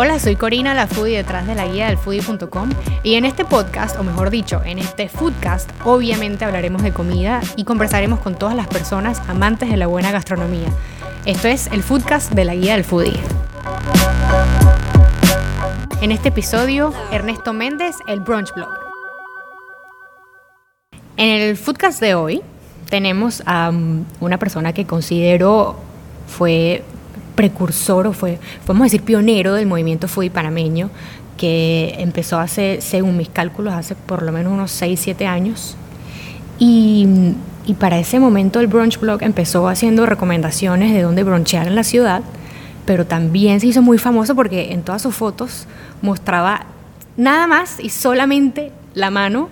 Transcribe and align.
Hola, 0.00 0.20
soy 0.20 0.36
Corina, 0.36 0.74
la 0.74 0.86
foodie 0.86 1.16
detrás 1.16 1.44
de 1.48 1.56
la 1.56 1.66
guía 1.66 1.88
del 1.88 1.98
foodie.com 1.98 2.70
y 3.02 3.16
en 3.16 3.24
este 3.24 3.44
podcast, 3.44 3.98
o 3.98 4.04
mejor 4.04 4.30
dicho, 4.30 4.62
en 4.64 4.78
este 4.78 5.08
foodcast, 5.08 5.68
obviamente 5.84 6.44
hablaremos 6.44 6.84
de 6.84 6.92
comida 6.92 7.40
y 7.56 7.64
conversaremos 7.64 8.20
con 8.20 8.36
todas 8.36 8.54
las 8.54 8.68
personas 8.68 9.20
amantes 9.28 9.68
de 9.68 9.76
la 9.76 9.88
buena 9.88 10.12
gastronomía. 10.12 10.68
Esto 11.26 11.48
es 11.48 11.66
el 11.72 11.82
foodcast 11.82 12.30
de 12.30 12.44
la 12.44 12.54
guía 12.54 12.74
del 12.74 12.84
foodie. 12.84 13.18
En 16.00 16.12
este 16.12 16.28
episodio, 16.28 16.94
Ernesto 17.10 17.52
Méndez, 17.52 17.96
el 18.06 18.20
Brunch 18.20 18.54
Blog. 18.54 18.70
En 21.16 21.40
el 21.40 21.56
foodcast 21.56 21.98
de 22.00 22.14
hoy 22.14 22.42
tenemos 22.88 23.42
a 23.46 23.70
um, 23.70 24.04
una 24.20 24.38
persona 24.38 24.72
que 24.72 24.86
considero 24.86 25.74
fue 26.28 26.84
precursor 27.38 28.08
o 28.08 28.12
fue, 28.12 28.40
podemos 28.66 28.86
decir, 28.86 29.02
pionero 29.02 29.54
del 29.54 29.64
movimiento 29.64 30.08
foodie 30.08 30.28
panameño, 30.28 30.90
que 31.36 31.94
empezó 31.98 32.40
hace, 32.40 32.80
según 32.80 33.16
mis 33.16 33.28
cálculos, 33.28 33.74
hace 33.74 33.94
por 33.94 34.24
lo 34.24 34.32
menos 34.32 34.52
unos 34.52 34.72
6, 34.72 34.98
7 34.98 35.24
años. 35.24 35.76
Y, 36.58 37.06
y 37.64 37.74
para 37.74 37.96
ese 38.00 38.18
momento 38.18 38.58
el 38.58 38.66
Brunch 38.66 38.98
Blog 38.98 39.22
empezó 39.22 39.68
haciendo 39.68 40.04
recomendaciones 40.04 40.92
de 40.92 41.02
dónde 41.02 41.22
bronchear 41.22 41.68
en 41.68 41.76
la 41.76 41.84
ciudad, 41.84 42.22
pero 42.84 43.06
también 43.06 43.60
se 43.60 43.68
hizo 43.68 43.82
muy 43.82 43.98
famoso 43.98 44.34
porque 44.34 44.72
en 44.72 44.82
todas 44.82 45.02
sus 45.02 45.14
fotos 45.14 45.68
mostraba 46.02 46.66
nada 47.16 47.46
más 47.46 47.78
y 47.78 47.90
solamente 47.90 48.72
la 48.94 49.12
mano 49.12 49.48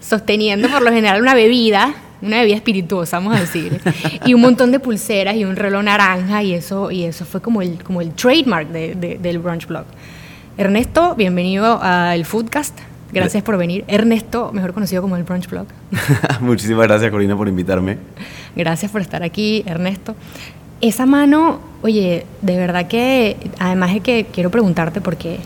sosteniendo 0.00 0.68
por 0.68 0.82
lo 0.82 0.92
general 0.92 1.20
una 1.20 1.34
bebida 1.34 1.92
una 2.22 2.40
bebida 2.40 2.56
espirituosa, 2.56 3.18
vamos 3.18 3.36
a 3.36 3.40
decir, 3.40 3.80
y 4.24 4.34
un 4.34 4.40
montón 4.40 4.72
de 4.72 4.80
pulseras 4.80 5.36
y 5.36 5.44
un 5.44 5.56
reloj 5.56 5.82
naranja 5.82 6.42
y 6.42 6.54
eso, 6.54 6.90
y 6.90 7.04
eso 7.04 7.24
fue 7.24 7.40
como 7.40 7.62
el, 7.62 7.82
como 7.82 8.00
el 8.00 8.12
trademark 8.12 8.68
del 8.68 9.38
Brunch 9.38 9.66
Blog. 9.66 9.84
Ernesto, 10.56 11.14
bienvenido 11.14 11.78
al 11.82 12.24
Foodcast. 12.24 12.78
Gracias 13.12 13.42
por 13.42 13.56
venir. 13.56 13.84
Ernesto, 13.86 14.50
mejor 14.52 14.72
conocido 14.72 15.02
como 15.02 15.16
el 15.16 15.22
Brunch 15.22 15.48
Blog. 15.48 15.66
Muchísimas 16.40 16.86
gracias, 16.86 17.10
Corina, 17.10 17.36
por 17.36 17.48
invitarme. 17.48 17.98
Gracias 18.56 18.90
por 18.90 19.00
estar 19.00 19.22
aquí, 19.22 19.62
Ernesto. 19.66 20.16
Esa 20.80 21.06
mano, 21.06 21.60
oye, 21.82 22.26
de 22.42 22.56
verdad 22.56 22.88
que, 22.88 23.36
además 23.58 23.94
de 23.94 24.00
que 24.00 24.26
quiero 24.32 24.50
preguntarte 24.50 25.00
porque 25.00 25.38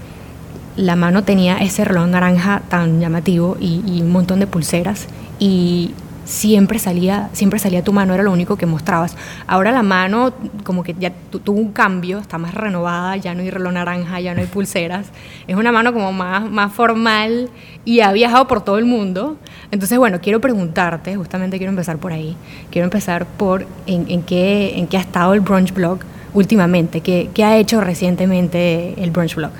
la 0.76 0.96
mano 0.96 1.24
tenía 1.24 1.58
ese 1.58 1.84
reloj 1.84 2.06
naranja 2.08 2.62
tan 2.68 3.00
llamativo 3.00 3.56
y, 3.60 3.82
y 3.86 4.02
un 4.02 4.10
montón 4.10 4.40
de 4.40 4.46
pulseras 4.46 5.06
y 5.38 5.92
siempre 6.24 6.78
salía, 6.78 7.30
siempre 7.32 7.58
salía 7.58 7.82
tu 7.82 7.92
mano, 7.92 8.14
era 8.14 8.22
lo 8.22 8.32
único 8.32 8.56
que 8.56 8.66
mostrabas. 8.66 9.16
Ahora 9.46 9.72
la 9.72 9.82
mano 9.82 10.32
como 10.64 10.82
que 10.82 10.94
ya 10.98 11.12
tuvo 11.30 11.58
un 11.58 11.72
cambio, 11.72 12.18
está 12.18 12.38
más 12.38 12.54
renovada, 12.54 13.16
ya 13.16 13.34
no 13.34 13.42
hay 13.42 13.50
reloj 13.50 13.72
naranja, 13.72 14.20
ya 14.20 14.34
no 14.34 14.40
hay 14.40 14.46
pulseras. 14.46 15.08
Es 15.46 15.56
una 15.56 15.72
mano 15.72 15.92
como 15.92 16.12
más, 16.12 16.48
más 16.50 16.72
formal 16.72 17.50
y 17.84 18.00
ha 18.00 18.12
viajado 18.12 18.46
por 18.46 18.62
todo 18.62 18.78
el 18.78 18.84
mundo. 18.84 19.36
Entonces, 19.70 19.98
bueno, 19.98 20.20
quiero 20.20 20.40
preguntarte, 20.40 21.16
justamente 21.16 21.58
quiero 21.58 21.70
empezar 21.70 21.98
por 21.98 22.12
ahí, 22.12 22.36
quiero 22.70 22.84
empezar 22.84 23.26
por 23.26 23.66
en, 23.86 24.22
qué, 24.22 24.78
en 24.78 24.86
qué 24.86 24.96
ha 24.96 25.00
estado 25.00 25.34
el 25.34 25.40
Brunch 25.40 25.72
Blog 25.72 26.00
últimamente, 26.32 27.00
qué, 27.00 27.30
qué 27.34 27.44
ha 27.44 27.56
hecho 27.56 27.80
recientemente 27.80 28.94
el 29.02 29.10
Brunch 29.10 29.34
Blog. 29.34 29.50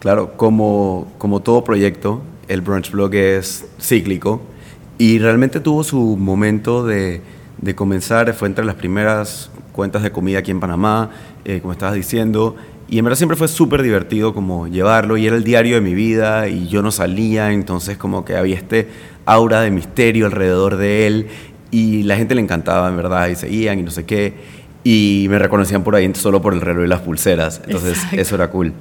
Claro, 0.00 0.36
como, 0.36 1.08
como 1.18 1.40
todo 1.40 1.64
proyecto, 1.64 2.22
el 2.48 2.60
Brunch 2.60 2.90
Blog 2.90 3.14
es 3.14 3.66
cíclico 3.80 4.42
y 4.98 5.18
realmente 5.18 5.60
tuvo 5.60 5.84
su 5.84 6.16
momento 6.16 6.84
de, 6.84 7.20
de, 7.58 7.74
comenzar, 7.74 8.32
fue 8.34 8.48
entre 8.48 8.64
las 8.64 8.76
primeras 8.76 9.50
cuentas 9.72 10.02
de 10.02 10.12
comida 10.12 10.38
aquí 10.38 10.50
en 10.50 10.60
Panamá, 10.60 11.10
eh, 11.44 11.60
como 11.60 11.72
estabas 11.72 11.94
diciendo, 11.94 12.56
y 12.88 12.98
en 12.98 13.04
verdad 13.04 13.16
siempre 13.16 13.36
fue 13.36 13.48
súper 13.48 13.82
divertido 13.82 14.32
como 14.32 14.68
llevarlo, 14.68 15.16
y 15.16 15.26
era 15.26 15.36
el 15.36 15.42
diario 15.42 15.74
de 15.76 15.80
mi 15.80 15.94
vida, 15.94 16.48
y 16.48 16.68
yo 16.68 16.82
no 16.82 16.90
salía, 16.90 17.52
entonces 17.52 17.98
como 17.98 18.24
que 18.24 18.36
había 18.36 18.56
este 18.56 18.88
aura 19.26 19.62
de 19.62 19.70
misterio 19.70 20.26
alrededor 20.26 20.76
de 20.76 21.06
él, 21.06 21.26
y 21.70 22.04
la 22.04 22.16
gente 22.16 22.36
le 22.36 22.40
encantaba, 22.40 22.88
en 22.88 22.96
verdad, 22.96 23.28
y 23.28 23.34
seguían 23.34 23.80
y 23.80 23.82
no 23.82 23.90
sé 23.90 24.04
qué, 24.04 24.34
y 24.84 25.26
me 25.28 25.38
reconocían 25.38 25.82
por 25.82 25.96
ahí 25.96 26.08
solo 26.14 26.40
por 26.40 26.54
el 26.54 26.60
reloj 26.60 26.84
y 26.84 26.88
las 26.88 27.00
pulseras, 27.00 27.60
entonces 27.64 27.98
eso 28.12 28.36
era 28.36 28.48
cool. 28.50 28.72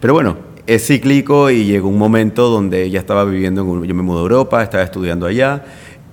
Pero 0.00 0.12
bueno, 0.12 0.36
es 0.66 0.86
cíclico 0.86 1.50
y 1.50 1.64
llegó 1.64 1.88
un 1.88 1.98
momento 1.98 2.48
donde 2.48 2.88
ya 2.90 3.00
estaba 3.00 3.24
viviendo, 3.24 3.62
en, 3.62 3.84
yo 3.84 3.94
me 3.94 4.02
mudé 4.02 4.18
a 4.18 4.22
Europa, 4.22 4.62
estaba 4.62 4.84
estudiando 4.84 5.26
allá 5.26 5.64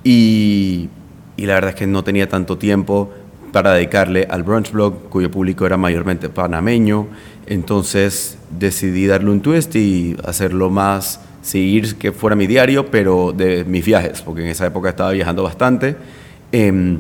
y, 0.03 0.89
y, 1.37 1.45
la 1.45 1.55
verdad 1.55 1.71
es 1.71 1.75
que 1.75 1.87
no 1.87 2.03
tenía 2.03 2.27
tanto 2.27 2.57
tiempo 2.57 3.11
para 3.51 3.73
dedicarle 3.73 4.27
al 4.29 4.43
brunch 4.43 4.71
blog, 4.71 5.09
cuyo 5.09 5.29
público 5.29 5.65
era 5.65 5.77
mayormente 5.77 6.29
panameño, 6.29 7.07
entonces 7.47 8.37
decidí 8.57 9.07
darle 9.07 9.31
un 9.31 9.41
twist 9.41 9.75
y 9.75 10.15
hacerlo 10.23 10.69
más, 10.69 11.19
seguir 11.41 11.95
que 11.95 12.11
fuera 12.11 12.35
mi 12.35 12.47
diario, 12.47 12.87
pero 12.91 13.33
de 13.35 13.65
mis 13.65 13.85
viajes, 13.85 14.21
porque 14.21 14.41
en 14.41 14.47
esa 14.47 14.67
época 14.67 14.89
estaba 14.89 15.11
viajando 15.11 15.43
bastante. 15.43 15.95
Em, 16.51 16.99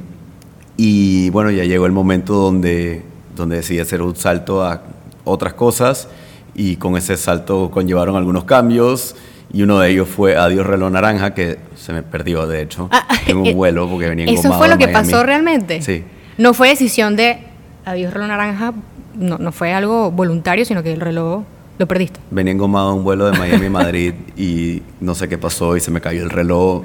y 0.77 1.29
bueno, 1.29 1.51
ya 1.51 1.65
llegó 1.65 1.85
el 1.85 1.91
momento 1.91 2.33
donde, 2.33 3.03
donde 3.35 3.57
decidí 3.57 3.79
hacer 3.79 4.01
un 4.01 4.15
salto 4.15 4.63
a 4.63 4.81
otras 5.23 5.53
cosas 5.53 6.07
y 6.55 6.75
con 6.75 6.97
ese 6.97 7.17
salto 7.17 7.69
conllevaron 7.71 8.15
algunos 8.15 8.43
cambios 8.43 9.15
y 9.51 9.63
uno 9.63 9.79
de 9.79 9.89
ellos 9.89 10.07
fue 10.07 10.35
Adiós 10.37 10.65
reloj 10.65 10.91
naranja 10.91 11.33
que 11.33 11.57
se 11.75 11.93
me 11.93 12.03
perdió 12.03 12.47
de 12.47 12.61
hecho 12.61 12.89
ah, 12.91 13.07
en 13.27 13.37
un 13.37 13.47
eh, 13.47 13.53
vuelo 13.53 13.89
porque 13.89 14.09
venía 14.09 14.25
¿Eso 14.25 14.53
fue 14.53 14.67
lo 14.67 14.77
que 14.77 14.87
pasó 14.87 15.23
realmente? 15.23 15.81
Sí. 15.81 16.03
No 16.37 16.53
fue 16.53 16.69
decisión 16.69 17.15
de 17.15 17.39
Adiós 17.85 18.13
reloj 18.13 18.27
naranja, 18.27 18.73
no, 19.15 19.37
no 19.37 19.51
fue 19.51 19.73
algo 19.73 20.11
voluntario, 20.11 20.65
sino 20.65 20.83
que 20.83 20.93
el 20.93 21.01
reloj 21.01 21.43
lo 21.79 21.87
perdiste. 21.87 22.19
Venía 22.29 22.53
engomado 22.53 22.93
un 22.93 23.03
vuelo 23.03 23.25
de 23.31 23.37
Miami 23.37 23.67
a 23.67 23.69
Madrid 23.69 24.13
y 24.37 24.83
no 24.99 25.15
sé 25.15 25.27
qué 25.27 25.37
pasó 25.37 25.75
y 25.75 25.79
se 25.79 25.91
me 25.91 26.01
cayó 26.01 26.23
el 26.23 26.29
reloj 26.29 26.83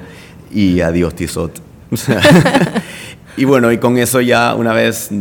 y 0.51 0.81
adiós 0.81 1.13
Tizot. 1.13 1.61
y 3.37 3.45
bueno, 3.45 3.71
y 3.71 3.77
con 3.77 3.97
eso 3.97 4.21
ya 4.21 4.55
una 4.55 4.73
vez 4.73 5.11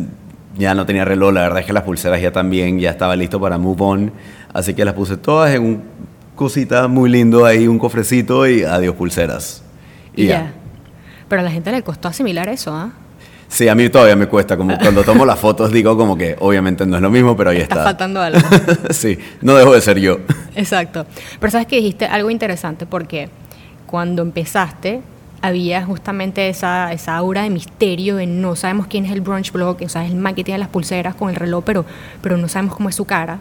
ya 0.56 0.75
no 0.75 0.87
tenía 0.87 1.04
reloj, 1.04 1.32
la 1.32 1.42
verdad 1.42 1.60
es 1.60 1.66
que 1.66 1.72
las 1.72 1.82
pulseras 1.82 2.20
ya 2.20 2.32
también, 2.32 2.78
ya 2.78 2.91
estaba 2.91 3.16
listo 3.16 3.41
para 3.41 3.59
move 3.59 3.82
on, 3.82 4.12
así 4.53 4.75
que 4.75 4.84
las 4.84 4.94
puse 4.94 5.16
todas 5.16 5.54
en 5.54 5.62
un 5.62 5.82
cosita 6.34 6.88
muy 6.88 7.10
lindo 7.10 7.44
ahí, 7.44 7.69
un 7.69 7.78
cofrecito 7.78 8.47
y 8.47 8.65
adiós 8.65 8.94
pulseras. 8.94 9.62
Y 10.16 10.26
ya. 10.26 10.53
Pero 11.28 11.41
a 11.41 11.44
la 11.44 11.50
gente 11.50 11.70
le 11.70 11.82
costó 11.82 12.09
asimilar 12.09 12.48
eso, 12.48 12.75
¿ah? 12.75 12.92
Sí, 13.48 13.69
a 13.69 13.75
mí 13.75 13.88
todavía 13.88 14.16
me 14.16 14.26
cuesta, 14.26 14.56
como 14.56 14.76
cuando 14.78 15.04
tomo 15.04 15.25
las 15.25 15.38
fotos 15.38 15.70
digo 15.70 15.97
como 15.97 16.16
que 16.16 16.34
obviamente 16.41 16.86
no 16.86 16.97
es 16.97 17.03
lo 17.03 17.10
mismo, 17.10 17.36
pero 17.36 17.50
ahí 17.50 17.59
está. 17.59 17.75
Está 17.76 17.84
faltando 17.84 18.21
algo. 18.21 18.41
sí, 18.91 19.16
no 19.42 19.54
dejo 19.54 19.75
de 19.75 19.81
ser 19.81 20.00
yo. 20.00 20.19
Exacto. 20.56 21.06
Pero 21.38 21.50
sabes 21.53 21.66
que 21.69 21.76
dijiste 21.76 22.06
algo 22.06 22.31
interesante 22.31 22.84
porque 22.84 23.28
cuando 23.86 24.22
empezaste 24.22 25.03
había 25.44 25.84
justamente 25.84 26.49
esa, 26.49 26.91
esa 26.94 27.19
aura 27.19 27.43
de 27.43 27.50
misterio, 27.50 28.16
de 28.16 28.27
no 28.27 28.56
sabemos 28.56 28.87
quién 28.87 29.05
es 29.05 29.12
el 29.12 29.21
brunch 29.21 29.53
blog, 29.53 29.77
o 29.84 29.88
sea, 29.91 30.03
es 30.03 30.10
el 30.10 30.16
man 30.16 30.34
que 30.34 30.43
tiene 30.43 30.56
las 30.56 30.69
pulseras 30.69 31.15
con 31.15 31.28
el 31.28 31.37
reloj, 31.37 31.62
pero, 31.66 31.84
pero 32.22 32.38
no 32.38 32.49
sabemos 32.49 32.75
cómo 32.75 32.88
es 32.88 32.94
su 32.94 33.05
cara. 33.05 33.41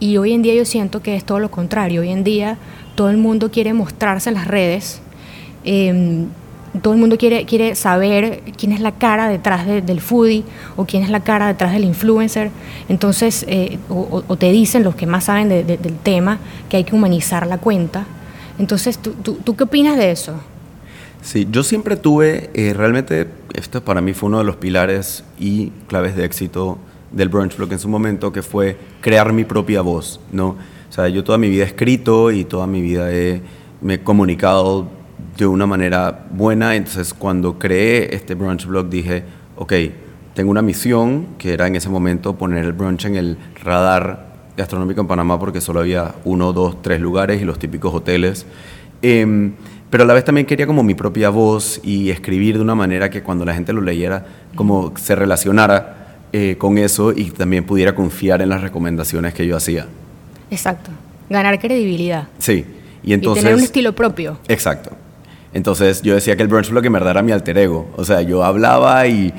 Y 0.00 0.16
hoy 0.16 0.32
en 0.32 0.42
día 0.42 0.54
yo 0.56 0.64
siento 0.64 1.02
que 1.02 1.14
es 1.14 1.24
todo 1.24 1.38
lo 1.38 1.48
contrario. 1.48 2.00
Hoy 2.00 2.08
en 2.08 2.24
día 2.24 2.58
todo 2.96 3.10
el 3.10 3.16
mundo 3.16 3.52
quiere 3.52 3.72
mostrarse 3.74 4.28
en 4.28 4.34
las 4.34 4.48
redes. 4.48 5.00
Em, 5.62 6.26
todo 6.82 6.94
el 6.94 6.98
mundo 6.98 7.16
quiere, 7.16 7.44
quiere 7.44 7.76
saber 7.76 8.42
quién 8.58 8.72
es 8.72 8.80
la 8.80 8.90
cara 8.90 9.28
detrás 9.28 9.66
del 9.66 10.00
foodie 10.00 10.42
o 10.74 10.84
quién 10.84 11.04
es 11.04 11.10
la 11.10 11.20
cara 11.20 11.46
detrás 11.46 11.72
del 11.72 11.84
influencer. 11.84 12.50
Entonces, 12.88 13.44
eh, 13.46 13.78
o, 13.88 14.36
te 14.36 14.50
dicen 14.50 14.82
los 14.82 14.96
que 14.96 15.06
más 15.06 15.24
saben 15.24 15.48
del 15.48 15.96
tema 16.02 16.40
que 16.68 16.78
hay 16.78 16.82
que 16.82 16.96
humanizar 16.96 17.46
la 17.46 17.58
cuenta. 17.58 18.04
Entonces, 18.58 18.98
¿tú, 18.98 19.12
tú, 19.12 19.34
tú 19.44 19.54
qué 19.54 19.62
opinas 19.62 19.96
de 19.96 20.10
eso? 20.10 20.34
Sí, 21.26 21.48
yo 21.50 21.64
siempre 21.64 21.96
tuve, 21.96 22.50
eh, 22.54 22.72
realmente, 22.72 23.26
esto 23.54 23.82
para 23.82 24.00
mí 24.00 24.12
fue 24.12 24.28
uno 24.28 24.38
de 24.38 24.44
los 24.44 24.54
pilares 24.54 25.24
y 25.40 25.70
claves 25.88 26.14
de 26.14 26.24
éxito 26.24 26.78
del 27.10 27.28
Brunch 27.30 27.56
Blog 27.56 27.72
en 27.72 27.80
su 27.80 27.88
momento, 27.88 28.32
que 28.32 28.42
fue 28.42 28.76
crear 29.00 29.32
mi 29.32 29.42
propia 29.42 29.82
voz, 29.82 30.20
¿no? 30.30 30.50
O 30.50 30.92
sea, 30.92 31.08
yo 31.08 31.24
toda 31.24 31.36
mi 31.36 31.48
vida 31.50 31.64
he 31.64 31.66
escrito 31.66 32.30
y 32.30 32.44
toda 32.44 32.68
mi 32.68 32.80
vida 32.80 33.12
he, 33.12 33.42
me 33.80 33.94
he 33.94 34.02
comunicado 34.04 34.86
de 35.36 35.48
una 35.48 35.66
manera 35.66 36.26
buena, 36.30 36.76
entonces 36.76 37.12
cuando 37.12 37.58
creé 37.58 38.14
este 38.14 38.36
Brunch 38.36 38.64
Blog 38.64 38.88
dije, 38.88 39.24
ok, 39.56 39.72
tengo 40.32 40.52
una 40.52 40.62
misión, 40.62 41.26
que 41.38 41.54
era 41.54 41.66
en 41.66 41.74
ese 41.74 41.88
momento 41.88 42.36
poner 42.36 42.64
el 42.64 42.72
brunch 42.72 43.04
en 43.04 43.16
el 43.16 43.36
radar 43.64 44.32
gastronómico 44.56 45.00
en 45.00 45.08
Panamá, 45.08 45.40
porque 45.40 45.60
solo 45.60 45.80
había 45.80 46.14
uno, 46.24 46.52
dos, 46.52 46.80
tres 46.82 47.00
lugares 47.00 47.42
y 47.42 47.44
los 47.44 47.58
típicos 47.58 47.92
hoteles. 47.92 48.46
Eh, 49.02 49.50
pero 49.90 50.04
a 50.04 50.06
la 50.06 50.14
vez 50.14 50.24
también 50.24 50.46
quería 50.46 50.66
como 50.66 50.82
mi 50.82 50.94
propia 50.94 51.30
voz 51.30 51.80
y 51.82 52.10
escribir 52.10 52.56
de 52.56 52.62
una 52.62 52.74
manera 52.74 53.10
que 53.10 53.22
cuando 53.22 53.44
la 53.44 53.54
gente 53.54 53.72
lo 53.72 53.80
leyera, 53.80 54.26
como 54.54 54.92
se 54.96 55.14
relacionara 55.14 56.18
eh, 56.32 56.56
con 56.58 56.78
eso 56.78 57.12
y 57.12 57.30
también 57.30 57.64
pudiera 57.64 57.94
confiar 57.94 58.42
en 58.42 58.48
las 58.48 58.60
recomendaciones 58.60 59.32
que 59.32 59.46
yo 59.46 59.56
hacía. 59.56 59.86
Exacto, 60.50 60.90
ganar 61.30 61.58
credibilidad. 61.58 62.28
Sí, 62.38 62.64
y 63.02 63.12
entonces... 63.12 63.44
tener 63.44 63.58
un 63.58 63.64
estilo 63.64 63.94
propio. 63.94 64.38
Exacto. 64.48 64.90
Entonces 65.56 66.02
yo 66.02 66.14
decía 66.14 66.36
que 66.36 66.42
el 66.42 66.48
Brunch 66.48 66.68
Blog 66.68 66.84
en 66.84 66.92
verdad 66.92 67.12
era 67.12 67.22
mi 67.22 67.32
alter 67.32 67.56
ego. 67.56 67.88
O 67.96 68.04
sea, 68.04 68.20
yo 68.20 68.44
hablaba 68.44 69.06
y, 69.06 69.32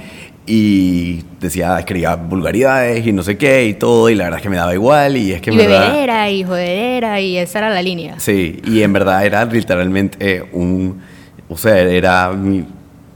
y 0.48 1.24
decía, 1.42 1.78
escribía 1.78 2.16
vulgaridades 2.16 3.06
y 3.06 3.12
no 3.12 3.22
sé 3.22 3.38
qué 3.38 3.66
y 3.66 3.74
todo, 3.74 4.10
y 4.10 4.16
la 4.16 4.24
verdad 4.24 4.40
es 4.40 4.44
que 4.44 4.50
me 4.50 4.56
daba 4.56 4.74
igual 4.74 5.18
y 5.18 5.34
es 5.34 5.42
que... 5.42 5.52
y 5.52 5.58
bebedera 5.58 6.30
y 6.32 6.44
jodedera 6.44 7.20
y 7.20 7.38
esa 7.38 7.60
era 7.60 7.70
la 7.70 7.82
línea. 7.82 8.20
Sí, 8.20 8.62
y 8.66 8.82
en 8.82 8.94
verdad 8.94 9.26
era 9.26 9.46
literalmente 9.46 10.44
un... 10.54 11.02
O 11.50 11.58
sea, 11.58 11.78
era 11.80 12.32
mi, 12.32 12.66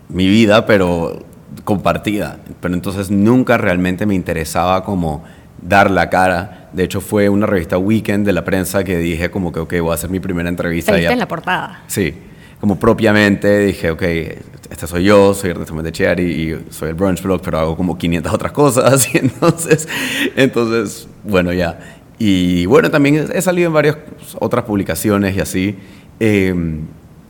mi 0.10 0.28
vida, 0.28 0.66
pero 0.66 1.24
compartida. 1.64 2.38
Pero 2.60 2.74
entonces 2.74 3.10
nunca 3.10 3.58
realmente 3.58 4.06
me 4.06 4.16
interesaba 4.16 4.84
como 4.84 5.24
dar 5.62 5.92
la 5.92 6.10
cara. 6.10 6.70
De 6.74 6.84
hecho, 6.84 7.02
fue 7.02 7.30
una 7.30 7.46
revista 7.46 7.78
Weekend 7.78 8.26
de 8.26 8.34
la 8.34 8.44
prensa 8.44 8.84
que 8.84 8.98
dije 8.98 9.30
como 9.32 9.52
que, 9.52 9.60
ok, 9.60 9.74
voy 9.82 9.92
a 9.92 9.96
hacer 9.96 10.10
mi 10.10 10.20
primera 10.20 10.50
entrevista. 10.50 10.94
¿Te 10.94 11.06
en 11.06 11.20
la 11.20 11.28
portada? 11.28 11.84
Sí, 11.88 12.14
como 12.60 12.80
propiamente 12.80 13.60
dije, 13.60 13.92
ok, 13.92 14.04
este 14.72 14.88
soy 14.88 15.04
yo, 15.04 15.34
soy 15.34 15.50
Ernesto 15.50 15.90
Cherry 15.92 16.24
y 16.24 16.72
soy 16.72 16.90
el 16.90 16.96
Brunch 16.96 17.22
Blog, 17.22 17.42
pero 17.42 17.60
hago 17.60 17.76
como 17.76 17.98
500 17.98 18.34
otras 18.34 18.54
cosas. 18.54 19.08
Y 19.14 19.18
entonces, 19.18 19.88
entonces, 20.38 21.10
bueno, 21.24 21.52
ya. 21.52 21.78
Y 22.18 22.66
bueno, 22.68 22.90
también 22.90 23.30
he 23.34 23.42
salido 23.42 23.68
en 23.68 23.74
varias 23.74 23.98
otras 24.40 24.64
publicaciones 24.64 25.36
y 25.36 25.42
así. 25.42 25.76
Em, 26.20 26.86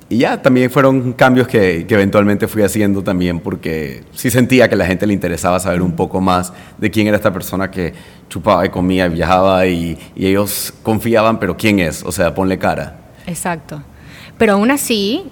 y 0.08 0.18
ya, 0.18 0.40
también 0.40 0.70
fueron 0.70 1.14
cambios 1.14 1.48
que, 1.48 1.88
que, 1.88 1.96
eventualmente 1.96 2.48
fui 2.48 2.62
haciendo 2.62 3.02
también 3.02 3.40
porque 3.40 4.04
sí 4.14 4.30
sentía 4.30 4.68
que 4.68 4.76
a 4.76 4.78
la 4.78 4.86
gente 4.86 5.08
le 5.08 5.14
interesaba 5.14 5.60
saber 5.60 5.82
un 5.82 5.96
poco 5.96 6.22
más 6.22 6.54
de 6.78 6.92
quién 6.92 7.08
era 7.08 7.18
esta 7.18 7.34
persona 7.34 7.72
que 7.72 7.94
chupaba 8.30 8.66
y 8.66 8.70
comía 8.70 9.08
y 9.08 9.10
viajaba 9.10 9.66
y, 9.66 9.98
y 10.16 10.28
ellos 10.28 10.74
confiaban, 10.84 11.40
pero 11.40 11.58
quién 11.58 11.80
es, 11.80 12.04
o 12.04 12.12
sea, 12.12 12.36
ponle 12.36 12.60
cara. 12.60 13.00
Exacto. 13.26 13.82
Pero 14.38 14.54
aún 14.54 14.70
así, 14.70 15.24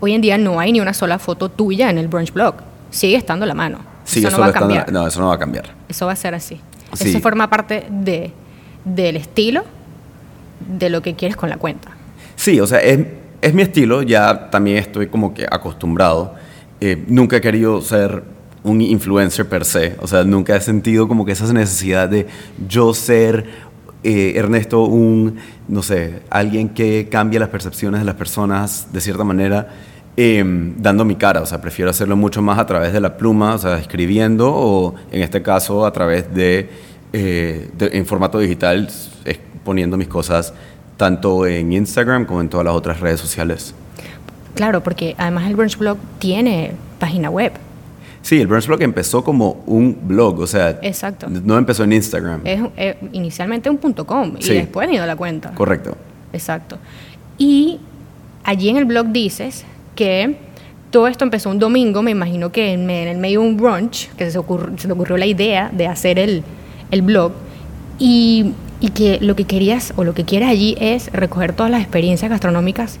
hoy 0.00 0.14
en 0.14 0.20
día 0.20 0.38
no 0.38 0.60
hay 0.60 0.72
ni 0.72 0.80
una 0.80 0.94
sola 0.94 1.18
foto 1.18 1.48
tuya 1.48 1.90
en 1.90 1.98
el 1.98 2.08
brunch 2.08 2.32
blog. 2.32 2.56
Sigue 2.90 3.16
estando 3.16 3.46
la 3.46 3.54
mano. 3.54 3.78
eso 4.06 4.30
no 4.30 4.38
va 4.38 4.46
a 4.46 4.52
cambiar. 4.52 4.92
no, 4.92 5.06
eso 5.06 5.20
no 5.20 5.28
va 5.28 5.34
a 5.34 5.38
cambiar. 5.38 5.74
Eso 5.88 6.06
va 6.06 6.12
a 6.12 6.16
ser 6.16 6.34
así. 6.34 6.60
Eso 6.98 7.20
forma 7.20 7.50
parte 7.50 7.86
de, 7.90 8.32
del 8.84 9.16
estilo 9.16 9.64
de 10.60 10.90
lo 10.90 11.02
que 11.02 11.14
quieres 11.14 11.36
con 11.36 11.50
la 11.50 11.56
cuenta. 11.56 11.90
Sí, 12.36 12.60
o 12.60 12.66
sea, 12.66 12.80
es, 12.80 13.00
es 13.42 13.54
mi 13.54 13.62
estilo, 13.62 14.02
ya 14.02 14.50
también 14.50 14.78
estoy 14.78 15.08
como 15.08 15.34
que 15.34 15.46
acostumbrado. 15.50 16.34
Eh, 16.80 17.04
nunca 17.08 17.36
he 17.36 17.40
querido 17.40 17.80
ser 17.80 18.22
un 18.62 18.80
influencer 18.80 19.48
per 19.48 19.64
se, 19.64 19.96
o 20.00 20.08
sea, 20.08 20.24
nunca 20.24 20.56
he 20.56 20.60
sentido 20.60 21.06
como 21.06 21.24
que 21.24 21.32
esa 21.32 21.50
necesidad 21.52 22.08
de 22.08 22.26
yo 22.66 22.92
ser 22.94 23.46
eh, 24.06 24.38
Ernesto 24.38 24.84
un, 24.84 25.36
no 25.66 25.82
sé, 25.82 26.22
alguien 26.30 26.68
que 26.68 27.08
cambia 27.10 27.40
las 27.40 27.48
percepciones 27.48 28.00
de 28.00 28.06
las 28.06 28.14
personas 28.14 28.86
de 28.92 29.00
cierta 29.00 29.24
manera. 29.24 29.68
Em, 30.16 30.74
dando 30.78 31.04
mi 31.04 31.16
cara, 31.16 31.42
o 31.42 31.46
sea, 31.46 31.60
prefiero 31.60 31.90
hacerlo 31.90 32.14
mucho 32.16 32.40
más 32.40 32.58
a 32.60 32.66
través 32.66 32.92
de 32.92 33.00
la 33.00 33.16
pluma, 33.16 33.56
o 33.56 33.58
sea, 33.58 33.78
escribiendo 33.78 34.50
o 34.50 34.94
en 35.10 35.22
este 35.22 35.42
caso 35.42 35.84
a 35.84 35.92
través 35.92 36.32
de, 36.32 36.70
eh, 37.12 37.68
en 37.80 38.06
formato 38.06 38.38
digital, 38.38 38.88
poniendo 39.64 39.96
mis 39.96 40.06
cosas 40.06 40.54
tanto 40.96 41.44
en 41.44 41.72
Instagram 41.72 42.26
como 42.26 42.40
en 42.40 42.48
todas 42.48 42.64
las 42.64 42.74
otras 42.76 43.00
redes 43.00 43.18
sociales. 43.18 43.74
Claro, 44.54 44.84
porque 44.84 45.16
además 45.18 45.48
el 45.48 45.56
Brunch 45.56 45.76
Blog 45.76 45.98
tiene 46.20 46.72
página 47.00 47.28
web. 47.28 47.52
Sí, 48.26 48.40
el 48.40 48.48
Brunch 48.48 48.66
Blog 48.66 48.82
empezó 48.82 49.22
como 49.22 49.62
un 49.66 49.96
blog, 50.02 50.40
o 50.40 50.48
sea, 50.48 50.80
Exacto. 50.82 51.28
no 51.30 51.56
empezó 51.56 51.84
en 51.84 51.92
Instagram. 51.92 52.40
Es, 52.42 52.60
eh, 52.76 52.98
inicialmente 53.12 53.70
un 53.70 53.78
punto 53.78 54.04
.com 54.04 54.34
y 54.36 54.48
después 54.48 54.90
ido 54.90 55.06
la 55.06 55.14
cuenta. 55.14 55.52
Correcto. 55.54 55.96
Exacto. 56.32 56.76
Y 57.38 57.78
allí 58.42 58.68
en 58.68 58.78
el 58.78 58.84
blog 58.84 59.12
dices 59.12 59.64
que 59.94 60.38
todo 60.90 61.06
esto 61.06 61.22
empezó 61.22 61.50
un 61.50 61.60
domingo, 61.60 62.02
me 62.02 62.10
imagino 62.10 62.50
que 62.50 62.72
en, 62.72 62.90
el 62.90 63.16
medio 63.16 63.42
de 63.42 63.46
un 63.46 63.56
brunch, 63.56 64.10
que 64.16 64.28
se, 64.28 64.38
ocurrió, 64.38 64.76
se 64.76 64.88
te 64.88 64.92
ocurrió 64.92 65.16
la 65.16 65.26
idea 65.26 65.70
de 65.72 65.86
hacer 65.86 66.18
el, 66.18 66.42
el 66.90 67.02
blog, 67.02 67.30
y, 68.00 68.54
y, 68.80 68.90
que 68.90 69.20
lo 69.20 69.36
que 69.36 69.44
querías 69.44 69.94
o 69.94 70.02
lo 70.02 70.14
que 70.14 70.24
quieres 70.24 70.48
allí 70.48 70.76
es 70.80 71.12
recoger 71.12 71.52
todas 71.52 71.70
las 71.70 71.80
experiencias 71.80 72.28
gastronómicas, 72.28 72.98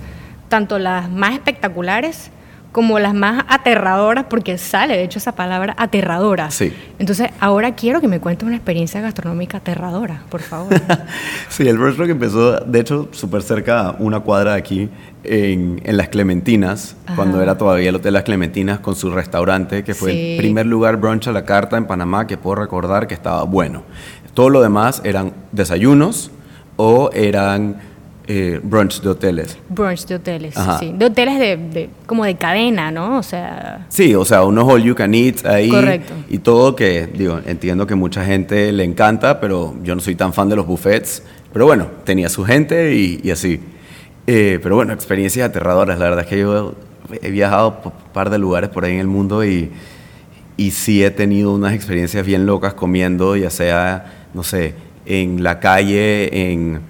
tanto 0.48 0.78
las 0.78 1.10
más 1.10 1.32
espectaculares 1.32 2.30
como 2.76 2.98
las 2.98 3.14
más 3.14 3.42
aterradoras, 3.48 4.26
porque 4.28 4.58
sale 4.58 4.98
de 4.98 5.02
hecho 5.02 5.18
esa 5.18 5.32
palabra 5.32 5.74
aterradora. 5.78 6.50
Sí. 6.50 6.74
Entonces, 6.98 7.30
ahora 7.40 7.74
quiero 7.74 8.02
que 8.02 8.06
me 8.06 8.20
cuentes 8.20 8.46
una 8.46 8.56
experiencia 8.56 9.00
gastronómica 9.00 9.56
aterradora, 9.56 10.24
por 10.28 10.42
favor. 10.42 10.74
sí, 11.48 11.66
el 11.66 11.78
Brunch 11.78 11.98
empezó, 12.00 12.60
de 12.60 12.78
hecho, 12.78 13.08
súper 13.12 13.42
cerca, 13.42 13.96
una 13.98 14.20
cuadra 14.20 14.52
de 14.52 14.58
aquí, 14.58 14.90
en, 15.24 15.80
en 15.84 15.96
Las 15.96 16.10
Clementinas, 16.10 16.96
cuando 17.14 17.40
era 17.40 17.56
todavía 17.56 17.88
el 17.88 17.94
Hotel 17.94 18.12
Las 18.12 18.24
Clementinas, 18.24 18.80
con 18.80 18.94
su 18.94 19.10
restaurante, 19.10 19.82
que 19.82 19.94
fue 19.94 20.34
el 20.34 20.36
primer 20.36 20.66
lugar 20.66 20.98
brunch 20.98 21.28
a 21.28 21.32
la 21.32 21.46
carta 21.46 21.78
en 21.78 21.86
Panamá 21.86 22.26
que 22.26 22.36
puedo 22.36 22.56
recordar 22.56 23.06
que 23.06 23.14
estaba 23.14 23.42
bueno. 23.44 23.84
Todo 24.34 24.50
lo 24.50 24.60
demás 24.60 25.00
eran 25.02 25.32
desayunos 25.50 26.30
o 26.76 27.08
eran 27.14 27.95
eh, 28.26 28.60
brunch 28.62 29.00
de 29.00 29.08
hoteles. 29.08 29.56
Brunch 29.68 30.06
de 30.06 30.16
hoteles, 30.16 30.54
sí. 30.80 30.92
De 30.96 31.06
hoteles 31.06 31.38
de, 31.38 31.90
como 32.06 32.24
de 32.24 32.36
cadena, 32.36 32.90
¿no? 32.90 33.18
O 33.18 33.22
sea... 33.22 33.86
Sí, 33.88 34.14
o 34.14 34.24
sea, 34.24 34.44
unos 34.44 34.64
all 34.64 34.82
you 34.82 34.94
can 34.94 35.14
eat 35.14 35.44
ahí. 35.46 35.68
Correcto. 35.68 36.12
Y 36.28 36.38
todo 36.38 36.74
que, 36.74 37.06
digo, 37.06 37.40
entiendo 37.46 37.86
que 37.86 37.94
mucha 37.94 38.24
gente 38.24 38.72
le 38.72 38.84
encanta, 38.84 39.40
pero 39.40 39.74
yo 39.82 39.94
no 39.94 40.00
soy 40.00 40.16
tan 40.16 40.32
fan 40.32 40.48
de 40.48 40.56
los 40.56 40.66
buffets. 40.66 41.22
Pero 41.52 41.66
bueno, 41.66 41.86
tenía 42.04 42.28
su 42.28 42.44
gente 42.44 42.94
y, 42.94 43.30
así. 43.30 43.60
Eh, 44.26 44.58
pero 44.62 44.74
bueno, 44.74 44.92
experiencias 44.92 45.48
aterradoras. 45.48 45.98
La 45.98 46.06
verdad 46.06 46.24
es 46.24 46.26
que 46.26 46.40
yo 46.40 46.74
he 47.22 47.30
viajado 47.30 47.80
por 47.80 47.92
un 47.92 48.12
par 48.12 48.30
de 48.30 48.38
lugares 48.38 48.70
por 48.70 48.84
ahí 48.84 48.94
en 48.94 49.00
el 49.00 49.06
mundo 49.06 49.44
y, 49.44 49.70
y 50.56 50.72
sí 50.72 51.04
he 51.04 51.10
tenido 51.12 51.54
unas 51.54 51.74
experiencias 51.74 52.26
bien 52.26 52.44
locas 52.44 52.74
comiendo, 52.74 53.36
ya 53.36 53.50
sea, 53.50 54.26
no 54.34 54.42
sé, 54.42 54.74
en 55.06 55.44
la 55.44 55.60
calle, 55.60 56.52
en 56.52 56.80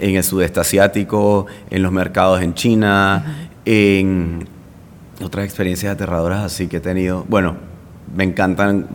en 0.00 0.16
el 0.16 0.24
sudeste 0.24 0.60
asiático, 0.60 1.46
en 1.70 1.82
los 1.82 1.92
mercados 1.92 2.42
en 2.42 2.54
China, 2.54 3.48
en 3.64 4.48
otras 5.22 5.44
experiencias 5.44 5.92
aterradoras 5.92 6.44
así 6.44 6.66
que 6.66 6.78
he 6.78 6.80
tenido. 6.80 7.24
Bueno, 7.28 7.56
me 8.16 8.24
encantan, 8.24 8.88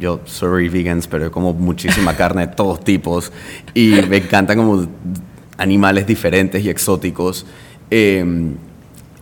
yo 0.00 0.20
soy 0.24 0.68
vegans, 0.68 1.06
pero 1.08 1.30
como 1.30 1.52
muchísima 1.52 2.14
carne 2.16 2.46
de 2.46 2.54
todos 2.54 2.82
tipos 2.82 3.32
y 3.74 4.00
me 4.08 4.18
encantan 4.18 4.56
como 4.56 4.86
animales 5.58 6.06
diferentes 6.06 6.64
y 6.64 6.70
exóticos. 6.70 7.44
Em, 7.90 8.54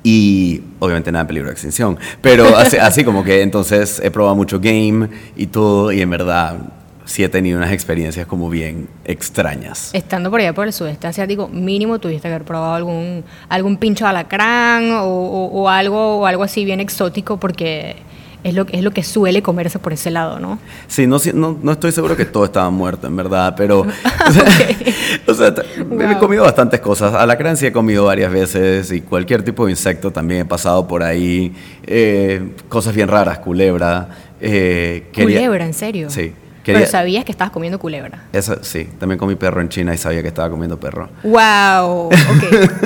y 0.06 0.60
obviamente 0.80 1.10
nada 1.10 1.22
en 1.22 1.28
peligro 1.28 1.48
de 1.48 1.54
extinción, 1.54 1.98
pero 2.20 2.58
así, 2.58 2.76
así 2.76 3.04
como 3.04 3.24
que 3.24 3.40
entonces 3.40 4.00
he 4.04 4.10
probado 4.10 4.36
mucho 4.36 4.60
game 4.60 5.08
y 5.34 5.46
todo 5.46 5.90
y 5.92 6.02
en 6.02 6.10
verdad 6.10 6.58
sí 7.04 7.22
he 7.22 7.28
tenido 7.28 7.58
unas 7.58 7.72
experiencias 7.72 8.26
como 8.26 8.48
bien 8.48 8.88
extrañas. 9.04 9.90
Estando 9.92 10.30
por 10.30 10.40
allá 10.40 10.52
por 10.52 10.66
el 10.66 10.72
sudeste 10.72 11.06
asiático, 11.06 11.48
mínimo 11.48 11.98
tuviste 11.98 12.28
que 12.28 12.34
haber 12.34 12.44
probado 12.46 12.74
algún, 12.74 13.24
algún 13.48 13.76
pincho 13.76 14.04
de 14.04 14.10
alacrán 14.10 14.90
o, 14.92 15.04
o, 15.04 15.68
algo, 15.68 16.18
o 16.18 16.26
algo 16.26 16.42
así 16.42 16.64
bien 16.64 16.80
exótico 16.80 17.38
porque 17.38 17.96
es 18.42 18.54
lo, 18.54 18.66
es 18.70 18.82
lo 18.82 18.90
que 18.90 19.02
suele 19.02 19.42
comerse 19.42 19.78
por 19.78 19.94
ese 19.94 20.10
lado, 20.10 20.38
¿no? 20.38 20.58
Sí, 20.86 21.06
no, 21.06 21.16
no, 21.32 21.58
no 21.62 21.72
estoy 21.72 21.92
seguro 21.92 22.14
que 22.14 22.26
todo 22.26 22.44
estaba 22.44 22.68
muerto, 22.68 23.06
en 23.06 23.16
verdad, 23.16 23.54
pero... 23.56 23.80
o 25.26 25.34
sea, 25.34 25.54
he 25.56 26.18
comido 26.18 26.44
bastantes 26.44 26.80
cosas. 26.80 27.14
Alacrán 27.14 27.56
sí 27.56 27.66
he 27.66 27.72
comido 27.72 28.04
varias 28.04 28.30
veces 28.30 28.92
y 28.92 29.00
cualquier 29.00 29.42
tipo 29.42 29.64
de 29.64 29.72
insecto 29.72 30.10
también 30.10 30.42
he 30.42 30.44
pasado 30.44 30.86
por 30.86 31.02
ahí. 31.02 31.54
Eh, 31.86 32.50
cosas 32.68 32.94
bien 32.94 33.08
raras, 33.08 33.38
culebra. 33.38 34.08
Eh, 34.40 35.10
culebra, 35.14 35.64
¿en 35.64 35.74
serio? 35.74 36.10
Sí. 36.10 36.34
Pero 36.64 36.86
sabías 36.86 37.24
que 37.24 37.32
estabas 37.32 37.52
comiendo 37.52 37.78
culebra. 37.78 38.24
Eso, 38.32 38.62
sí, 38.62 38.88
también 38.98 39.18
comí 39.18 39.34
perro 39.34 39.60
en 39.60 39.68
China 39.68 39.94
y 39.94 39.98
sabía 39.98 40.22
que 40.22 40.28
estaba 40.28 40.50
comiendo 40.50 40.78
perro. 40.78 41.08
¡Wow! 41.22 42.06
Ok, 42.06 42.12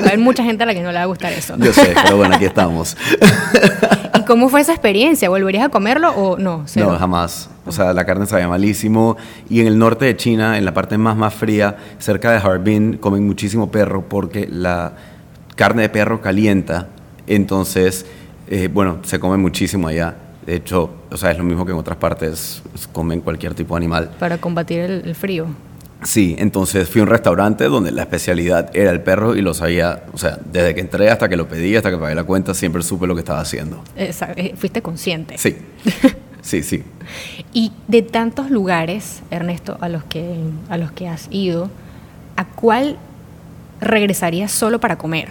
hay 0.11 0.18
mucha 0.18 0.42
gente 0.42 0.62
a 0.64 0.66
la 0.66 0.75
que 0.75 0.82
no 0.82 0.90
le 0.90 0.99
va 0.99 1.02
a 1.02 1.06
gustar 1.06 1.32
eso. 1.32 1.54
Yo 1.58 1.73
sé, 1.73 1.94
pero 2.02 2.16
bueno, 2.16 2.37
aquí 2.37 2.44
estamos. 2.47 2.97
¿Y 4.18 4.23
cómo 4.23 4.49
fue 4.49 4.61
esa 4.61 4.73
experiencia? 4.73 5.28
¿Volverías 5.28 5.64
a 5.64 5.68
comerlo 5.68 6.11
o 6.11 6.38
no? 6.38 6.64
No, 6.76 6.99
jamás. 6.99 7.50
O 7.66 7.73
sea, 7.73 7.92
la 7.92 8.04
carne 8.04 8.26
sabía 8.26 8.49
malísimo. 8.49 9.16
Y 9.49 9.61
en 9.61 9.66
el 9.66 9.78
norte 9.78 10.06
de 10.06 10.16
China, 10.16 10.58
en 10.58 10.64
la 10.64 10.75
parte 10.75 10.99
más, 10.99 11.16
más 11.16 11.35
fría, 11.35 11.76
cerca 11.99 12.32
de 12.32 12.38
Harbin, 12.38 12.97
comen 12.97 13.26
muchísimo 13.26 13.70
perro 13.70 14.08
porque 14.08 14.49
la 14.50 14.94
carne 15.54 15.82
de 15.82 15.88
perro 15.88 16.20
calienta. 16.20 16.88
Entonces, 17.26 18.06
eh, 18.49 18.68
bueno, 18.73 19.00
se 19.02 19.20
come 19.20 19.37
muchísimo 19.37 19.88
allá. 19.88 20.14
De 20.48 20.54
hecho, 20.54 20.88
o 21.10 21.16
sea, 21.18 21.30
es 21.30 21.36
lo 21.36 21.44
mismo 21.44 21.66
que 21.66 21.72
en 21.72 21.78
otras 21.78 21.98
partes 21.98 22.62
comen 22.92 23.20
cualquier 23.20 23.52
tipo 23.52 23.74
de 23.74 23.80
animal. 23.80 24.12
Para 24.18 24.38
combatir 24.38 24.80
el, 24.80 25.14
frío. 25.14 25.44
Sí, 26.02 26.36
entonces 26.38 26.88
fui 26.88 27.02
a 27.02 27.04
un 27.04 27.10
restaurante 27.10 27.64
donde 27.64 27.90
la 27.92 28.00
especialidad 28.00 28.74
era 28.74 28.90
el 28.90 29.02
perro 29.02 29.36
y 29.36 29.42
lo 29.42 29.52
sabía, 29.52 30.04
o 30.10 30.16
sea, 30.16 30.38
desde 30.50 30.74
que 30.74 30.80
entré 30.80 31.10
hasta 31.10 31.28
que 31.28 31.36
lo 31.36 31.48
pedí, 31.48 31.76
hasta 31.76 31.90
que 31.90 31.98
pagué 31.98 32.14
la 32.14 32.24
cuenta, 32.24 32.54
siempre 32.54 32.82
supe 32.82 33.06
lo 33.06 33.14
que 33.14 33.20
estaba 33.20 33.40
haciendo. 33.40 33.84
Eh, 33.94 34.54
fuiste 34.56 34.80
consciente. 34.80 35.36
Sí, 35.36 35.54
sí, 36.40 36.62
sí. 36.62 36.82
y 37.52 37.74
de 37.86 38.00
tantos 38.00 38.50
lugares, 38.50 39.20
Ernesto, 39.30 39.76
a 39.82 39.90
los 39.90 40.02
que, 40.04 40.34
a 40.70 40.78
los 40.78 40.92
que 40.92 41.08
has 41.08 41.28
ido, 41.30 41.68
¿a 42.36 42.46
cuál 42.46 42.96
regresarías 43.82 44.50
solo 44.50 44.80
para 44.80 44.96
comer? 44.96 45.28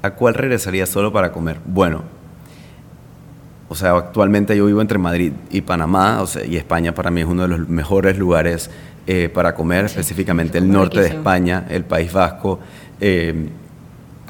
¿A 0.00 0.12
cuál 0.12 0.32
regresaría 0.32 0.86
solo 0.86 1.12
para 1.12 1.30
comer? 1.30 1.58
Bueno, 1.66 2.15
o 3.68 3.74
sea, 3.74 3.96
actualmente 3.96 4.56
yo 4.56 4.66
vivo 4.66 4.80
entre 4.80 4.98
Madrid 4.98 5.32
y 5.50 5.60
Panamá, 5.60 6.22
o 6.22 6.26
sea, 6.26 6.44
y 6.44 6.56
España 6.56 6.94
para 6.94 7.10
mí 7.10 7.22
es 7.22 7.26
uno 7.26 7.42
de 7.42 7.48
los 7.48 7.68
mejores 7.68 8.16
lugares 8.16 8.70
eh, 9.08 9.28
para 9.32 9.54
comer, 9.54 9.86
específicamente 9.86 10.58
el 10.58 10.70
norte 10.70 11.00
de 11.00 11.08
España, 11.08 11.66
el 11.68 11.84
País 11.84 12.12
Vasco. 12.12 12.60
Eh, 13.00 13.48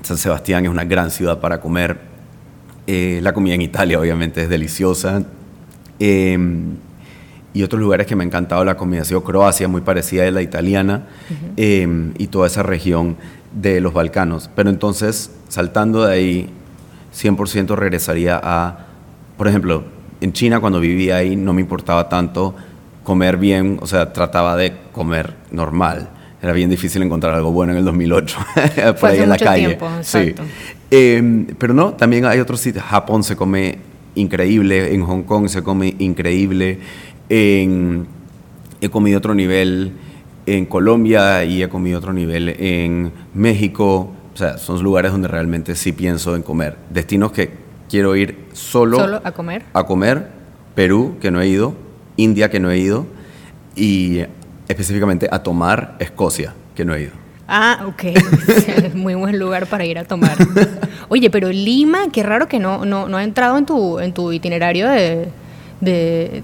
San 0.02 0.16
Sebastián 0.16 0.64
es 0.64 0.71
una 0.71 0.85
gran 0.85 1.11
ciudad 1.11 1.38
para 1.40 1.61
comer. 1.61 1.99
Eh, 2.87 3.21
la 3.23 3.33
comida 3.35 3.55
en 3.55 3.62
Italia, 3.62 4.00
obviamente, 4.00 4.43
es 4.43 4.49
deliciosa. 4.49 5.23
y 5.99 7.62
otros 7.62 7.81
lugares 7.81 8.07
que 8.07 8.14
me 8.14 8.23
ha 8.23 8.26
encantado 8.26 8.64
la 8.66 8.76
comida 8.76 9.00
ha 9.00 9.05
sido 9.07 9.25
Croacia, 9.25 9.66
muy 9.66 9.81
parecida 9.81 10.28
a 10.28 10.31
la 10.31 10.43
italiana, 10.43 11.07
y 11.57 12.26
toda 12.26 12.47
esa 12.47 12.62
región 12.62 13.16
de 13.52 13.81
los 13.81 13.95
Balcanos. 13.95 14.50
Pero 14.55 14.69
entonces, 14.69 15.31
saltando 15.49 16.05
de 16.05 16.12
ahí, 16.12 16.50
100% 17.14 17.75
regresaría 17.76 18.38
a, 18.43 18.86
por 19.37 19.49
ejemplo, 19.49 19.85
en 20.21 20.33
China 20.33 20.61
cuando 20.61 20.81
vivía 20.81 21.16
ahí 21.16 21.37
no 21.37 21.52
me 21.52 21.61
importaba 21.61 22.09
tanto 22.09 22.55
comer 23.05 23.37
bien, 23.37 23.78
o 23.81 23.87
sea, 23.87 24.12
trataba 24.12 24.57
de 24.57 24.73
comer 24.93 25.35
normal. 25.50 26.11
Era 26.43 26.52
bien 26.52 26.69
difícil 26.69 27.02
encontrar 27.02 27.35
algo 27.35 27.52
bueno 27.52 27.73
en 27.73 27.78
el 27.78 27.85
2008, 27.85 28.38
por 29.00 29.11
ahí 29.11 29.21
en 29.21 29.28
la 29.28 29.38
calle. 29.38 29.66
Tiempo, 29.66 29.88
sí. 30.02 30.35
Em, 30.90 31.47
pero 31.59 31.73
no, 31.73 31.93
también 31.93 32.25
hay 32.25 32.40
otros 32.40 32.61
sitios. 32.61 32.85
Japón 32.85 33.23
se 33.23 33.37
come 33.37 33.78
increíble, 34.14 34.95
en 34.95 35.02
Hong 35.05 35.23
Kong 35.23 35.49
se 35.49 35.62
come 35.62 35.95
increíble, 35.99 36.78
en, 37.28 38.07
he 38.81 38.88
comido 38.88 39.19
otro 39.19 39.35
nivel 39.35 39.93
en 40.47 40.66
Colombia 40.66 41.45
y 41.45 41.62
he 41.62 41.69
comido 41.69 41.99
otro 41.99 42.12
nivel 42.12 42.49
en 42.49 43.12
México. 43.35 44.12
O 44.35 44.37
sea, 44.37 44.59
son 44.59 44.83
lugares 44.83 45.12
donde 45.12 45.28
realmente 45.28 45.75
sí 45.75 45.93
pienso 45.93 46.37
en 46.37 46.43
comer. 46.43 46.76
Destinos 46.90 47.33
que 47.33 47.65
quiero 47.88 48.16
ir 48.16 48.49
solo, 48.52 48.99
solo 48.99 49.21
a 49.25 49.33
comer. 49.33 49.62
A 49.73 49.85
comer. 49.85 50.28
Perú, 50.75 51.16
que 51.21 51.31
no 51.31 51.40
he 51.40 51.49
ido. 51.49 51.87
India, 52.16 52.50
que 52.50 52.61
no 52.61 52.71
he 52.71 52.78
ido, 52.78 53.07
y 53.75 54.23
específicamente 54.69 55.28
a 55.31 55.43
tomar 55.43 55.97
Escocia, 55.99 56.55
que 56.75 56.85
no 56.85 56.95
he 56.95 57.02
ido. 57.02 57.12
Ah, 57.49 57.85
ok. 57.87 58.05
es 58.05 58.95
muy 58.95 59.14
buen 59.14 59.38
lugar 59.38 59.66
para 59.66 59.85
ir 59.85 59.99
a 59.99 60.05
tomar. 60.05 60.37
Oye, 61.09 61.31
pero 61.31 61.50
Lima, 61.50 62.09
qué 62.12 62.23
raro 62.23 62.49
que 62.49 62.59
no, 62.59 62.85
no, 62.85 63.09
no 63.09 63.16
ha 63.19 63.25
entrado 63.25 63.57
en 63.59 63.66
tu, 63.66 64.00
en 64.00 64.12
tu 64.12 64.33
itinerario 64.33 64.88
de, 64.88 65.31
de, 65.81 66.43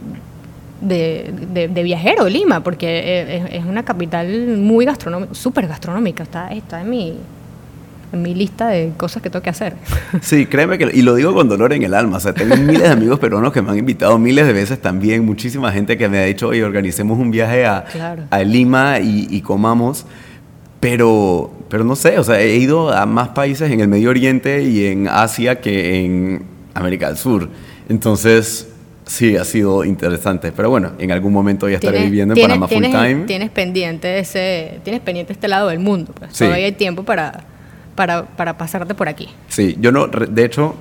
de, 0.81 1.83
viajero, 1.83 2.29
Lima, 2.29 2.63
porque 2.63 3.49
es, 3.51 3.65
una 3.65 3.85
capital 3.85 4.59
muy 4.59 4.85
gastronómica, 4.85 5.35
súper 5.35 5.67
gastronómica. 5.67 6.23
Está, 6.23 6.53
está 6.53 6.83
en 6.83 6.91
mi 6.91 7.17
en 8.13 8.23
mi 8.23 8.35
lista 8.35 8.69
de 8.69 8.93
cosas 8.97 9.23
que 9.23 9.31
tengo 9.31 9.43
que 9.43 9.51
hacer. 9.51 9.75
Sí, 10.21 10.47
créeme 10.47 10.79
que, 10.79 10.91
y 10.93 11.03
lo 11.03 11.15
digo 11.15 11.35
con 11.35 11.49
dolor 11.49 11.73
en 11.73 11.83
el 11.83 11.95
alma, 11.95 12.19
o 12.19 12.21
sea, 12.21 12.33
tengo 12.33 12.57
miles 12.57 12.83
de 12.83 12.89
amigos 12.89 13.19
peruanos 13.19 13.53
que 13.53 13.63
me 13.63 13.71
han 13.71 13.79
invitado 13.79 14.19
miles 14.19 14.47
de 14.47 14.53
veces 14.53 14.81
también, 14.81 15.25
muchísima 15.25 15.73
gente 15.73 15.97
que 15.97 16.09
me 16.09 16.19
ha 16.19 16.25
dicho, 16.25 16.49
oye, 16.49 16.63
organicemos 16.63 17.19
un 17.19 17.31
viaje 17.31 17.65
a, 17.65 17.85
a 18.31 18.43
Lima 18.43 19.01
y, 19.01 19.41
comamos, 19.41 20.05
pero, 20.81 21.51
pero 21.69 21.85
no 21.85 21.97
sé, 21.97 22.19
o 22.19 22.25
sea, 22.25 22.41
he 22.41 22.57
ido 22.57 22.93
a 22.93 23.07
más 23.07 23.31
países 23.31 23.71
en 23.71 23.81
el 23.81 23.89
Medio 23.89 24.11
Oriente 24.11 24.63
y 24.63 24.87
en 24.87 25.09
Asia 25.09 25.61
que 25.61 26.05
en 26.05 26.45
América 26.75 27.09
del 27.09 27.17
Sur, 27.17 27.49
entonces... 27.89 28.69
Sí, 29.05 29.37
ha 29.37 29.45
sido 29.45 29.85
interesante, 29.85 30.53
pero 30.53 30.71
bueno, 30.71 30.93
en 30.97 31.11
algún 31.11 31.33
momento 31.33 31.69
ya 31.69 31.75
estaré 31.75 32.05
viviendo 32.05 32.35
en 32.35 32.41
Panamá 32.41 32.69
full 32.69 32.85
time. 32.85 33.25
Tienes 33.27 33.51
pendiente 33.51 34.21
ese, 34.21 34.79
tienes 34.85 35.03
pendiente 35.03 35.33
este 35.33 35.49
lado 35.49 35.69
del 35.69 35.81
mundo, 35.81 36.15
pues. 36.17 36.33
todavía 36.33 36.67
hay 36.67 36.73
tiempo 36.73 37.03
para, 37.03 37.45
para, 37.95 38.25
para 38.25 38.57
pasarte 38.57 38.95
por 38.95 39.09
aquí. 39.09 39.29
Sí, 39.49 39.77
yo 39.81 39.93
no, 39.93 40.07
de 40.07 40.45
hecho, 40.45 40.75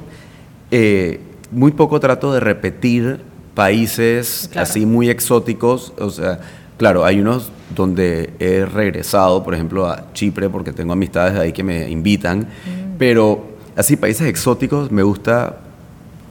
eh, 0.71 1.19
muy 1.51 1.71
poco 1.71 1.99
trato 1.99 2.33
de 2.33 2.39
repetir 2.39 3.19
países 3.53 4.49
así 4.55 4.85
muy 4.85 5.09
exóticos, 5.09 5.93
o 5.99 6.09
sea, 6.09 6.39
claro, 6.77 7.03
hay 7.05 7.19
unos 7.19 7.51
donde 7.75 8.33
he 8.39 8.65
regresado, 8.65 9.43
por 9.43 9.53
ejemplo, 9.53 9.87
a 9.87 10.13
Chipre, 10.13 10.49
porque 10.49 10.73
tengo 10.73 10.93
amistades 10.93 11.37
ahí 11.37 11.51
que 11.51 11.63
me 11.63 11.89
invitan, 11.89 12.39
mm. 12.39 12.97
pero 12.97 13.51
así 13.75 13.97
países 13.97 14.27
exóticos 14.27 14.91
me 14.91 15.03
gusta 15.03 15.57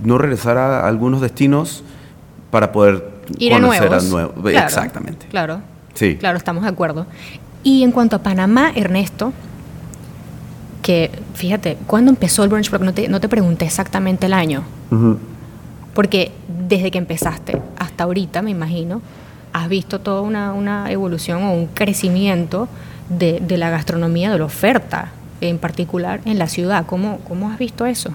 no 0.02 0.18
regresar 0.18 0.56
a 0.56 0.86
algunos 0.86 1.20
destinos 1.20 1.84
para 2.50 2.72
poder 2.72 3.20
Ir 3.38 3.52
conocer 3.52 3.92
a 3.92 4.00
nuevos. 4.00 4.34
Exactamente. 4.52 5.26
Claro. 5.30 5.60
Sí. 5.94 6.16
Claro, 6.16 6.38
estamos 6.38 6.62
de 6.62 6.70
acuerdo. 6.70 7.06
Y 7.62 7.82
en 7.82 7.92
cuanto 7.92 8.16
a 8.16 8.18
Panamá, 8.20 8.72
Ernesto, 8.74 9.32
que, 10.90 11.08
fíjate, 11.34 11.78
¿cuándo 11.86 12.10
empezó 12.10 12.42
el 12.42 12.48
Brunch 12.48 12.68
Blog? 12.68 12.82
No 12.82 12.92
te, 12.92 13.06
no 13.06 13.20
te 13.20 13.28
pregunté 13.28 13.64
exactamente 13.64 14.26
el 14.26 14.32
año. 14.32 14.64
Porque 15.94 16.32
desde 16.68 16.90
que 16.90 16.98
empezaste 16.98 17.62
hasta 17.78 18.02
ahorita, 18.02 18.42
me 18.42 18.50
imagino, 18.50 19.00
has 19.52 19.68
visto 19.68 20.00
toda 20.00 20.20
una, 20.22 20.52
una 20.52 20.90
evolución 20.90 21.44
o 21.44 21.52
un 21.52 21.68
crecimiento 21.68 22.68
de, 23.08 23.38
de, 23.38 23.56
la 23.56 23.70
gastronomía, 23.70 24.32
de 24.32 24.40
la 24.40 24.46
oferta, 24.46 25.12
en 25.40 25.58
particular 25.58 26.22
en 26.24 26.40
la 26.40 26.48
ciudad. 26.48 26.86
¿Cómo, 26.86 27.20
cómo 27.20 27.50
has 27.50 27.58
visto 27.60 27.86
eso? 27.86 28.10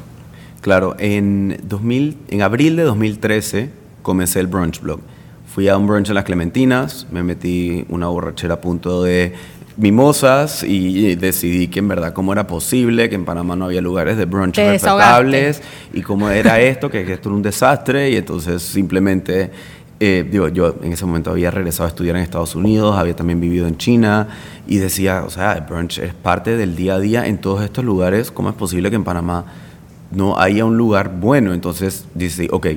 Claro, 0.60 0.98
en, 1.00 1.58
2000, 1.64 2.18
en 2.28 2.42
abril 2.42 2.76
de 2.76 2.84
2013 2.84 3.70
comencé 4.02 4.42
el 4.42 4.48
Brunch 4.48 4.82
Blog. 4.82 5.00
Fui 5.48 5.70
a 5.70 5.78
un 5.78 5.88
brunch 5.88 6.10
en 6.10 6.16
las 6.16 6.26
Clementinas, 6.26 7.08
me 7.10 7.24
metí 7.24 7.86
una 7.88 8.08
borrachera 8.08 8.56
a 8.56 8.60
punto 8.60 9.02
de 9.02 9.34
mimosas 9.78 10.64
y 10.64 11.16
decidí 11.16 11.68
que 11.68 11.80
en 11.80 11.88
verdad 11.88 12.14
cómo 12.14 12.32
era 12.32 12.48
posible, 12.48 13.10
que 13.10 13.16
en 13.16 13.26
Panamá 13.26 13.56
no 13.56 13.66
había 13.66 13.82
lugares 13.82 14.18
de 14.18 14.26
brunch 14.26 14.58
respetables 14.58 15.62
y 15.94 16.02
cómo 16.02 16.30
era 16.30 16.60
esto, 16.62 16.90
que, 16.90 17.02
esto 17.02 17.30
era 17.30 17.36
un 17.36 17.42
desastre 17.42 18.10
y 18.10 18.16
entonces 18.16 18.62
simplemente, 18.62 19.52
eh, 20.00 20.26
digo, 20.30 20.48
yo 20.48 20.76
en 20.82 20.94
ese 20.94 21.06
momento 21.06 21.32
había 21.32 21.52
regresado 21.52 21.86
a 21.86 21.90
estudiar 21.90 22.16
en 22.16 22.22
Estados 22.22 22.56
Unidos, 22.56 22.98
había 22.98 23.16
también 23.16 23.42
vivido 23.42 23.68
en 23.68 23.78
China 23.78 24.28
y 24.68 24.78
decía, 24.78 25.24
o 25.26 25.30
sea, 25.30 25.54
el 25.54 25.62
brunch 25.62 26.00
es 26.00 26.14
parte 26.14 26.56
del 26.56 26.76
día 26.76 26.96
a 26.96 27.00
día 27.00 27.28
en 27.28 27.38
todos 27.40 27.64
estos 27.64 27.84
lugares, 27.84 28.32
¿cómo 28.32 28.50
es 28.50 28.56
posible 28.56 28.90
que 28.90 28.96
en 28.96 29.04
Panamá 29.04 29.46
no 30.12 30.40
haya 30.40 30.64
un 30.64 30.78
lugar 30.78 31.12
bueno? 31.20 31.54
Entonces 31.54 32.06
dice, 32.14 32.48
ok, 32.50 32.68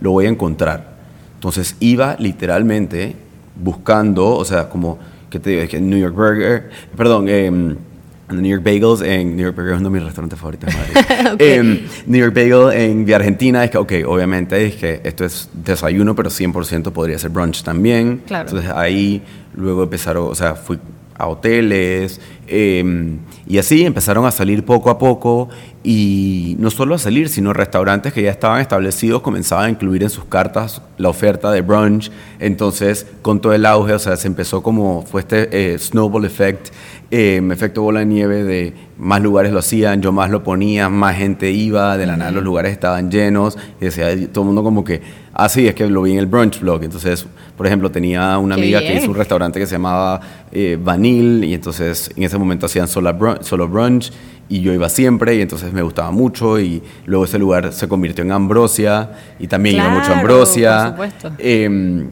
lo 0.00 0.12
voy 0.12 0.26
a 0.26 0.30
encontrar. 0.30 0.96
Entonces 1.34 1.76
iba 1.80 2.16
literalmente 2.18 3.14
buscando, 3.62 4.30
o 4.30 4.44
sea, 4.44 4.70
como 4.70 4.98
¿qué 5.36 5.40
te 5.40 5.50
digo? 5.50 5.62
Es 5.62 5.68
que 5.68 5.80
New 5.80 5.98
York 5.98 6.14
Burger, 6.14 6.70
perdón, 6.96 7.26
eh, 7.28 7.50
New 7.50 8.50
York 8.50 8.64
Bagels 8.64 9.02
en 9.02 9.36
New 9.36 9.44
York 9.44 9.54
Burger 9.54 9.74
es 9.74 9.80
uno 9.80 9.90
de 9.90 9.94
mis 9.98 10.04
restaurantes 10.04 10.38
favoritos 10.38 10.72
de 10.72 10.78
Madrid. 10.78 11.36
Em, 11.38 11.80
New 12.06 12.20
York 12.20 12.34
Bagel 12.34 12.72
en 12.72 13.04
Vía 13.04 13.16
Argentina 13.16 13.62
es 13.64 13.70
que, 13.70 13.78
ok, 13.78 13.92
obviamente 14.06 14.66
es 14.66 14.76
que 14.76 15.00
esto 15.04 15.24
es 15.24 15.50
desayuno, 15.52 16.14
pero 16.14 16.30
100% 16.30 16.90
podría 16.90 17.18
ser 17.18 17.30
brunch 17.30 17.62
también. 17.62 18.22
Claro. 18.26 18.48
Entonces 18.48 18.70
ahí 18.74 19.22
luego 19.54 19.84
empezaron, 19.84 20.28
o 20.28 20.34
sea, 20.34 20.54
fui 20.54 20.78
a 21.18 21.26
hoteles 21.28 22.20
em, 22.46 23.18
y 23.46 23.58
así 23.58 23.84
empezaron 23.84 24.26
a 24.26 24.30
salir 24.30 24.64
poco 24.64 24.90
a 24.90 24.98
poco 24.98 25.48
y 25.82 26.56
no 26.58 26.70
solo 26.70 26.96
a 26.96 26.98
salir, 26.98 27.28
sino 27.28 27.52
restaurantes 27.52 28.12
que 28.12 28.20
ya 28.20 28.30
estaban 28.32 28.60
establecidos 28.60 29.22
comenzaban 29.22 29.66
a 29.66 29.70
incluir 29.70 30.02
en 30.02 30.10
sus 30.10 30.24
cartas 30.24 30.82
la 30.98 31.08
oferta 31.08 31.52
de 31.52 31.60
brunch. 31.60 32.10
Entonces, 32.40 33.06
con 33.22 33.40
todo 33.40 33.52
el 33.52 33.64
auge, 33.64 33.92
o 33.92 33.98
sea, 34.00 34.16
se 34.16 34.26
empezó 34.26 34.64
como, 34.64 35.02
fue 35.02 35.20
este 35.20 35.74
eh, 35.74 35.78
snowball 35.78 36.24
effect, 36.24 36.70
em, 37.10 37.52
efecto 37.52 37.82
bola 37.82 38.00
de 38.00 38.06
nieve 38.06 38.44
de 38.44 38.74
más 38.98 39.20
lugares 39.22 39.52
lo 39.52 39.58
hacían, 39.58 40.00
yo 40.02 40.12
más 40.12 40.30
lo 40.30 40.42
ponía, 40.42 40.88
más 40.88 41.16
gente 41.16 41.50
iba, 41.50 41.96
de 41.96 42.06
la 42.06 42.16
nada 42.16 42.30
los 42.30 42.42
lugares 42.42 42.72
estaban 42.72 43.10
llenos, 43.10 43.56
y 43.80 43.84
decía 43.84 44.06
todo 44.32 44.42
el 44.42 44.46
mundo 44.46 44.62
como 44.62 44.84
que, 44.84 45.02
ah, 45.34 45.48
sí, 45.48 45.66
es 45.66 45.74
que 45.74 45.86
lo 45.88 46.02
vi 46.02 46.12
en 46.12 46.18
el 46.18 46.26
brunch 46.26 46.60
blog. 46.60 46.82
Entonces, 46.82 47.26
por 47.56 47.66
ejemplo, 47.66 47.90
tenía 47.90 48.38
una 48.38 48.54
amiga 48.54 48.80
que 48.80 48.96
hizo 48.96 49.10
un 49.10 49.16
restaurante 49.16 49.58
que 49.60 49.66
se 49.66 49.72
llamaba 49.72 50.20
eh, 50.52 50.78
Vanil, 50.82 51.44
y 51.44 51.54
entonces 51.54 52.10
en 52.16 52.22
ese 52.22 52.38
momento 52.38 52.66
hacían 52.66 52.88
solo 52.88 53.12
brunch, 53.12 53.42
solo 53.42 53.68
brunch 53.68 54.12
y 54.48 54.60
yo 54.60 54.72
iba 54.72 54.88
siempre 54.88 55.34
y 55.34 55.40
entonces 55.40 55.72
me 55.72 55.82
gustaba 55.82 56.10
mucho 56.10 56.60
y 56.60 56.82
luego 57.04 57.24
ese 57.24 57.38
lugar 57.38 57.72
se 57.72 57.88
convirtió 57.88 58.22
en 58.24 58.32
Ambrosia 58.32 59.10
y 59.38 59.48
también 59.48 59.76
iba 59.76 59.88
mucho 59.88 60.12
a 60.12 60.18
Ambrosia. 60.18 60.96
Eh, 61.38 62.06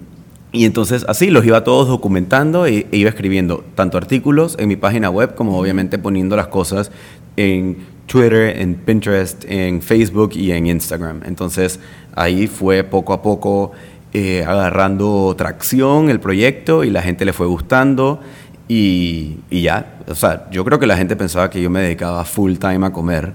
y 0.54 0.66
entonces 0.66 1.04
así 1.08 1.30
los 1.30 1.44
iba 1.44 1.64
todos 1.64 1.88
documentando 1.88 2.64
e, 2.64 2.86
e, 2.92 2.96
iba 2.96 3.10
escribiendo 3.10 3.64
tanto 3.74 3.98
artículos 3.98 4.56
en 4.60 4.68
mi 4.68 4.76
página 4.76 5.10
web 5.10 5.34
como 5.34 5.58
obviamente 5.58 5.98
poniendo 5.98 6.36
las 6.36 6.46
cosas 6.46 6.92
en 7.36 7.78
Twitter, 8.06 8.60
en 8.60 8.76
Pinterest, 8.76 9.44
en 9.48 9.82
Facebook 9.82 10.30
y 10.34 10.52
en 10.52 10.68
Instagram. 10.68 11.22
Entonces 11.24 11.80
ahí 12.14 12.46
fue 12.46 12.84
poco 12.84 13.12
a 13.12 13.20
poco 13.20 13.72
eh, 14.12 14.44
agarrando 14.46 15.34
tracción 15.36 16.08
el 16.08 16.20
proyecto 16.20 16.84
y 16.84 16.90
la 16.90 17.02
gente 17.02 17.24
le 17.24 17.32
fue 17.32 17.48
gustando 17.48 18.20
y, 18.68 19.40
y 19.50 19.62
ya, 19.62 19.98
o 20.06 20.14
sea, 20.14 20.48
yo 20.52 20.64
creo 20.64 20.78
que 20.78 20.86
la 20.86 20.96
gente 20.96 21.16
pensaba 21.16 21.50
que 21.50 21.60
yo 21.60 21.68
me 21.68 21.80
dedicaba 21.80 22.24
full 22.24 22.54
time 22.58 22.86
a 22.86 22.92
comer. 22.92 23.32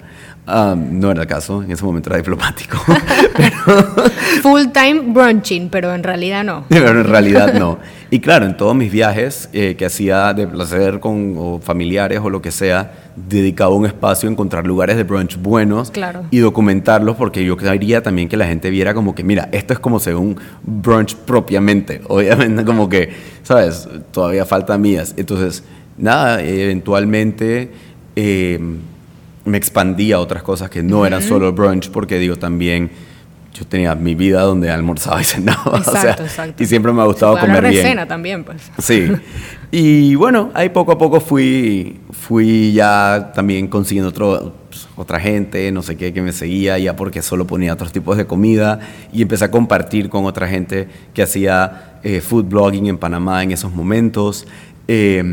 Ah, 0.52 0.76
no 0.76 1.12
era 1.12 1.22
el 1.22 1.28
caso, 1.28 1.62
en 1.62 1.72
ese 1.72 1.84
momento 1.86 2.10
era 2.10 2.18
diplomático. 2.18 2.76
Full 4.42 4.68
time 4.74 5.02
brunching, 5.14 5.70
pero 5.70 5.94
en 5.94 6.02
realidad 6.04 6.44
no. 6.44 6.66
Pero 6.70 6.90
en 7.02 7.04
realidad 7.04 7.54
no. 7.54 7.78
Y 8.10 8.20
claro, 8.20 8.46
en 8.46 8.58
todos 8.58 8.76
mis 8.76 8.92
viajes 8.92 9.50
eh, 9.54 9.76
que 9.78 9.86
hacía 9.86 10.34
de 10.34 10.48
placer 10.48 11.00
con 11.00 11.36
o 11.38 11.60
familiares 11.60 12.20
o 12.24 12.30
lo 12.32 12.42
que 12.42 12.50
sea, 12.52 12.92
dedicaba 13.16 13.76
un 13.76 13.86
espacio 13.86 14.28
a 14.28 14.32
encontrar 14.32 14.66
lugares 14.66 14.98
de 14.98 15.04
brunch 15.04 15.38
buenos 15.38 15.92
Claro. 15.92 16.24
y 16.32 16.40
documentarlos 16.40 17.16
porque 17.18 17.44
yo 17.46 17.56
quería 17.56 18.02
también 18.02 18.28
que 18.28 18.38
la 18.38 18.48
gente 18.48 18.70
viera 18.72 18.94
como 18.96 19.14
que, 19.14 19.24
mira, 19.24 19.50
esto 19.52 19.74
es 19.74 19.80
como 19.80 20.00
según 20.00 20.38
brunch 20.64 21.16
propiamente. 21.16 22.02
Obviamente 22.08 22.66
como 22.66 22.90
que, 22.90 23.12
¿sabes? 23.44 23.88
Todavía 24.12 24.46
falta 24.46 24.78
mías. 24.80 25.14
Entonces, 25.18 25.64
nada, 25.98 26.42
eventualmente... 26.42 27.72
eh, 28.16 28.60
me 29.50 29.58
expandía 29.58 30.16
a 30.16 30.20
otras 30.20 30.44
cosas 30.44 30.70
que 30.70 30.84
no 30.84 31.06
eran 31.06 31.22
solo 31.22 31.52
brunch 31.52 31.90
porque 31.90 32.18
digo 32.20 32.38
también 32.38 32.92
yo 33.54 33.66
tenía 33.66 33.94
mi 33.96 34.16
vida 34.16 34.42
donde 34.42 34.70
almorzaba 34.70 35.22
y 35.22 35.24
cenaba 35.26 35.64
o 35.64 35.84
sea, 35.84 36.02
Exacto, 36.02 36.24
exacto. 36.24 36.64
y 36.64 36.66
siempre 36.66 36.94
me 36.94 37.02
ha 37.02 37.06
gustado 37.06 37.34
Se 37.34 37.40
puede 37.42 37.52
hablar 37.52 37.64
comer 37.64 37.74
de 37.74 37.82
bien 37.82 37.92
cena 37.92 38.08
también, 38.08 38.44
pues. 38.44 38.72
Sí. 38.78 39.12
Y 39.72 40.16
bueno, 40.16 40.50
ahí 40.54 40.70
poco 40.70 40.92
a 40.94 40.98
poco 40.98 41.20
fui, 41.20 42.00
fui 42.12 42.74
ya 42.74 43.32
también 43.36 43.68
consiguiendo 43.68 44.10
otro, 44.10 44.54
pues, 44.70 44.88
otra 44.96 45.20
gente, 45.20 45.72
no 45.72 45.84
sé 45.84 45.96
qué, 45.96 46.12
que 46.12 46.22
me 46.22 46.32
seguía, 46.32 46.80
ya 46.80 46.96
porque 46.96 47.22
solo 47.22 47.46
ponía 47.46 47.74
otros 47.74 47.92
tipos 47.92 48.18
de 48.18 48.26
comida 48.26 48.80
y 49.14 49.22
empecé 49.22 49.46
a 49.46 49.52
compartir 49.52 50.10
con 50.10 50.26
otra 50.26 50.48
gente 50.48 50.88
que 51.14 51.22
hacía 51.22 52.00
eh, 52.02 52.22
food 52.22 52.46
blogging 52.46 52.88
en 52.88 52.98
Panamá 52.98 53.44
en 53.44 53.52
esos 53.52 53.72
momentos. 53.72 54.48
Eh, 54.92 55.24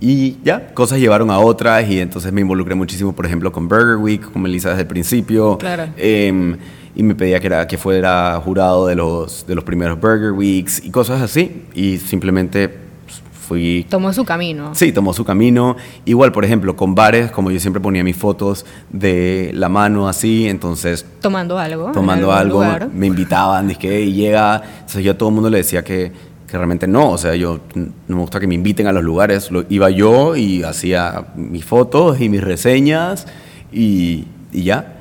y 0.00 0.38
ya, 0.42 0.74
cosas 0.74 0.98
llevaron 0.98 1.30
a 1.30 1.38
otras 1.38 1.88
y 1.88 2.00
entonces 2.00 2.32
me 2.32 2.40
involucré 2.40 2.74
muchísimo, 2.74 3.12
por 3.12 3.26
ejemplo, 3.26 3.52
con 3.52 3.68
Burger 3.68 3.94
Week, 3.94 4.20
con 4.32 4.42
Melissa 4.42 4.70
desde 4.70 4.82
el 4.82 4.88
principio. 4.88 5.56
Claro. 5.56 5.84
Eh, 5.96 6.56
y 6.96 7.02
me 7.04 7.14
pedía 7.14 7.38
que, 7.38 7.46
era, 7.46 7.66
que 7.68 7.78
fuera 7.78 8.40
jurado 8.44 8.88
de 8.88 8.96
los, 8.96 9.46
de 9.46 9.54
los 9.54 9.62
primeros 9.62 10.00
Burger 10.00 10.32
Weeks 10.32 10.84
y 10.84 10.90
cosas 10.90 11.22
así. 11.22 11.64
Y 11.74 11.98
simplemente 11.98 12.68
pues, 12.68 13.22
fui... 13.46 13.86
Tomó 13.88 14.12
su 14.12 14.24
camino. 14.24 14.74
Sí, 14.74 14.90
tomó 14.90 15.12
su 15.12 15.24
camino. 15.24 15.76
Igual, 16.04 16.32
por 16.32 16.44
ejemplo, 16.44 16.74
con 16.74 16.96
bares, 16.96 17.30
como 17.30 17.52
yo 17.52 17.60
siempre 17.60 17.80
ponía 17.80 18.02
mis 18.02 18.16
fotos 18.16 18.66
de 18.90 19.52
la 19.54 19.68
mano 19.68 20.08
así, 20.08 20.48
entonces 20.48 21.06
Tomando 21.20 21.56
algo. 21.56 21.92
tomando 21.92 22.32
algo, 22.32 22.64
lugar. 22.64 22.88
me 22.92 23.06
invitaban, 23.06 23.68
dije, 23.68 24.00
y 24.00 24.12
llega, 24.12 24.60
entonces 24.80 25.04
yo 25.04 25.12
a 25.12 25.18
todo 25.18 25.28
el 25.28 25.36
mundo 25.36 25.50
le 25.50 25.58
decía 25.58 25.84
que, 25.84 26.33
que 26.54 26.58
realmente 26.58 26.86
no, 26.86 27.10
o 27.10 27.18
sea, 27.18 27.34
yo 27.34 27.58
no 27.74 27.90
me 28.16 28.20
gusta 28.22 28.38
que 28.38 28.46
me 28.46 28.54
inviten 28.54 28.86
a 28.86 28.92
los 28.92 29.02
lugares, 29.02 29.50
Lo- 29.50 29.64
iba 29.68 29.90
yo 29.90 30.36
y 30.36 30.62
hacía 30.62 31.24
mis 31.34 31.64
fotos 31.64 32.20
y 32.20 32.28
mis 32.28 32.44
reseñas 32.44 33.26
y, 33.72 34.24
y 34.52 34.62
ya. 34.62 34.92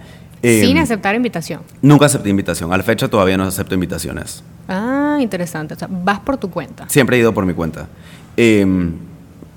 Sin 0.42 0.76
Em, 0.76 0.82
aceptar 0.84 1.14
invitación. 1.14 1.62
Nunca 1.84 2.08
acepté 2.08 2.30
invitación, 2.32 2.74
a 2.74 2.78
la 2.78 2.82
fecha 2.82 3.08
todavía 3.08 3.38
no 3.38 3.44
acepto 3.44 3.76
invitaciones. 3.76 4.44
Ah, 4.68 5.20
interesante. 5.22 5.76
O 5.76 5.78
sea, 5.78 5.88
vas 5.92 6.20
por 6.22 6.38
tu 6.38 6.50
cuenta. 6.50 6.90
Siempre 6.90 7.18
he 7.18 7.20
ido 7.20 7.36
por 7.36 7.46
mi 7.46 7.54
cuenta. 7.54 7.88
Em, 8.36 8.94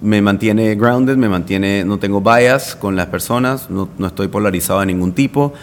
me 0.03 0.21
mantiene 0.21 0.75
grounded, 0.75 1.17
me 1.17 1.31
mantiene, 1.31 1.83
no 1.83 1.99
tengo 1.99 2.21
bias 2.21 2.77
con 2.77 2.95
las 2.95 3.07
personas, 3.07 3.71
no, 3.71 3.89
no 3.97 4.07
estoy 4.09 4.29
polarizado 4.29 4.81
de 4.81 4.87
ningún 4.87 5.13
tipo. 5.13 5.55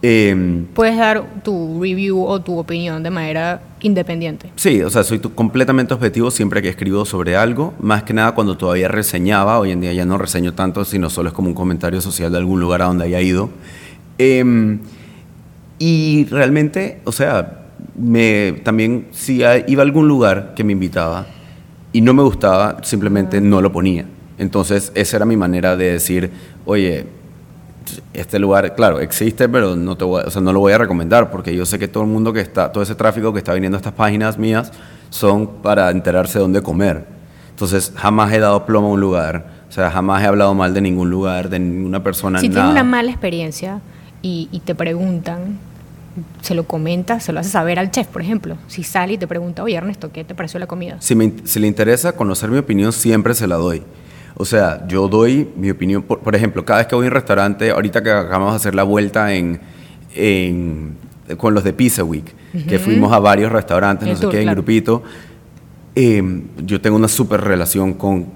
Em, 0.00 0.64
Puedes 0.72 0.96
dar 0.96 1.22
tu 1.44 1.78
review 1.82 2.24
o 2.24 2.40
tu 2.40 2.58
opinión 2.58 3.02
de 3.02 3.10
manera 3.10 3.60
independiente. 3.82 4.50
Sí, 4.56 4.82
o 4.82 4.90
sea, 4.90 5.04
soy 5.04 5.18
completamente 5.18 5.92
objetivo 5.94 6.30
siempre 6.30 6.62
que 6.62 6.68
escribo 6.68 7.04
sobre 7.04 7.36
algo, 7.36 7.74
más 7.80 8.04
que 8.04 8.14
nada 8.14 8.32
cuando 8.32 8.56
todavía 8.56 8.88
reseñaba, 8.88 9.58
hoy 9.58 9.72
en 9.72 9.80
día 9.80 9.92
ya 9.92 10.04
no 10.04 10.18
reseño 10.18 10.54
tanto, 10.54 10.84
sino 10.84 11.10
solo 11.10 11.28
es 11.28 11.34
como 11.34 11.48
un 11.48 11.54
comentario 11.54 12.00
social 12.00 12.32
de 12.32 12.38
algún 12.38 12.60
lugar 12.60 12.82
a 12.82 12.86
donde 12.86 13.04
haya 13.04 13.20
ido. 13.20 13.50
Em, 14.18 14.80
y 15.78 16.24
realmente, 16.26 17.00
o 17.04 17.12
sea, 17.12 17.66
me, 17.96 18.52
también 18.62 19.08
si 19.10 19.42
iba 19.66 19.82
a 19.82 19.84
algún 19.84 20.08
lugar 20.08 20.54
que 20.54 20.64
me 20.64 20.72
invitaba 20.72 21.26
y 21.92 22.00
no 22.00 22.14
me 22.14 22.22
gustaba, 22.22 22.78
simplemente 22.82 23.40
no 23.40 23.60
lo 23.60 23.72
ponía. 23.72 24.06
Entonces, 24.38 24.92
esa 24.94 25.16
era 25.16 25.26
mi 25.26 25.36
manera 25.36 25.76
de 25.76 25.92
decir, 25.92 26.30
oye, 26.64 27.04
este 28.12 28.38
lugar, 28.38 28.74
claro, 28.74 29.00
existe, 29.00 29.48
pero 29.48 29.76
no, 29.76 29.96
te 29.96 30.04
voy 30.04 30.22
o 30.26 30.30
sea, 30.30 30.40
no 30.42 30.52
lo 30.52 30.60
voy 30.60 30.72
a 30.72 30.78
recomendar 30.78 31.30
porque 31.30 31.54
yo 31.54 31.64
sé 31.66 31.78
que 31.78 31.88
todo 31.88 32.02
el 32.04 32.08
mundo 32.08 32.32
que 32.32 32.40
está, 32.40 32.70
todo 32.72 32.82
ese 32.82 32.94
tráfico 32.94 33.32
que 33.32 33.38
está 33.38 33.52
viniendo 33.54 33.76
a 33.76 33.80
estas 33.80 33.92
páginas 33.92 34.38
mías 34.38 34.72
son 35.10 35.46
para 35.62 35.90
enterarse 35.90 36.34
de 36.38 36.42
dónde 36.42 36.62
comer. 36.62 37.04
Entonces, 37.50 37.92
jamás 37.96 38.32
he 38.32 38.38
dado 38.38 38.64
plomo 38.66 38.88
a 38.88 38.90
un 38.92 39.00
lugar, 39.00 39.46
o 39.68 39.72
sea, 39.72 39.90
jamás 39.90 40.22
he 40.22 40.26
hablado 40.26 40.54
mal 40.54 40.74
de 40.74 40.80
ningún 40.80 41.10
lugar, 41.10 41.48
de 41.48 41.58
ninguna 41.58 42.02
persona, 42.02 42.38
Si 42.40 42.48
nada. 42.48 42.60
tienes 42.62 42.72
una 42.72 42.84
mala 42.84 43.10
experiencia 43.10 43.80
y, 44.22 44.48
y 44.52 44.60
te 44.60 44.74
preguntan, 44.74 45.58
se 46.42 46.54
lo 46.54 46.64
comentas, 46.64 47.24
se 47.24 47.32
lo 47.32 47.40
haces 47.40 47.52
saber 47.52 47.78
al 47.78 47.90
chef, 47.90 48.06
por 48.08 48.20
ejemplo. 48.22 48.56
Si 48.66 48.82
sale 48.82 49.14
y 49.14 49.18
te 49.18 49.26
pregunta, 49.26 49.62
oye 49.62 49.74
Ernesto, 49.76 50.10
¿qué 50.12 50.24
te 50.24 50.34
pareció 50.34 50.58
la 50.60 50.66
comida? 50.66 50.96
Si, 51.00 51.14
me 51.14 51.24
in- 51.24 51.42
si 51.46 51.58
le 51.60 51.66
interesa 51.66 52.12
conocer 52.12 52.50
mi 52.50 52.58
opinión, 52.58 52.92
siempre 52.92 53.34
se 53.34 53.46
la 53.46 53.56
doy. 53.56 53.82
O 54.42 54.44
sea, 54.44 54.84
yo 54.88 55.06
doy 55.06 55.48
mi 55.56 55.70
opinión, 55.70 56.02
por, 56.02 56.18
por 56.18 56.34
ejemplo, 56.34 56.64
cada 56.64 56.80
vez 56.80 56.88
que 56.88 56.96
voy 56.96 57.04
a 57.06 57.08
un 57.10 57.14
restaurante, 57.14 57.70
ahorita 57.70 58.02
que 58.02 58.10
acabamos 58.10 58.50
de 58.54 58.56
hacer 58.56 58.74
la 58.74 58.82
vuelta 58.82 59.32
en, 59.32 59.60
en- 60.16 60.96
con 61.36 61.54
los 61.54 61.62
de 61.62 61.72
Pizza 61.72 62.02
Week, 62.02 62.24
que 62.68 62.78
fuimos 62.80 63.12
a 63.12 63.20
varios 63.20 63.52
restaurantes, 63.52 64.08
El 64.08 64.14
no 64.14 64.16
sé 64.16 64.22
tour, 64.22 64.32
qué, 64.32 64.42
en 64.42 64.46
grupito, 64.50 65.02
eh, 65.94 66.42
yo 66.66 66.80
tengo 66.80 66.96
una 66.96 67.06
súper 67.06 67.40
relación 67.40 67.94
con 67.94 68.26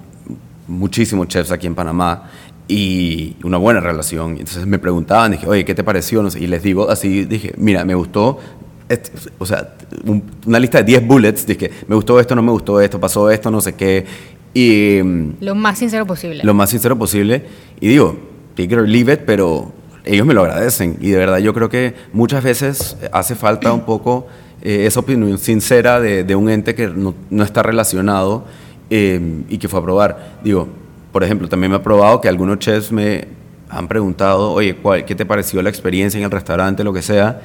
muchísimos 0.68 1.26
chefs 1.26 1.50
aquí 1.50 1.66
en 1.66 1.74
Panamá 1.74 2.30
y 2.68 3.34
una 3.42 3.56
buena 3.58 3.80
relación. 3.80 4.32
Entonces 4.38 4.64
me 4.64 4.78
preguntaban, 4.78 5.32
dije, 5.32 5.48
oye, 5.48 5.64
¿qué 5.64 5.74
te 5.74 5.82
pareció? 5.82 6.22
No 6.22 6.30
sé, 6.30 6.38
y 6.40 6.46
les 6.46 6.62
digo 6.62 6.88
así, 6.88 7.24
dije, 7.24 7.52
mira, 7.56 7.84
me 7.84 7.96
gustó, 7.96 8.38
este- 8.88 9.10
o 9.38 9.44
sea, 9.44 9.74
un- 10.04 10.22
una 10.46 10.60
lista 10.60 10.78
de 10.78 10.84
10 10.84 11.04
bullets, 11.04 11.46
dije, 11.46 11.70
me 11.88 11.96
gustó 11.96 12.20
esto, 12.20 12.36
no 12.36 12.42
me 12.42 12.52
gustó 12.52 12.80
esto, 12.80 13.00
pasó 13.00 13.28
esto, 13.28 13.50
no 13.50 13.60
sé 13.60 13.74
qué. 13.74 14.06
Y 14.58 15.02
Lo 15.40 15.54
más 15.54 15.78
sincero 15.78 16.06
posible. 16.06 16.42
lo 16.42 16.54
más 16.54 16.70
sincero 16.70 16.96
posible. 16.96 17.44
Y 17.80 17.88
digo, 17.88 18.16
take 18.54 18.64
it 18.72 18.72
or 18.72 18.88
leave 18.88 19.12
it, 19.12 19.20
pero 19.26 19.72
ellos 20.04 20.26
me 20.26 20.32
lo 20.32 20.42
agradecen. 20.42 20.96
Y 21.00 21.10
de 21.10 21.18
verdad 21.18 21.38
yo 21.38 21.52
creo 21.52 21.68
que 21.68 21.94
muchas 22.14 22.42
veces 22.42 22.96
hace 23.12 23.34
falta 23.34 23.72
un 23.72 23.82
poco 23.82 24.26
eh, 24.62 24.86
esa 24.86 25.00
opinión 25.00 25.36
sincera 25.38 26.00
de, 26.00 26.24
de 26.24 26.34
un 26.34 26.48
ente 26.48 26.74
que 26.74 26.86
no, 26.88 27.14
no 27.28 27.44
está 27.44 27.62
relacionado 27.62 28.44
eh, 28.88 29.42
y 29.50 29.58
que 29.58 29.68
fue 29.68 29.80
a 29.80 29.82
probar. 29.82 30.38
Digo, 30.42 30.68
por 31.12 31.22
ejemplo, 31.22 31.48
también 31.48 31.70
me 31.70 31.76
ha 31.76 31.82
probado 31.82 32.20
que 32.22 32.28
algunos 32.28 32.58
chefs 32.58 32.92
me 32.92 33.28
han 33.68 33.88
preguntado, 33.88 34.52
oye, 34.52 34.74
¿cuál- 34.76 35.04
¿qué 35.04 35.14
te 35.14 35.26
pareció 35.26 35.60
la 35.60 35.68
experiencia 35.68 36.16
en 36.18 36.24
el 36.24 36.30
restaurante, 36.30 36.82
lo 36.82 36.92
que 36.94 37.02
sea? 37.02 37.42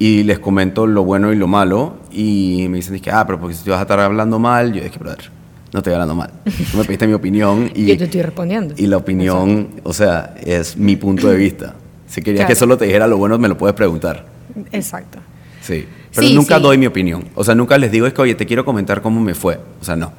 Y 0.00 0.22
les 0.24 0.38
comento 0.40 0.86
lo 0.88 1.04
bueno 1.04 1.32
y 1.32 1.36
lo 1.36 1.46
malo. 1.46 1.98
Y 2.10 2.66
me 2.68 2.76
dicen, 2.78 2.98
que, 3.00 3.10
ah, 3.12 3.24
pero 3.26 3.38
porque 3.38 3.54
si 3.54 3.62
te 3.64 3.70
vas 3.70 3.78
a 3.78 3.82
estar 3.82 4.00
hablando 4.00 4.38
mal, 4.40 4.72
yo 4.72 4.82
dije, 4.82 4.98
brother, 4.98 5.30
no 5.72 5.78
estoy 5.78 5.92
hablando 5.92 6.14
mal. 6.14 6.30
Tú 6.70 6.78
me 6.78 6.84
pediste 6.84 7.06
mi 7.06 7.12
opinión 7.14 7.70
y... 7.74 7.86
Yo 7.86 7.96
te 7.98 8.04
estoy 8.04 8.22
respondiendo. 8.22 8.74
Y 8.76 8.86
la 8.86 8.96
opinión, 8.96 9.68
o 9.82 9.92
sea, 9.92 10.34
es 10.44 10.76
mi 10.76 10.96
punto 10.96 11.28
de 11.28 11.36
vista. 11.36 11.74
Si 12.06 12.22
querías 12.22 12.40
Claro. 12.40 12.48
que 12.48 12.54
solo 12.58 12.78
te 12.78 12.86
dijera 12.86 13.06
lo 13.06 13.18
bueno, 13.18 13.38
me 13.38 13.48
lo 13.48 13.56
puedes 13.58 13.74
preguntar. 13.76 14.26
Exacto. 14.72 15.18
Sí. 15.60 15.84
Pero 16.14 16.26
Sí, 16.26 16.34
nunca 16.34 16.56
sí. 16.56 16.62
doy 16.62 16.78
mi 16.78 16.86
opinión. 16.86 17.24
O 17.34 17.44
sea, 17.44 17.54
nunca 17.54 17.76
les 17.76 17.92
digo, 17.92 18.06
es 18.06 18.14
que, 18.14 18.22
oye, 18.22 18.34
te 18.34 18.46
quiero 18.46 18.64
comentar 18.64 19.02
cómo 19.02 19.20
me 19.20 19.34
fue. 19.34 19.60
O 19.80 19.84
sea, 19.84 19.94
no. 19.94 20.12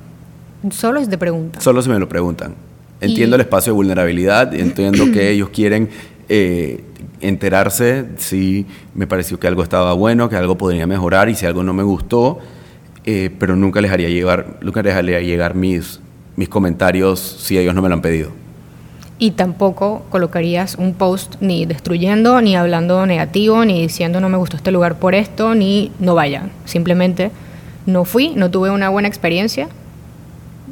Solo 0.72 1.00
es 1.00 1.10
de 1.10 1.18
pregunta. 1.18 1.60
Solo 1.62 1.82
si 1.82 1.90
me 1.90 1.98
lo 1.98 2.08
preguntan. 2.08 2.54
Entiendo 3.02 3.36
Y- 3.36 3.40
el 3.40 3.42
espacio 3.42 3.72
de 3.74 3.76
vulnerabilidad, 3.76 4.54
entiendo 4.54 5.06
que 5.12 5.32
ellos 5.32 5.50
quieren 5.50 5.90
eh, 6.28 6.84
enterarse 7.22 8.06
si 8.18 8.66
me 8.94 9.08
pareció 9.08 9.40
que 9.40 9.48
algo 9.48 9.64
estaba 9.64 9.94
bueno, 9.94 10.30
que 10.30 10.36
algo 10.36 10.58
podría 10.58 10.86
mejorar 10.86 11.28
y 11.30 11.36
si 11.36 11.46
algo 11.46 11.64
no 11.64 11.74
me 11.74 11.82
gustó, 11.84 12.40
eh, 13.06 13.30
pero 13.40 13.56
nunca 13.56 13.82
les 13.82 13.92
haría 13.92 14.10
llegar, 14.10 14.58
nunca 14.62 14.82
les 14.82 14.96
haría 14.96 15.20
llegar 15.22 15.56
mis, 15.56 16.00
mis 16.36 16.50
comentarios 16.50 17.20
si 17.20 17.58
ellos 17.58 17.74
no 17.76 17.82
me 17.82 17.90
lo 17.90 17.96
han 17.96 18.02
pedido. 18.02 18.32
Y 19.18 19.32
tampoco 19.32 20.06
colocarías 20.10 20.76
un 20.76 20.94
post 20.94 21.36
ni 21.42 21.66
destruyendo, 21.66 22.40
ni 22.42 22.56
hablando 22.56 23.06
negativo, 23.06 23.66
ni 23.66 23.82
diciendo 23.82 24.22
no 24.22 24.30
me 24.30 24.38
gustó 24.38 24.56
este 24.56 24.72
lugar 24.72 24.98
por 24.98 25.14
esto, 25.14 25.56
ni 25.56 25.92
no 26.00 26.16
vayan. 26.16 26.52
Simplemente 26.64 27.32
no 27.86 28.06
fui, 28.06 28.34
no 28.36 28.50
tuve 28.50 28.70
una 28.70 28.88
buena 28.88 29.10
experiencia, 29.10 29.68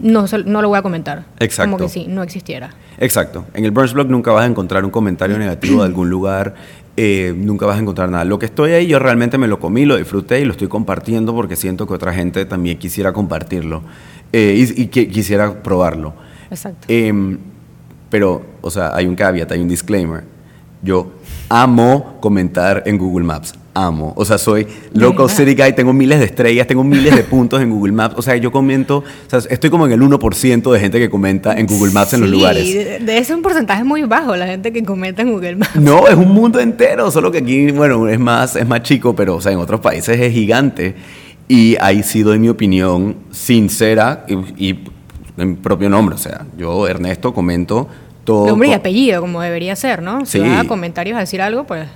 no, 0.01 0.25
no 0.45 0.61
lo 0.61 0.69
voy 0.69 0.77
a 0.77 0.81
comentar. 0.81 1.25
Exacto. 1.39 1.71
Como 1.71 1.83
que 1.83 1.89
si 1.89 2.07
no 2.07 2.23
existiera. 2.23 2.71
Exacto. 2.99 3.45
En 3.53 3.65
el 3.65 3.71
Brunch 3.71 3.93
Blog 3.93 4.07
nunca 4.07 4.31
vas 4.31 4.43
a 4.43 4.47
encontrar 4.47 4.85
un 4.85 4.91
comentario 4.91 5.37
negativo 5.37 5.81
de 5.81 5.87
algún 5.87 6.09
lugar, 6.09 6.55
eh, 6.97 7.33
nunca 7.37 7.67
vas 7.67 7.77
a 7.77 7.79
encontrar 7.79 8.09
nada. 8.09 8.25
Lo 8.25 8.39
que 8.39 8.47
estoy 8.47 8.71
ahí, 8.71 8.87
yo 8.87 8.97
realmente 8.97 9.37
me 9.37 9.47
lo 9.47 9.59
comí, 9.59 9.85
lo 9.85 9.97
disfruté 9.97 10.41
y 10.41 10.45
lo 10.45 10.51
estoy 10.51 10.67
compartiendo 10.67 11.33
porque 11.35 11.55
siento 11.55 11.85
que 11.85 11.93
otra 11.93 12.11
gente 12.11 12.43
también 12.45 12.79
quisiera 12.79 13.13
compartirlo 13.13 13.83
eh, 14.33 14.55
y, 14.57 14.81
y 14.81 14.87
que 14.87 15.07
quisiera 15.07 15.61
probarlo. 15.61 16.15
Exacto. 16.49 16.87
Em, 16.89 17.37
pero, 18.09 18.43
o 18.61 18.71
sea, 18.71 18.95
hay 18.95 19.05
un 19.05 19.15
caveat, 19.15 19.51
hay 19.51 19.61
un 19.61 19.67
disclaimer. 19.67 20.23
Yo 20.81 21.11
amo 21.49 22.17
comentar 22.19 22.83
en 22.85 22.97
Google 22.97 23.25
Maps. 23.25 23.53
Amo. 23.85 24.13
O 24.15 24.25
sea, 24.25 24.37
soy 24.37 24.67
local 24.93 25.29
city 25.29 25.55
guy, 25.55 25.73
tengo 25.73 25.93
miles 25.93 26.19
de 26.19 26.25
estrellas, 26.25 26.67
tengo 26.67 26.83
miles 26.83 27.15
de 27.15 27.23
puntos 27.23 27.61
en 27.61 27.69
Google 27.69 27.93
Maps. 27.93 28.15
O 28.17 28.21
sea, 28.21 28.35
yo 28.37 28.51
comento, 28.51 28.97
o 28.97 29.29
sea, 29.29 29.39
estoy 29.49 29.69
como 29.69 29.85
en 29.85 29.93
el 29.93 30.01
1% 30.01 30.71
de 30.71 30.79
gente 30.79 30.99
que 30.99 31.09
comenta 31.09 31.53
en 31.53 31.67
Google 31.67 31.91
Maps 31.91 32.13
en 32.13 32.21
los 32.21 32.29
lugares. 32.29 32.63
De, 33.05 33.17
ese 33.17 33.35
un 33.35 33.41
porcentaje 33.41 33.83
muy 33.83 34.03
bajo 34.03 34.35
la 34.35 34.47
gente 34.47 34.73
que 34.73 34.83
comenta 34.83 35.21
en 35.21 35.31
Google 35.31 35.57
Maps. 35.57 35.75
No, 35.75 36.07
es 36.07 36.15
un 36.15 36.31
mundo 36.31 36.59
entero, 36.59 37.11
solo 37.11 37.31
que 37.31 37.39
aquí, 37.39 37.71
bueno, 37.71 38.07
es 38.07 38.19
más, 38.19 38.55
es 38.55 38.67
más 38.67 38.81
chico, 38.83 39.15
pero 39.15 39.35
o 39.35 39.41
sea, 39.41 39.51
en 39.51 39.59
otros 39.59 39.79
países 39.79 40.19
es 40.19 40.33
gigante. 40.33 40.95
Y 41.47 41.77
ahí 41.79 42.03
sí 42.03 42.23
doy 42.23 42.39
mi 42.39 42.49
opinión 42.49 43.15
sincera 43.31 44.25
y, 44.27 44.69
y 44.69 44.79
en 45.37 45.55
propio 45.57 45.89
nombre. 45.89 46.15
O 46.15 46.17
sea, 46.17 46.45
yo, 46.57 46.87
Ernesto, 46.87 47.33
comento 47.33 47.87
todo. 48.25 48.47
Nombre 48.47 48.69
y 48.69 48.73
apellido, 48.73 49.21
como 49.21 49.41
debería 49.41 49.75
ser, 49.75 50.01
¿no? 50.01 50.25
Si 50.25 50.39
vas 50.39 50.65
a 50.65 50.67
comentarios 50.67 51.15
a 51.15 51.21
decir 51.21 51.41
algo, 51.41 51.63
pues. 51.65 51.87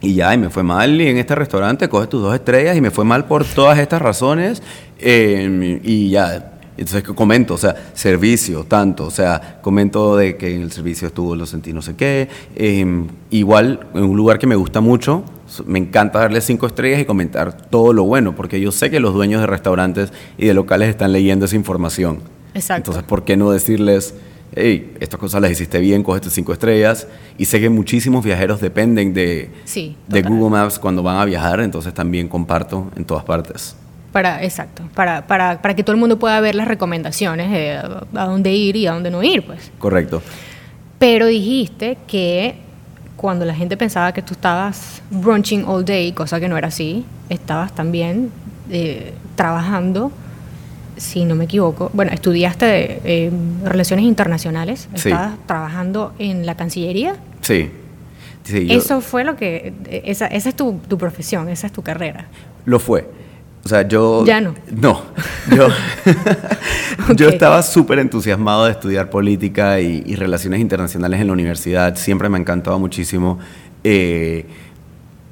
Y 0.00 0.14
ya, 0.14 0.34
y 0.34 0.38
me 0.38 0.50
fue 0.50 0.62
mal 0.62 1.00
y 1.00 1.08
en 1.08 1.16
este 1.16 1.34
restaurante 1.34 1.88
coges 1.88 2.08
tus 2.08 2.22
dos 2.22 2.34
estrellas 2.34 2.76
y 2.76 2.80
me 2.80 2.90
fue 2.90 3.04
mal 3.04 3.24
por 3.26 3.44
todas 3.44 3.78
estas 3.78 4.02
razones. 4.02 4.62
Eh, 4.98 5.80
y 5.82 6.10
ya, 6.10 6.52
entonces 6.76 7.02
comento, 7.02 7.54
o 7.54 7.58
sea, 7.58 7.76
servicio, 7.94 8.64
tanto, 8.64 9.06
o 9.06 9.10
sea, 9.10 9.60
comento 9.62 10.16
de 10.16 10.36
que 10.36 10.54
en 10.54 10.62
el 10.62 10.72
servicio 10.72 11.08
estuvo, 11.08 11.36
lo 11.36 11.46
sentí 11.46 11.72
no 11.72 11.82
sé 11.82 11.94
qué. 11.94 12.28
Eh, 12.56 13.06
igual, 13.30 13.86
en 13.94 14.04
un 14.04 14.16
lugar 14.16 14.38
que 14.38 14.46
me 14.46 14.56
gusta 14.56 14.80
mucho, 14.80 15.24
me 15.66 15.78
encanta 15.78 16.18
darle 16.18 16.40
cinco 16.40 16.66
estrellas 16.66 17.00
y 17.00 17.04
comentar 17.04 17.68
todo 17.68 17.92
lo 17.92 18.04
bueno, 18.04 18.34
porque 18.34 18.60
yo 18.60 18.72
sé 18.72 18.90
que 18.90 18.98
los 18.98 19.14
dueños 19.14 19.40
de 19.40 19.46
restaurantes 19.46 20.12
y 20.36 20.46
de 20.46 20.54
locales 20.54 20.88
están 20.88 21.12
leyendo 21.12 21.44
esa 21.44 21.54
información. 21.54 22.18
Exacto. 22.54 22.90
Entonces, 22.90 23.08
¿por 23.08 23.24
qué 23.24 23.36
no 23.36 23.50
decirles, 23.50 24.14
hey, 24.54 24.94
estas 25.00 25.18
cosas 25.18 25.40
las 25.40 25.50
hiciste 25.50 25.78
bien, 25.80 26.04
tus 26.04 26.32
cinco 26.32 26.52
estrellas? 26.52 27.06
Y 27.38 27.44
sé 27.44 27.60
que 27.60 27.68
muchísimos 27.68 28.24
viajeros 28.24 28.60
dependen 28.60 29.14
de, 29.14 29.50
sí, 29.64 29.96
de 30.08 30.22
Google 30.22 30.50
Maps 30.50 30.78
cuando 30.78 31.02
van 31.02 31.16
a 31.16 31.24
viajar, 31.24 31.60
entonces 31.60 31.92
también 31.94 32.28
comparto 32.28 32.90
en 32.96 33.04
todas 33.04 33.24
partes. 33.24 33.76
Para, 34.12 34.44
exacto, 34.44 34.84
para, 34.94 35.26
para, 35.26 35.60
para 35.60 35.74
que 35.74 35.82
todo 35.82 35.94
el 35.94 36.00
mundo 36.00 36.18
pueda 36.18 36.40
ver 36.40 36.54
las 36.54 36.68
recomendaciones 36.68 37.50
de 37.50 37.72
a 37.72 38.26
dónde 38.26 38.52
ir 38.52 38.76
y 38.76 38.86
a 38.86 38.92
dónde 38.92 39.10
no 39.10 39.22
ir, 39.22 39.44
pues. 39.44 39.72
Correcto. 39.78 40.22
Pero 40.98 41.26
dijiste 41.26 41.98
que 42.06 42.54
cuando 43.16 43.44
la 43.44 43.54
gente 43.54 43.76
pensaba 43.76 44.12
que 44.12 44.22
tú 44.22 44.34
estabas 44.34 45.02
brunching 45.10 45.64
all 45.64 45.84
day, 45.84 46.12
cosa 46.12 46.38
que 46.38 46.48
no 46.48 46.56
era 46.56 46.68
así, 46.68 47.04
estabas 47.28 47.74
también 47.74 48.30
eh, 48.70 49.14
trabajando, 49.34 50.12
si 50.96 51.24
no 51.24 51.34
me 51.34 51.44
equivoco, 51.44 51.90
bueno, 51.94 52.12
estudiaste 52.12 53.00
eh, 53.04 53.30
Relaciones 53.64 54.04
Internacionales, 54.04 54.88
Sí. 54.94 55.08
estabas 55.10 55.32
trabajando 55.46 56.12
en 56.18 56.46
la 56.46 56.56
Cancillería. 56.56 57.16
Sí. 57.40 57.70
Sí, 58.44 58.66
yo- 58.66 58.76
Eso 58.78 59.00
fue 59.00 59.24
lo 59.24 59.36
que, 59.36 59.72
esa, 60.04 60.26
esa 60.26 60.48
es 60.50 60.54
tu, 60.56 60.80
tu 60.88 60.98
profesión, 60.98 61.48
esa 61.48 61.66
es 61.66 61.72
tu 61.72 61.82
carrera. 61.82 62.26
Lo 62.66 62.78
fue. 62.78 63.08
O 63.64 63.68
sea, 63.68 63.88
yo... 63.88 64.24
Ya 64.26 64.40
no. 64.42 64.54
No. 64.70 65.00
Yo, 65.56 65.68
yo 67.16 67.28
estaba 67.28 67.62
súper 67.62 67.98
entusiasmado 67.98 68.66
de 68.66 68.72
estudiar 68.72 69.10
política 69.10 69.80
y, 69.80 70.02
y 70.06 70.16
relaciones 70.16 70.60
internacionales 70.60 71.20
en 71.20 71.26
la 71.28 71.32
universidad. 71.32 71.96
Siempre 71.96 72.28
me 72.28 72.36
ha 72.36 72.40
encantado 72.40 72.78
muchísimo 72.78 73.38
eh, 73.82 74.44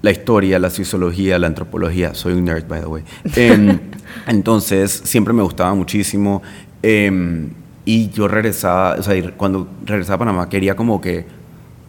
la 0.02 0.10
historia, 0.10 0.58
la 0.58 0.70
sociología, 0.70 1.38
la 1.38 1.46
antropología. 1.46 2.14
Soy 2.14 2.34
un 2.34 2.44
nerd, 2.44 2.66
by 2.68 2.80
the 2.80 2.86
way. 2.86 3.02
Em, 3.36 3.78
entonces, 4.26 5.02
siempre 5.04 5.32
me 5.32 5.42
gustaba 5.42 5.74
muchísimo. 5.74 6.42
em, 6.82 7.50
y 7.84 8.10
yo 8.10 8.28
regresaba, 8.28 8.94
o 8.94 9.02
sea, 9.02 9.32
cuando 9.36 9.68
regresaba 9.84 10.16
a 10.16 10.18
Panamá 10.20 10.48
quería 10.48 10.76
como 10.76 11.00
que 11.00 11.24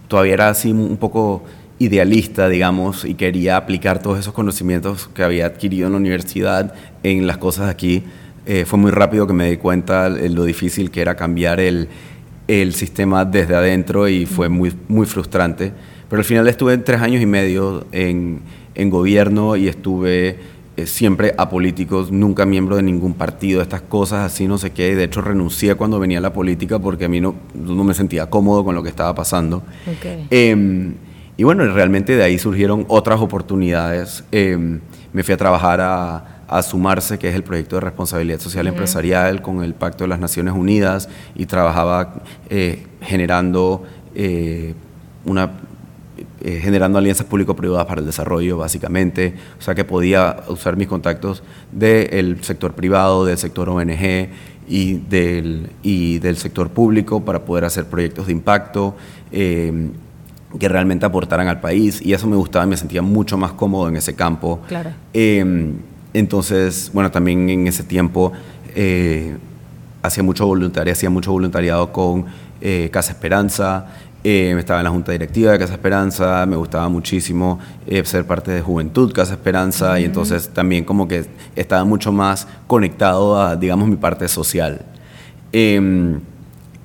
todavía 0.07 0.33
era 0.33 0.49
así 0.49 0.71
un 0.71 0.97
poco 0.97 1.43
idealista, 1.77 2.49
digamos, 2.49 3.05
y 3.05 3.13
quería 3.15 3.57
aplicar 3.57 4.01
todos 4.01 4.19
esos 4.19 4.33
conocimientos 4.33 5.09
que 5.13 5.23
había 5.23 5.45
adquirido 5.45 5.87
en 5.87 5.93
la 5.93 5.99
universidad 5.99 6.73
en 7.03 7.27
las 7.27 7.37
cosas 7.37 7.69
aquí. 7.69 8.03
Eh, 8.45 8.65
fue 8.65 8.79
muy 8.79 8.91
rápido 8.91 9.27
que 9.27 9.33
me 9.33 9.49
di 9.49 9.57
cuenta 9.57 10.09
lo 10.09 10.45
difícil 10.45 10.91
que 10.91 11.01
era 11.01 11.15
cambiar 11.15 11.59
el, 11.59 11.87
el 12.47 12.73
sistema 12.73 13.25
desde 13.25 13.55
adentro 13.55 14.07
y 14.07 14.25
fue 14.25 14.49
muy, 14.49 14.73
muy 14.87 15.05
frustrante. 15.05 15.73
Pero 16.09 16.19
al 16.19 16.25
final 16.25 16.47
estuve 16.47 16.77
tres 16.77 17.01
años 17.01 17.21
y 17.21 17.25
medio 17.25 17.85
en, 17.91 18.41
en 18.75 18.89
gobierno 18.89 19.55
y 19.55 19.67
estuve 19.67 20.37
eh, 20.75 20.85
siempre 20.85 21.33
apolíticos, 21.37 22.11
nunca 22.11 22.45
miembro 22.45 22.75
de 22.75 22.83
ningún 22.83 23.13
partido, 23.13 23.61
estas 23.61 23.81
cosas 23.81 24.25
así, 24.31 24.47
no 24.47 24.57
sé 24.57 24.71
qué. 24.71 24.91
y 24.91 24.95
De 24.95 25.03
hecho, 25.05 25.21
renuncié 25.21 25.75
cuando 25.75 25.99
venía 25.99 26.21
la 26.21 26.33
política 26.33 26.79
porque 26.79 27.05
a 27.05 27.09
mí 27.09 27.21
no, 27.21 27.35
no 27.53 27.83
me 27.83 27.93
sentía 27.93 28.29
cómodo 28.29 28.63
con 28.63 28.75
lo 28.75 28.83
que 28.83 28.89
estaba 28.89 29.13
pasando. 29.15 29.63
Eh, 30.29 30.93
y 31.35 31.43
bueno, 31.43 31.65
realmente 31.73 32.15
de 32.15 32.23
ahí 32.23 32.37
surgieron 32.37 32.85
otras 32.89 33.19
oportunidades. 33.19 34.23
Eh, 34.31 34.79
me 35.13 35.23
fui 35.23 35.33
a 35.33 35.37
trabajar 35.37 35.81
a, 35.81 36.33
a 36.47 36.61
Sumarse, 36.61 37.17
que 37.17 37.29
es 37.29 37.35
el 37.35 37.43
proyecto 37.43 37.77
de 37.77 37.81
responsabilidad 37.81 38.39
social 38.39 38.67
empresarial 38.67 39.41
con 39.41 39.63
el 39.63 39.73
Pacto 39.73 40.03
de 40.03 40.09
las 40.09 40.19
Naciones 40.19 40.53
Unidas, 40.53 41.09
y 41.35 41.47
trabajaba 41.47 42.21
eh, 42.49 42.85
generando 43.01 43.83
eh, 44.13 44.75
una 45.25 45.51
eh, 46.43 46.59
generando 46.61 46.99
alianzas 46.99 47.25
público-privadas 47.25 47.85
para 47.87 48.01
el 48.01 48.05
desarrollo, 48.05 48.57
básicamente. 48.57 49.33
O 49.57 49.61
sea, 49.61 49.73
que 49.75 49.83
podía 49.83 50.43
usar 50.49 50.77
mis 50.77 50.87
contactos 50.87 51.43
del 51.71 52.43
sector 52.43 52.73
privado, 52.73 53.25
del 53.25 53.37
sector 53.37 53.69
ONG 53.69 54.29
y 54.67 54.93
del, 55.09 55.69
y 55.81 56.19
del 56.19 56.37
sector 56.37 56.69
público 56.69 57.23
para 57.23 57.45
poder 57.45 57.65
hacer 57.65 57.85
proyectos 57.85 58.27
de 58.27 58.33
impacto 58.33 58.95
eh, 59.31 59.89
que 60.59 60.69
realmente 60.69 61.05
aportaran 61.05 61.47
al 61.47 61.59
país. 61.61 62.01
Y 62.05 62.13
eso 62.13 62.27
me 62.27 62.35
gustaba 62.35 62.65
me 62.65 62.77
sentía 62.77 63.01
mucho 63.01 63.37
más 63.37 63.53
cómodo 63.53 63.87
en 63.87 63.97
ese 63.97 64.13
campo. 64.13 64.61
Claro. 64.67 64.91
Eh, 65.13 65.73
entonces, 66.13 66.91
bueno, 66.93 67.11
también 67.11 67.49
en 67.49 67.67
ese 67.67 67.83
tiempo 67.83 68.31
eh, 68.75 69.35
hacía 70.01 70.23
mucho 70.23 70.45
voluntariado, 70.45 70.93
hacía 70.93 71.09
mucho 71.09 71.31
voluntariado 71.31 71.91
con 71.91 72.25
eh, 72.61 72.89
Casa 72.91 73.13
Esperanza. 73.13 73.87
Eh, 74.23 74.55
estaba 74.57 74.79
en 74.79 74.85
la 74.85 74.89
junta 74.89 75.11
directiva 75.11 75.51
de 75.51 75.59
Casa 75.59 75.73
Esperanza, 75.73 76.45
me 76.45 76.55
gustaba 76.55 76.87
muchísimo 76.87 77.59
eh, 77.85 78.03
ser 78.05 78.25
parte 78.25 78.51
de 78.51 78.61
Juventud 78.61 79.11
Casa 79.11 79.33
Esperanza 79.33 79.99
y 79.99 80.05
entonces 80.05 80.49
también 80.49 80.85
como 80.85 81.07
que 81.07 81.25
estaba 81.55 81.83
mucho 81.83 82.11
más 82.11 82.47
conectado 82.67 83.39
a, 83.39 83.55
digamos, 83.55 83.87
mi 83.89 83.97
parte 83.97 84.27
social. 84.27 84.85
Em, 85.51 86.21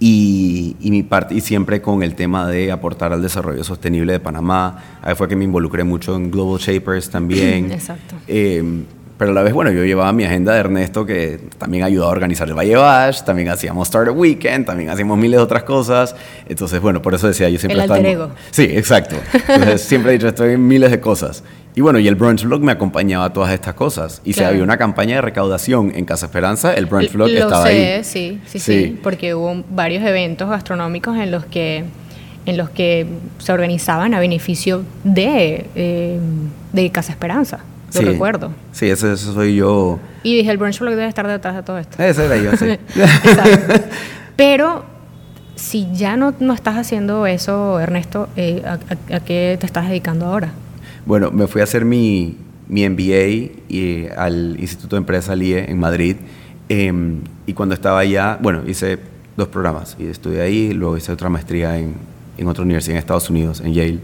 y, 0.01 0.77
y 0.81 0.90
mi 0.90 1.03
parte, 1.03 1.35
y 1.35 1.40
siempre 1.40 1.81
con 1.81 2.03
el 2.03 2.14
tema 2.14 2.46
de 2.48 2.70
aportar 2.72 3.12
al 3.12 3.22
desarrollo 3.22 3.64
sostenible 3.64 4.12
de 4.12 4.20
Panamá. 4.20 4.83
Ahí 5.03 5.14
fue 5.14 5.29
que 5.29 5.35
me 5.37 5.44
involucré 5.44 5.85
mucho 5.85 6.16
en 6.16 6.31
Global 6.31 6.61
Shapers 6.61 7.11
también. 7.11 7.72
Exacto. 7.72 8.16
Pero 9.18 9.33
a 9.33 9.35
la 9.35 9.42
vez, 9.42 9.52
bueno, 9.52 9.72
yo 9.72 9.85
llevaba 9.85 10.12
mi 10.12 10.22
agenda 10.24 10.52
de 10.54 10.61
Ernesto, 10.61 11.04
que 11.04 11.40
también 11.59 11.83
ayudaba 11.83 12.11
a 12.11 12.12
organizar 12.12 12.46
el 12.46 12.54
Valle 12.54 12.76
Bash, 12.76 13.22
también 13.22 13.48
hacíamos 13.48 13.88
Startup 13.88 14.16
Weekend, 14.16 14.64
también 14.64 14.90
hacíamos 14.90 15.18
miles 15.18 15.38
de 15.38 15.42
otras 15.42 15.64
cosas. 15.64 16.14
Entonces, 16.48 16.81
bueno, 16.81 17.02
por 17.02 17.14
eso 17.14 17.26
decía, 17.26 17.48
yo 17.48 17.59
siempre 17.59 17.74
El 17.74 17.81
estaba... 17.81 17.96
alter 17.96 18.11
en- 18.12 18.16
ego. 18.16 18.31
Sí, 18.52 18.62
exacto. 18.62 19.16
Entonces, 19.48 19.83
siempre 19.83 20.12
he 20.12 20.14
dicho, 20.14 20.28
estoy 20.28 20.52
en 20.54 20.66
miles 20.68 20.92
de 20.92 21.00
cosas. 21.00 21.42
Y 21.74 21.81
bueno, 21.81 21.98
y 21.98 22.07
el 22.09 22.14
Brunch 22.14 22.44
Vlog 22.44 22.61
me 22.62 22.72
acompañaba 22.72 23.24
a 23.24 23.33
todas 23.33 23.52
estas 23.52 23.74
cosas. 23.74 24.20
Y 24.24 24.33
si 24.35 24.38
Claro. 24.38 24.50
había 24.52 24.62
una 24.64 24.76
campaña 24.78 25.16
de 25.16 25.22
recaudación 25.22 25.92
en 25.96 26.04
Casa 26.04 26.26
Esperanza, 26.26 26.74
el 26.74 26.87
Brunch 26.87 27.12
Vlog 27.12 27.28
Lo 27.28 27.35
estaba 27.38 27.66
sé, 27.66 27.94
ahí. 27.96 28.04
Sí, 28.04 28.40
sí, 28.46 28.59
sí, 28.61 28.72
Sí. 28.85 29.00
porque 29.02 29.35
hubo 29.35 29.64
varios 29.70 30.04
eventos 30.04 30.48
gastronómicos 30.48 31.16
en 31.18 31.31
los 31.33 31.44
que 31.44 31.85
en 32.46 32.57
los 32.57 32.70
que 32.70 33.04
se 33.38 33.52
organizaban 33.52 34.14
a 34.14 34.20
beneficio 34.20 34.83
de, 35.04 35.66
eh, 35.74 36.18
de 36.72 36.90
Casa 36.90 37.12
Esperanza, 37.12 37.59
lo 37.94 38.01
Sí. 38.01 38.05
recuerdo. 38.05 38.51
Sí, 38.72 38.87
ese 38.90 39.16
soy 39.16 39.57
yo. 39.57 39.98
Y 40.22 40.37
dije, 40.37 40.51
el 40.51 40.59
brunch 40.59 40.79
blog 40.81 40.90
debe 40.94 41.07
estar 41.09 41.27
detrás 41.27 41.55
de 41.57 41.62
todo 41.62 41.79
esto. 41.79 42.03
Ese 42.03 42.27
era 42.27 42.37
yo, 42.37 42.57
sí. 42.57 42.79
Pero 44.37 44.85
si 45.57 45.88
ya 45.94 46.16
no, 46.16 46.35
no 46.40 46.55
estás 46.55 46.77
haciendo 46.77 47.27
eso, 47.27 47.81
Ernesto, 47.81 48.29
eh, 48.37 48.62
¿a, 48.64 48.72
a- 48.74 49.16
a 49.16 49.20
qué 49.20 49.57
te 49.59 49.66
estás 49.66 49.88
dedicando 49.88 50.27
ahora? 50.27 50.53
Bueno, 51.07 51.31
me 51.31 51.46
fui 51.46 51.61
a 51.61 51.64
hacer 51.64 51.85
mi, 51.85 52.37
mi 52.68 52.88
MBA 52.88 53.27
y, 53.68 54.07
al 54.16 54.57
Instituto 54.61 54.96
de 54.96 55.01
Empresa 55.01 55.35
LIE 55.35 55.70
en 55.70 55.79
Madrid. 55.79 56.16
em, 56.68 57.20
y 57.46 57.55
cuando 57.55 57.74
estaba 57.74 58.01
allá, 58.01 58.38
bueno, 58.42 58.61
hice 58.66 58.98
dos 59.37 59.48
programas. 59.48 59.96
Y 59.98 60.07
estudié 60.07 60.42
ahí, 60.42 60.72
luego 60.72 60.96
hice 60.98 61.11
otra 61.12 61.31
maestría 61.31 61.79
en, 61.79 61.94
en 62.37 62.46
otra 62.46 62.62
universidad 62.62 62.96
en 62.96 62.98
Estados 62.98 63.31
Unidos, 63.31 63.61
en 63.64 63.72
Yale. 63.72 63.98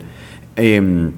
Em, 0.56 1.12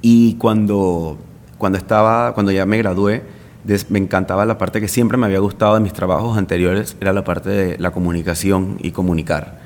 y 0.00 0.34
cuando, 0.34 1.18
cuando, 1.58 1.78
estaba, 1.78 2.32
cuando 2.34 2.52
ya 2.52 2.64
me 2.66 2.78
gradué, 2.78 3.22
des- 3.64 3.90
me 3.90 3.98
encantaba 3.98 4.46
la 4.46 4.56
parte 4.58 4.80
que 4.80 4.88
siempre 4.88 5.18
me 5.18 5.26
había 5.26 5.40
gustado 5.40 5.74
de 5.74 5.80
mis 5.80 5.92
trabajos 5.92 6.38
anteriores, 6.38 6.96
era 7.00 7.12
la 7.12 7.24
parte 7.24 7.50
de 7.50 7.78
la 7.78 7.90
comunicación 7.90 8.76
y 8.80 8.92
comunicar. 8.92 9.58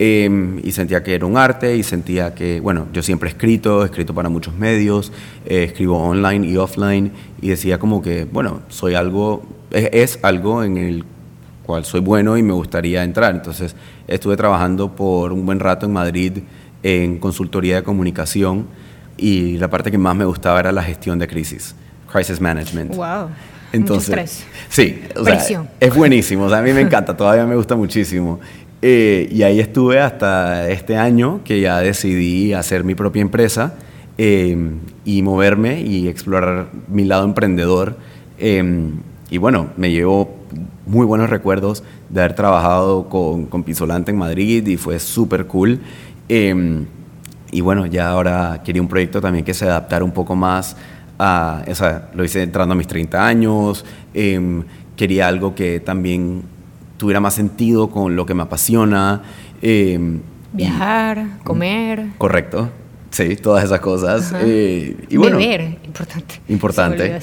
Eh, 0.00 0.60
y 0.62 0.70
sentía 0.72 1.02
que 1.02 1.14
era 1.16 1.26
un 1.26 1.36
arte 1.36 1.76
y 1.76 1.82
sentía 1.82 2.32
que, 2.34 2.60
bueno, 2.60 2.86
yo 2.92 3.02
siempre 3.02 3.28
he 3.28 3.32
escrito, 3.32 3.82
he 3.82 3.86
escrito 3.86 4.14
para 4.14 4.28
muchos 4.28 4.54
medios, 4.54 5.12
eh, 5.44 5.64
escribo 5.64 5.98
online 5.98 6.46
y 6.46 6.56
offline 6.56 7.10
y 7.42 7.48
decía 7.48 7.78
como 7.78 8.00
que, 8.00 8.24
bueno, 8.24 8.60
soy 8.68 8.94
algo, 8.94 9.42
es, 9.72 9.88
es 9.92 10.18
algo 10.22 10.62
en 10.62 10.76
el 10.76 11.04
cual 11.64 11.84
soy 11.84 12.00
bueno 12.00 12.38
y 12.38 12.42
me 12.44 12.52
gustaría 12.52 13.02
entrar. 13.02 13.34
Entonces 13.34 13.74
estuve 14.06 14.36
trabajando 14.36 14.94
por 14.94 15.32
un 15.32 15.44
buen 15.44 15.58
rato 15.58 15.86
en 15.86 15.92
Madrid 15.92 16.32
en 16.84 17.18
consultoría 17.18 17.76
de 17.76 17.82
comunicación 17.82 18.66
y 19.18 19.58
la 19.58 19.68
parte 19.68 19.90
que 19.90 19.98
más 19.98 20.16
me 20.16 20.24
gustaba 20.24 20.60
era 20.60 20.72
la 20.72 20.82
gestión 20.82 21.18
de 21.18 21.26
crisis, 21.26 21.74
crisis 22.10 22.40
management. 22.40 22.94
Wow. 22.94 23.28
Entonces, 23.72 24.08
Mucho 24.08 24.22
estrés. 24.22 24.46
sí, 24.70 25.02
o 25.14 25.24
sea, 25.24 25.68
es 25.78 25.94
buenísimo, 25.94 26.44
o 26.44 26.48
sea, 26.48 26.58
a 26.58 26.62
mí 26.62 26.72
me 26.72 26.80
encanta, 26.80 27.14
todavía 27.14 27.44
me 27.44 27.54
gusta 27.54 27.76
muchísimo. 27.76 28.40
Eh, 28.80 29.28
y 29.30 29.42
ahí 29.42 29.60
estuve 29.60 30.00
hasta 30.00 30.70
este 30.70 30.96
año 30.96 31.40
que 31.44 31.60
ya 31.60 31.80
decidí 31.80 32.54
hacer 32.54 32.84
mi 32.84 32.94
propia 32.94 33.20
empresa 33.20 33.74
eh, 34.16 34.56
y 35.04 35.22
moverme 35.22 35.82
y 35.82 36.08
explorar 36.08 36.68
mi 36.88 37.04
lado 37.04 37.24
emprendedor. 37.24 37.96
Eh, 38.38 38.90
y 39.30 39.36
bueno, 39.36 39.68
me 39.76 39.90
llevo 39.90 40.34
muy 40.86 41.04
buenos 41.04 41.28
recuerdos 41.28 41.82
de 42.08 42.20
haber 42.20 42.34
trabajado 42.34 43.08
con, 43.08 43.46
con 43.46 43.64
Pisolante 43.64 44.12
en 44.12 44.16
Madrid 44.16 44.66
y 44.66 44.76
fue 44.76 44.98
súper 44.98 45.46
cool. 45.46 45.80
Eh, 46.28 46.84
y 47.50 47.60
bueno, 47.60 47.86
ya 47.86 48.08
ahora 48.10 48.62
quería 48.64 48.82
un 48.82 48.88
proyecto 48.88 49.20
también 49.20 49.44
que 49.44 49.54
se 49.54 49.64
adaptara 49.64 50.04
un 50.04 50.12
poco 50.12 50.34
más 50.36 50.76
a, 51.18 51.64
o 51.68 51.74
sea, 51.74 52.10
lo 52.14 52.24
hice 52.24 52.42
entrando 52.42 52.74
a 52.74 52.76
mis 52.76 52.86
30 52.86 53.26
años, 53.26 53.84
em, 54.14 54.62
quería 54.96 55.26
algo 55.28 55.54
que 55.54 55.80
también 55.80 56.42
tuviera 56.96 57.20
más 57.20 57.34
sentido 57.34 57.90
con 57.90 58.14
lo 58.16 58.24
que 58.26 58.34
me 58.34 58.42
apasiona. 58.42 59.22
em, 59.62 60.20
Viajar, 60.52 61.38
comer, 61.44 62.06
y- 62.14 62.18
correcto, 62.18 62.70
sí, 63.10 63.36
todas 63.36 63.64
esas 63.64 63.80
cosas. 63.80 64.32
Eh, 64.40 64.96
y 65.08 65.16
bueno, 65.16 65.36
beber, 65.38 65.78
importante. 65.84 66.40
Importante. 66.48 67.18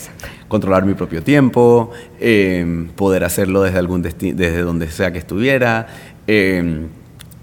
Controlar 0.48 0.86
mi 0.86 0.94
propio 0.94 1.24
tiempo, 1.24 1.92
em, 2.20 2.88
poder 2.90 3.24
hacerlo 3.24 3.62
desde, 3.64 3.80
algún 3.80 4.02
desde 4.02 4.62
donde 4.62 4.90
sea 4.92 5.12
que 5.12 5.20
estuviera. 5.20 5.88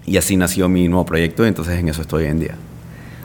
y 0.05 0.17
así 0.17 0.37
nació 0.37 0.69
mi 0.69 0.89
nuevo 0.89 1.07
proyecto, 1.07 1.47
entonces 1.47 1.79
en 1.79 1.89
eso 1.89 2.03
estoy 2.03 2.25
hoy 2.25 2.31
en 2.31 2.41
día. 2.41 2.57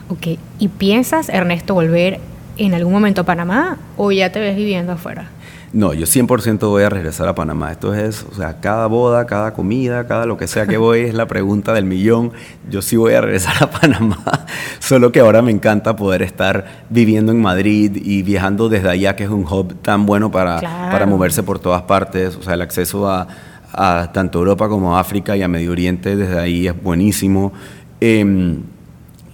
Ok, 0.08 0.38
¿y 0.58 0.68
piensas, 0.68 1.28
Ernesto, 1.28 1.74
volver 1.74 2.20
en 2.56 2.74
algún 2.74 2.92
momento 2.92 3.20
a 3.22 3.24
Panamá 3.24 3.78
o 3.96 4.10
ya 4.10 4.32
te 4.32 4.40
ves 4.40 4.56
viviendo 4.56 4.92
afuera? 4.92 5.28
No, 5.70 5.92
yo 5.92 6.06
100% 6.06 6.60
voy 6.66 6.82
a 6.82 6.88
regresar 6.88 7.28
a 7.28 7.34
Panamá. 7.34 7.70
Esto 7.70 7.92
es, 7.94 8.24
o 8.32 8.34
sea, 8.34 8.58
cada 8.58 8.86
boda, 8.86 9.26
cada 9.26 9.52
comida, 9.52 10.06
cada 10.06 10.24
lo 10.24 10.38
que 10.38 10.46
sea 10.46 10.66
que 10.66 10.78
voy 10.78 11.00
es 11.00 11.12
la 11.12 11.26
pregunta 11.26 11.74
del 11.74 11.84
millón. 11.84 12.32
Yo 12.70 12.80
sí 12.80 12.96
voy 12.96 13.12
a 13.12 13.20
regresar 13.20 13.62
a 13.62 13.70
Panamá, 13.70 14.18
solo 14.78 15.12
que 15.12 15.20
ahora 15.20 15.42
me 15.42 15.50
encanta 15.50 15.94
poder 15.94 16.22
estar 16.22 16.64
viviendo 16.88 17.32
en 17.32 17.42
Madrid 17.42 18.00
y 18.02 18.22
viajando 18.22 18.70
desde 18.70 18.88
allá, 18.88 19.14
que 19.14 19.24
es 19.24 19.30
un 19.30 19.44
hub 19.44 19.74
tan 19.82 20.06
bueno 20.06 20.30
para, 20.30 20.58
Claro. 20.58 20.90
para 20.90 21.04
moverse 21.04 21.42
por 21.42 21.58
todas 21.58 21.82
partes. 21.82 22.34
O 22.36 22.42
sea, 22.42 22.54
el 22.54 22.62
acceso 22.62 23.06
a, 23.06 23.28
a 23.74 24.10
tanto 24.14 24.38
Europa 24.38 24.70
como 24.70 24.96
a 24.96 25.00
África 25.00 25.36
y 25.36 25.42
a 25.42 25.48
Medio 25.48 25.72
Oriente 25.72 26.16
desde 26.16 26.38
ahí 26.38 26.66
es 26.66 26.82
buenísimo. 26.82 27.52
Em, 28.00 28.62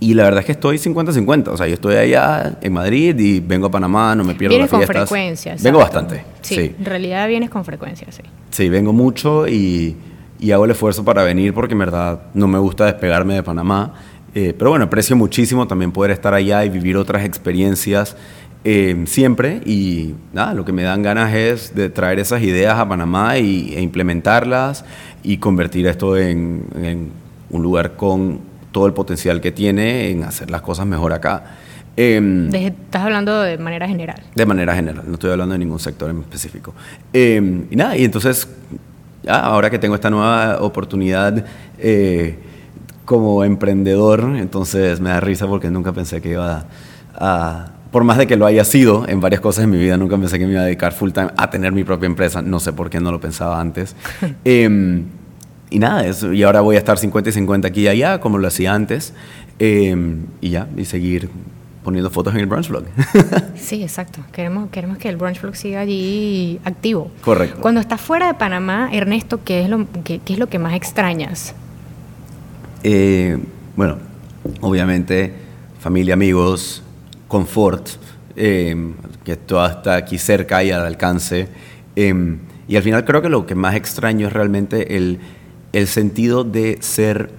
y 0.05 0.13
la 0.13 0.25
verdad 0.25 0.41
es 0.41 0.47
que 0.47 0.53
estoy 0.53 0.77
50-50. 0.77 1.49
O 1.49 1.57
sea, 1.57 1.67
yo 1.67 1.75
estoy 1.75 1.97
allá 1.97 2.59
en 2.61 2.73
Madrid 2.75 3.19
y 3.19 3.41
vengo 3.41 3.69
a 3.69 3.71
Panamá, 3.71 4.15
no 4.15 4.23
me 4.23 4.35
pierdo 4.35 4.51
Vienes 4.53 4.71
las 4.71 4.71
con 4.71 4.81
fiestas. 4.81 5.09
frecuencia. 5.09 5.57
Vengo 5.63 5.79
bastante. 5.79 6.25
Sí, 6.43 6.55
sí. 6.57 6.75
en 6.79 6.85
realidad 6.85 7.27
vienes 7.27 7.49
con 7.49 7.65
frecuencia, 7.65 8.07
sí. 8.11 8.23
Sí, 8.51 8.69
vengo 8.69 8.93
mucho 8.93 9.49
y, 9.49 9.97
y 10.39 10.51
hago 10.51 10.67
el 10.67 10.73
esfuerzo 10.73 11.05
para 11.05 11.23
venir 11.23 11.55
porque 11.55 11.73
en 11.73 11.79
verdad 11.79 12.21
no 12.35 12.47
me 12.47 12.59
gusta 12.59 12.85
despegarme 12.85 13.35
de 13.35 13.43
Panamá. 13.43 13.95
Eh, 14.35 14.53
pero 14.59 14.71
bueno, 14.71 14.85
aprecio 14.85 15.17
muchísimo 15.17 15.67
también 15.67 15.91
poder 15.91 16.11
estar 16.11 16.35
allá 16.35 16.65
y 16.67 16.69
vivir 16.69 16.99
otras 16.99 17.25
experiencias 17.25 18.15
eh, 18.65 19.05
siempre. 19.07 19.63
Y 19.65 20.15
nada, 20.35 20.53
lo 20.53 20.67
que 20.67 20.73
me 20.73 20.83
dan 20.83 21.03
ganas 21.03 21.33
es 21.33 21.75
de 21.75 21.89
traer 21.89 22.19
esas 22.19 22.43
ideas 22.43 22.79
a 22.79 22.87
Panamá 22.87 23.39
y, 23.39 23.75
e 23.75 23.81
implementarlas 23.81 24.85
y 25.23 25.39
convertir 25.39 25.87
esto 25.87 26.19
en, 26.19 26.65
en 26.83 27.11
un 27.49 27.63
lugar 27.63 27.97
con 27.97 28.53
todo 28.75 28.87
el 28.89 28.93
potencial 28.93 29.41
que 29.41 29.53
tiene 29.53 30.11
en 30.11 30.25
hacer 30.25 30.51
las 30.51 30.61
cosas 30.63 30.85
mejor 30.85 31.13
acá. 31.13 31.45
Em, 31.97 32.51
Desde- 32.51 32.67
estás 32.67 33.03
hablando 33.03 33.41
de 33.41 33.57
manera 33.57 33.87
general. 33.87 34.21
de 34.35 34.47
manera 34.47 34.75
general, 34.75 35.05
no 35.07 35.15
estoy 35.15 35.31
hablando 35.31 35.53
de 35.53 35.61
ningún 35.61 35.79
sector 35.79 36.11
en 36.11 36.19
específico. 36.19 36.75
Eh, 37.13 37.67
y 37.71 37.77
nada, 37.77 37.97
y 37.97 38.05
entonces, 38.05 38.49
ya, 39.23 39.39
ahora 39.39 39.71
que 39.71 39.79
tengo 39.79 39.95
esta 39.95 40.11
nueva 40.11 40.59
oportunidad 40.61 41.45
eh, 41.79 42.37
como 43.05 43.45
emprendedor, 43.45 44.35
entonces 44.39 44.99
me 45.01 45.11
da 45.11 45.21
risa 45.21 45.47
porque 45.47 45.71
nunca 45.71 45.93
pensé 45.93 46.21
que 46.21 46.31
iba 46.31 46.57
a, 46.59 46.65
a- 47.15 47.71
por 47.93 48.03
más 48.03 48.19
de 48.19 48.27
que 48.27 48.35
lo 48.37 48.45
haya 48.45 48.65
sido 48.65 49.07
en 49.09 49.21
varias 49.21 49.41
cosas 49.41 49.63
en 49.63 49.71
mi 49.71 49.79
vida, 49.79 49.97
nunca 49.97 50.17
pensé 50.19 50.37
que 50.37 50.47
me 50.47 50.53
iba 50.55 50.63
a 50.63 50.65
dedicar 50.65 50.93
full 50.93 51.13
time 51.13 51.29
a 51.37 51.49
tener 51.49 51.71
mi 51.71 51.85
propia 51.85 52.07
empresa. 52.09 52.43
No 52.43 52.59
sé 52.59 52.73
por 52.73 52.91
qué 52.91 52.99
no 52.99 53.13
lo 53.13 53.21
pensaba 53.21 53.61
antes. 53.61 53.95
Y 55.75 55.81
nada, 55.81 56.07
eso, 56.07 56.33
y 56.33 56.41
ahora 56.45 56.61
voy 56.61 56.77
a 56.77 56.79
estar 56.79 56.99
50 56.99 57.31
y 57.31 57.33
50 57.33 57.67
aquí 57.67 57.81
y 57.81 57.89
allá, 57.89 58.21
como 58.21 58.39
lo 58.39 58.47
hacía 58.47 58.73
antes. 58.73 59.13
Eh, 59.59 60.17
y 60.41 60.51
ya, 60.51 60.69
y 60.77 60.85
seguir 60.85 61.29
poniendo 61.83 62.11
fotos 62.11 62.33
en 62.33 62.39
el 62.39 62.47
brunch 62.47 62.69
vlog. 62.69 62.85
Sí, 63.57 63.83
exacto. 63.83 64.21
Queremos, 64.31 64.71
queremos 64.71 64.99
que 64.99 65.09
el 65.09 65.17
Brunch 65.17 65.41
Vlog 65.41 65.57
siga 65.57 65.81
allí 65.81 66.61
activo. 66.65 67.11
Correcto. 67.23 67.61
Cuando 67.61 67.81
estás 67.81 68.01
fuera 68.01 68.29
de 68.29 68.35
Panamá, 68.35 68.89
Ernesto, 68.93 69.41
¿qué 69.45 69.63
es 69.63 69.69
lo, 69.69 69.85
qué, 70.05 70.21
qué 70.25 70.35
es 70.35 70.39
lo 70.39 70.47
que 70.47 70.61
más 70.61 70.75
extrañas? 70.75 71.57
Eh, 72.85 73.37
bueno, 73.75 73.99
obviamente, 74.61 75.33
familia, 75.81 76.15
amigos, 76.15 76.85
confort, 77.27 77.89
eh, 78.37 78.93
que 79.25 79.35
todo 79.35 79.67
está 79.67 79.97
aquí 79.97 80.19
cerca 80.19 80.63
y 80.63 80.71
al 80.71 80.87
alcance. 80.87 81.49
Eh, 81.97 82.37
y 82.69 82.77
al 82.77 82.83
final 82.85 83.05
creo 83.05 83.23
que 83.23 83.29
lo 83.29 83.45
que 83.45 83.57
más 83.57 83.75
extraño 83.75 84.29
es 84.29 84.33
realmente 84.33 84.97
el, 84.97 85.19
el 85.75 85.89
sentido 85.89 86.45
de 86.45 86.79
ser, 86.81 87.31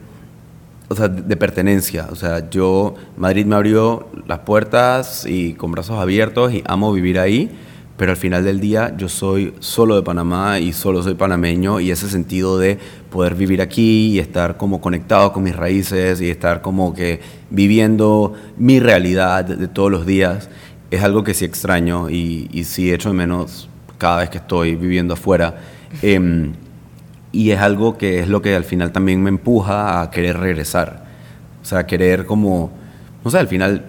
o 0.90 0.96
sea, 0.96 1.08
de, 1.08 1.36
pertenencia. 1.38 2.08
O 2.12 2.16
sea, 2.16 2.50
yo, 2.50 2.96
Madrid 3.18 3.46
me 3.46 3.56
abrió 3.56 4.08
las 4.28 4.40
puertas 4.40 5.26
y 5.26 5.54
con 5.54 5.72
brazos 5.72 5.98
abiertos 5.98 6.54
y 6.54 6.62
amo 6.68 6.92
vivir 6.92 7.18
ahí, 7.18 7.50
pero 7.98 8.12
al 8.12 8.18
final 8.18 8.44
del 8.44 8.60
día 8.60 8.94
yo 8.98 9.08
soy 9.08 9.54
solo 9.60 9.96
de 9.96 10.04
Panamá 10.04 10.60
y 10.60 10.74
solo 10.74 11.02
soy 11.02 11.14
panameño 11.14 11.80
y 11.80 11.92
ese 11.92 12.10
sentido 12.10 12.60
de 12.60 12.78
poder 13.10 13.36
vivir 13.36 13.62
aquí 13.62 14.10
y 14.10 14.20
estar 14.20 14.58
como 14.58 14.82
conectado 14.82 15.32
con 15.32 15.44
mis 15.44 15.56
raíces 15.56 16.20
y 16.20 16.30
estar 16.30 16.62
como 16.62 16.94
que 16.94 17.22
viviendo 17.50 18.34
mi 18.58 18.82
realidad 18.82 19.46
de, 19.46 19.56
de 19.56 19.70
todos 19.70 19.90
los 19.90 20.06
días 20.06 20.50
es 20.92 21.04
algo 21.04 21.24
que 21.24 21.34
sí 21.34 21.46
extraño 21.46 22.10
y, 22.10 22.50
y 22.52 22.66
sí 22.66 22.92
echo 22.92 23.10
de 23.10 23.16
menos 23.16 23.70
cada 23.98 24.18
vez 24.18 24.30
que 24.30 24.40
estoy 24.40 24.76
viviendo 24.76 25.14
afuera. 25.14 25.56
Em, 26.02 26.52
y 27.36 27.52
es 27.52 27.60
algo 27.60 27.98
que 27.98 28.22
es 28.22 28.30
lo 28.30 28.42
que 28.42 28.56
al 28.56 28.64
final 28.64 28.94
también 28.94 29.22
me 29.22 29.30
empuja 29.30 30.02
a 30.02 30.10
querer 30.10 30.38
regresar. 30.38 31.04
O 31.62 31.66
sea, 31.66 31.86
querer 31.86 32.26
como, 32.26 32.72
no 33.26 33.30
sé, 33.30 33.40
al 33.40 33.50
final, 33.50 33.84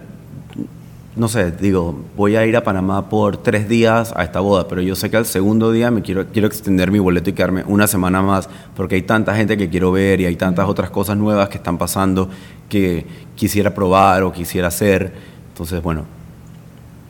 no 1.15 1.29
sé, 1.29 1.53
digo, 1.53 1.97
voy 2.17 2.35
a 2.35 2.45
ir 2.45 2.57
a 2.57 2.65
Panamá 2.65 3.09
por 3.09 3.37
tres 3.37 3.69
días 3.69 4.13
a 4.17 4.25
esta 4.25 4.41
boda, 4.41 4.67
pero 4.67 4.83
yo 4.83 4.97
sé 4.97 5.11
que 5.11 5.17
al 5.17 5.27
segundo 5.27 5.71
día 5.71 5.93
me 5.93 6.03
quiero, 6.03 6.27
quiero 6.27 6.49
extender 6.49 6.91
mi 6.91 6.99
boleto 6.99 7.31
y 7.31 7.35
quedarme 7.35 7.63
una 7.69 7.87
semana 7.87 8.21
más, 8.21 8.49
porque 8.75 8.97
hay 8.97 9.03
tanta 9.03 9.37
gente 9.37 9.57
que 9.57 9.69
quiero 9.69 9.93
ver 9.93 10.21
y 10.21 10.25
hay 10.27 10.35
tantas 10.35 10.69
otras 10.69 10.91
cosas 10.91 11.17
nuevas 11.17 11.49
que 11.49 11.59
están 11.59 11.79
pasando 11.79 12.29
que 12.69 13.07
quisiera 13.37 13.73
probar 13.73 14.25
o 14.25 14.33
quisiera 14.33 14.67
hacer. 14.67 15.13
Entonces, 15.53 15.81
bueno, 15.81 16.05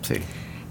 sí. 0.02 0.16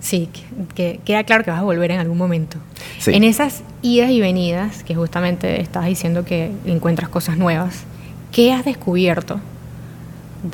Sí, 0.06 0.30
que, 0.32 0.44
que 0.76 1.00
queda 1.04 1.24
claro 1.24 1.44
que 1.44 1.50
vas 1.50 1.62
a 1.62 1.64
volver 1.64 1.90
en 1.90 2.00
algún 2.00 2.20
momento. 2.20 2.60
Sí. 3.00 3.12
En 3.16 3.24
esas 3.24 3.64
idas 3.82 4.12
y 4.12 4.22
venidas, 4.22 4.84
que 4.84 4.94
justamente 4.94 5.60
estás 5.60 5.88
diciendo 5.88 6.24
que 6.24 6.52
encuentras 6.68 7.10
cosas 7.10 7.38
nuevas, 7.38 7.86
¿qué 8.32 8.54
has 8.54 8.64
descubierto? 8.66 9.40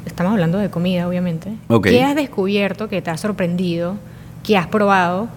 Estamos 0.06 0.32
hablando 0.32 0.58
de 0.58 0.70
comida, 0.70 1.06
obviamente. 1.06 1.52
¿Qué 1.84 2.02
has 2.02 2.16
descubierto 2.16 2.88
que 2.88 3.02
te 3.02 3.10
ha 3.10 3.18
sorprendido, 3.18 3.98
que 4.42 4.56
has 4.56 4.68
probado, 4.68 5.28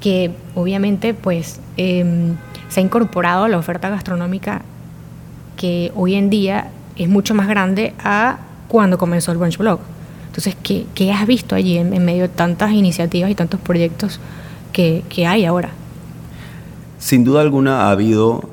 que 0.00 0.30
obviamente 0.54 1.12
pues 1.12 1.58
em, 1.76 2.36
se 2.68 2.78
ha 2.78 2.82
incorporado 2.84 3.46
a 3.46 3.48
la 3.48 3.58
oferta 3.58 3.90
gastronómica 3.90 4.62
que 5.56 5.90
hoy 5.96 6.14
en 6.14 6.30
día 6.30 6.68
es 6.94 7.08
mucho 7.08 7.34
más 7.34 7.48
grande 7.48 7.94
a 7.98 8.38
cuando 8.68 8.96
comenzó 8.96 9.32
el 9.32 9.38
Brunch 9.38 9.58
Blog? 9.58 9.80
Entonces, 10.36 10.84
¿qué, 10.94 11.12
has 11.12 11.26
visto 11.26 11.54
allí 11.54 11.78
en, 11.78 12.04
medio 12.04 12.24
de 12.24 12.28
tantas 12.28 12.72
iniciativas 12.72 13.30
y 13.30 13.34
tantos 13.34 13.58
proyectos 13.58 14.20
que, 14.70 15.02
hay 15.26 15.46
ahora? 15.46 15.70
Sin 16.98 17.24
duda 17.24 17.40
alguna 17.40 17.84
ha 17.84 17.90
habido 17.90 18.50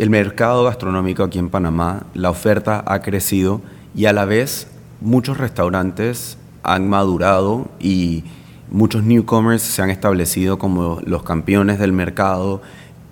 el 0.00 0.10
mercado 0.10 0.64
gastronómico 0.64 1.22
aquí 1.22 1.38
en 1.38 1.48
Panamá, 1.48 2.02
la 2.14 2.30
oferta 2.30 2.82
ha 2.84 3.00
crecido 3.00 3.60
y 3.94 4.06
a 4.06 4.12
la 4.12 4.24
vez 4.24 4.66
muchos 5.00 5.38
restaurantes 5.38 6.36
han 6.64 6.88
madurado 6.88 7.68
y 7.78 8.24
muchos 8.68 9.04
newcomers 9.04 9.62
se 9.62 9.82
han 9.82 9.90
establecido 9.90 10.58
como 10.58 10.98
los 11.04 11.22
campeones 11.22 11.78
del 11.78 11.92
mercado 11.92 12.60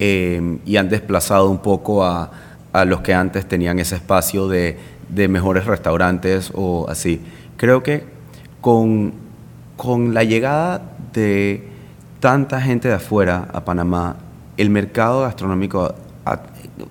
eh, 0.01 0.59
y 0.67 0.77
han 0.77 0.89
desplazado 0.89 1.49
un 1.49 1.59
poco 1.59 2.05
a, 2.05 2.33
los 2.85 3.01
que 3.01 3.15
antes 3.15 3.47
tenían 3.47 3.79
ese 3.79 3.95
espacio 3.95 4.49
de 4.49 4.77
mejores 5.29 5.67
restaurantes 5.67 6.51
o 6.55 6.87
así. 6.89 7.21
Creo 7.59 7.83
que 7.83 8.05
con, 8.61 9.13
con 9.77 10.15
la 10.15 10.23
llegada 10.23 10.81
de 11.13 11.69
tanta 12.21 12.61
gente 12.61 12.87
de 12.87 12.95
afuera 12.95 13.49
a 13.53 13.65
Panamá, 13.65 14.17
el 14.57 14.71
mercado 14.71 15.23
gastronómico, 15.23 15.93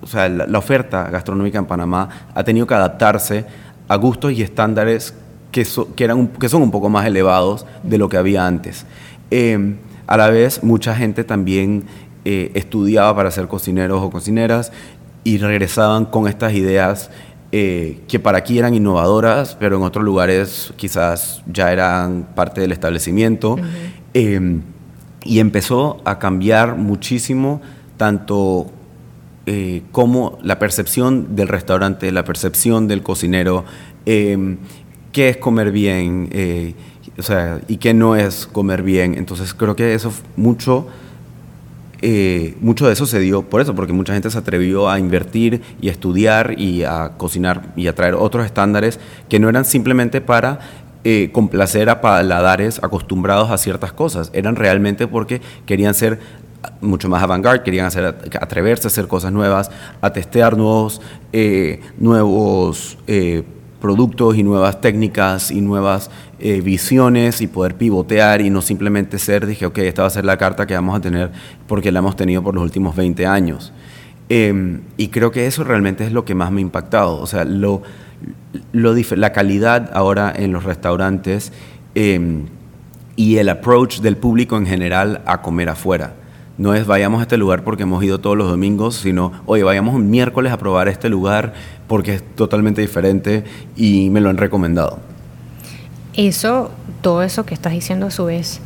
o 0.02 0.06
sea, 0.06 0.28
la, 0.28 0.58
oferta 0.58 1.08
gastronómica 1.10 1.58
en 1.58 1.64
Panamá 1.64 2.08
ha 2.34 2.44
tenido 2.44 2.66
que 2.66 2.74
adaptarse 2.74 3.46
a 3.88 3.96
gustos 3.96 4.32
y 4.32 4.42
estándares 4.42 5.14
que, 5.52 5.66
eran, 5.96 6.28
que 6.28 6.50
son 6.50 6.60
un 6.60 6.70
poco 6.70 6.90
más 6.90 7.06
elevados 7.06 7.64
de 7.82 7.96
lo 7.96 8.10
que 8.10 8.18
había 8.18 8.46
antes. 8.46 8.84
Em, 9.30 9.78
a 10.06 10.18
la 10.18 10.28
vez, 10.28 10.62
mucha 10.62 10.94
gente 10.94 11.24
también 11.24 11.84
eh, 12.26 12.50
estudiaba 12.54 13.16
para 13.16 13.30
ser 13.30 13.48
cocineros 13.48 14.02
o 14.02 14.10
cocineras 14.10 14.70
y 15.24 15.38
regresaban 15.38 16.04
con 16.04 16.28
estas 16.28 16.52
ideas 16.52 17.10
eh, 17.50 18.00
que 18.08 18.18
para 18.18 18.38
aquí 18.38 18.58
eran 18.58 18.74
innovadoras, 18.74 19.56
pero 19.58 19.76
en 19.76 19.82
otros 19.82 20.04
lugares 20.04 20.72
quizás 20.76 21.42
ya 21.46 21.72
eran 21.72 22.28
parte 22.34 22.60
del 22.60 22.72
establecimiento. 22.72 23.56
Em, 24.12 24.62
y 25.24 25.40
empezó 25.40 26.00
a 26.04 26.18
cambiar 26.18 26.76
muchísimo 26.76 27.60
tanto 27.96 28.70
eh, 29.46 29.82
como 29.92 30.38
la 30.42 30.58
percepción 30.58 31.36
del 31.36 31.48
restaurante, 31.48 32.12
la 32.12 32.24
percepción 32.24 32.86
del 32.86 33.02
cocinero, 33.02 33.64
em, 34.04 34.58
qué 35.10 35.30
es 35.30 35.36
comer 35.38 35.72
bien, 35.72 36.28
eh, 36.32 36.74
o 37.16 37.22
sea, 37.22 37.60
y 37.66 37.78
qué 37.78 37.94
no 37.94 38.14
es 38.14 38.46
comer 38.46 38.82
bien. 38.82 39.14
Entonces 39.14 39.54
creo 39.54 39.74
que 39.74 39.94
eso 39.94 40.12
mucho 40.36 40.86
eh, 42.00 42.56
mucho 42.60 42.86
de 42.86 42.92
eso 42.92 43.06
se 43.06 43.18
dio 43.18 43.42
por 43.42 43.60
eso, 43.60 43.74
porque 43.74 43.92
mucha 43.92 44.12
gente 44.12 44.30
se 44.30 44.38
atrevió 44.38 44.88
a 44.88 44.98
invertir 44.98 45.62
y 45.80 45.88
a 45.88 45.92
estudiar 45.92 46.54
y 46.58 46.84
a 46.84 47.12
cocinar 47.16 47.72
y 47.76 47.88
a 47.88 47.94
traer 47.94 48.14
otros 48.14 48.46
estándares 48.46 49.00
que 49.28 49.40
no 49.40 49.48
eran 49.48 49.64
simplemente 49.64 50.20
para 50.20 50.60
eh, 51.04 51.30
complacer 51.32 51.90
a 51.90 52.00
paladares 52.00 52.80
acostumbrados 52.82 53.50
a 53.50 53.58
ciertas 53.58 53.92
cosas, 53.92 54.30
eran 54.32 54.56
realmente 54.56 55.08
porque 55.08 55.40
querían 55.66 55.94
ser 55.94 56.20
mucho 56.80 57.08
más 57.08 57.22
avant-garde, 57.22 57.62
querían 57.64 57.86
hacer, 57.86 58.04
atreverse 58.40 58.86
a 58.86 58.88
hacer 58.88 59.06
cosas 59.08 59.32
nuevas, 59.32 59.70
a 60.00 60.12
testear 60.12 60.56
nuevos, 60.56 61.00
eh, 61.32 61.80
nuevos 61.98 62.98
productos 63.80 64.36
y 64.36 64.42
nuevas 64.42 64.80
técnicas 64.80 65.50
y 65.50 65.60
nuevas 65.60 66.10
eh, 66.40 66.60
visiones 66.60 67.40
y 67.40 67.46
poder 67.46 67.76
pivotear 67.76 68.40
y 68.40 68.50
no 68.50 68.62
simplemente 68.62 69.18
ser, 69.18 69.46
dije, 69.46 69.66
ok, 69.66 69.78
esta 69.78 70.02
va 70.02 70.08
a 70.08 70.10
ser 70.10 70.24
la 70.24 70.36
carta 70.36 70.66
que 70.66 70.74
vamos 70.74 70.96
a 70.96 71.00
tener 71.00 71.30
porque 71.66 71.92
la 71.92 72.00
hemos 72.00 72.16
tenido 72.16 72.42
por 72.42 72.54
los 72.54 72.62
últimos 72.62 72.96
20 72.96 73.26
años. 73.26 73.72
Em, 74.28 74.82
y 74.96 75.08
creo 75.08 75.30
que 75.30 75.46
eso 75.46 75.64
realmente 75.64 76.04
es 76.04 76.12
lo 76.12 76.24
que 76.24 76.34
más 76.34 76.50
me 76.50 76.60
ha 76.60 76.62
impactado. 76.62 77.20
O 77.20 77.26
sea, 77.26 77.44
la 78.72 79.32
calidad 79.32 79.90
ahora 79.94 80.32
en 80.36 80.52
los 80.52 80.64
restaurantes 80.64 81.52
em, 81.94 82.46
y 83.16 83.36
el 83.38 83.48
approach 83.48 84.00
del 84.00 84.16
público 84.16 84.56
en 84.56 84.66
general 84.66 85.22
a 85.24 85.40
comer 85.42 85.68
afuera 85.70 86.14
no 86.58 86.74
es 86.74 86.86
vayamos 86.86 87.20
a 87.20 87.22
este 87.22 87.36
lugar 87.36 87.62
porque 87.64 87.84
hemos 87.84 88.02
ido 88.02 88.18
todos 88.18 88.36
los 88.36 88.48
domingos, 88.48 88.96
sino, 88.96 89.32
oye, 89.46 89.62
vayamos 89.62 89.94
un 89.94 90.10
miércoles 90.10 90.52
a 90.52 90.58
probar 90.58 90.88
este 90.88 91.08
lugar 91.08 91.54
porque 91.86 92.14
es 92.14 92.34
totalmente 92.34 92.80
diferente 92.80 93.44
y 93.76 94.10
me 94.10 94.20
lo 94.20 94.28
han 94.28 94.36
recomendado. 94.36 94.98
Eso, 96.14 96.72
todo 97.00 97.22
eso 97.22 97.46
que 97.46 97.54
estás 97.54 97.72
diciendo 97.72 98.06
a 98.06 98.10
su 98.10 98.24
vez, 98.24 98.60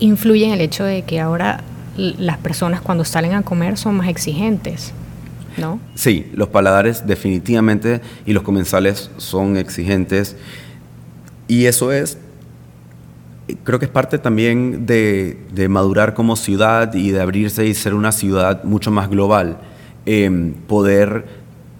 influye 0.00 0.44
en 0.46 0.52
el 0.52 0.60
hecho 0.60 0.84
de 0.84 1.02
que 1.02 1.18
ahora 1.18 1.64
las 1.96 2.38
personas 2.38 2.82
cuando 2.82 3.04
salen 3.04 3.32
a 3.32 3.42
comer 3.42 3.78
son 3.78 3.96
más 3.96 4.08
exigentes, 4.08 4.92
¿no? 5.56 5.80
Sí, 5.94 6.30
los 6.34 6.48
paladares 6.48 7.06
definitivamente 7.06 8.02
y 8.26 8.34
los 8.34 8.42
comensales 8.42 9.10
son 9.16 9.56
exigentes 9.56 10.36
y 11.48 11.66
eso 11.66 11.90
es 11.90 12.18
creo 13.64 13.78
que 13.78 13.86
es 13.86 13.90
parte 13.90 14.18
también 14.18 14.86
de, 14.86 15.66
madurar 15.68 16.14
como 16.14 16.36
ciudad 16.36 16.94
y 16.94 17.10
de 17.10 17.20
abrirse 17.20 17.66
y 17.66 17.74
ser 17.74 17.94
una 17.94 18.12
ciudad 18.12 18.64
mucho 18.64 18.90
más 18.90 19.08
global. 19.08 19.58
Em, 20.06 20.54
poder 20.54 21.26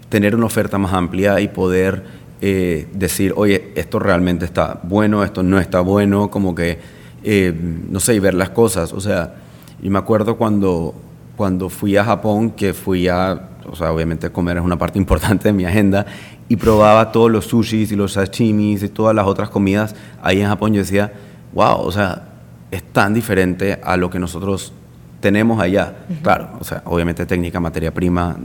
tener 0.08 0.36
una 0.36 0.46
oferta 0.46 0.76
más 0.78 0.92
amplia 0.92 1.40
y 1.40 1.48
poder 1.48 2.04
eh, 2.40 2.86
decir, 2.92 3.32
oye, 3.36 3.72
esto 3.74 3.98
realmente 3.98 4.44
está 4.44 4.80
bueno, 4.82 5.24
esto 5.24 5.42
no 5.42 5.58
está 5.58 5.80
bueno, 5.80 6.30
como 6.30 6.54
que, 6.54 6.78
em, 7.22 7.90
no 7.90 8.00
sé, 8.00 8.14
y 8.14 8.18
ver 8.18 8.34
las 8.34 8.50
cosas. 8.50 8.92
O 8.92 9.00
sea, 9.00 9.34
y 9.82 9.90
me 9.90 9.98
acuerdo 9.98 10.36
cuando, 10.36 10.94
cuando 11.36 11.68
fui 11.68 11.96
a 11.96 12.04
Japón, 12.04 12.50
que 12.50 12.74
fui 12.74 13.08
a, 13.08 13.48
o 13.66 13.76
sea, 13.76 13.92
obviamente 13.92 14.30
comer 14.30 14.58
es 14.58 14.64
una 14.64 14.78
parte 14.78 14.98
importante 15.04 15.48
de 15.48 15.52
mi 15.52 15.64
agenda, 15.64 16.06
y 16.48 16.56
probaba 16.56 17.12
todos 17.12 17.30
los 17.30 17.46
sushis 17.46 17.92
y 17.92 17.96
los 17.96 18.14
sashimis 18.14 18.82
y 18.82 18.88
todas 18.88 19.14
las 19.14 19.26
otras 19.26 19.50
comidas 19.50 19.94
ahí 20.20 20.40
en 20.40 20.48
Japón, 20.48 20.72
yo 20.72 20.80
decía, 20.80 21.12
wow, 21.52 21.80
o 21.80 21.92
sea, 21.92 22.28
es 22.70 22.82
tan 22.92 23.14
diferente 23.14 23.80
a 23.82 23.96
lo 23.96 24.10
que 24.10 24.18
nosotros 24.18 24.72
tenemos 25.20 25.60
allá. 25.60 25.94
Claro, 26.22 26.50
o 26.58 26.64
sea, 26.64 26.82
obviamente 26.86 27.26
técnica, 27.26 27.60
materia 27.60 27.92
prima, 27.92 28.36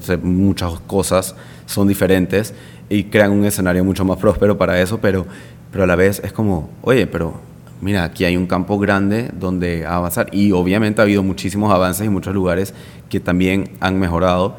ser 0.00 0.18
muchas 0.20 0.80
cosas 0.86 1.34
son 1.66 1.86
diferentes 1.86 2.54
y 2.88 3.04
crean 3.04 3.32
un 3.32 3.44
escenario 3.44 3.84
mucho 3.84 4.04
más 4.04 4.18
próspero 4.18 4.56
para 4.56 4.80
eso, 4.80 4.98
pero, 5.00 5.26
pero 5.70 5.84
a 5.84 5.86
la 5.86 5.96
vez 5.96 6.20
es 6.24 6.32
como, 6.32 6.70
oye, 6.82 7.06
pero 7.06 7.34
mira, 7.80 8.04
aquí 8.04 8.24
hay 8.24 8.36
un 8.36 8.46
campo 8.46 8.78
grande 8.78 9.30
donde 9.34 9.84
avanzar 9.86 10.28
y 10.32 10.52
obviamente 10.52 11.00
ha 11.00 11.04
habido 11.04 11.22
muchísimos 11.22 11.72
avances 11.72 12.06
y 12.06 12.08
muchos 12.08 12.34
lugares 12.34 12.74
que 13.08 13.20
también 13.20 13.72
han 13.80 13.98
mejorado. 13.98 14.56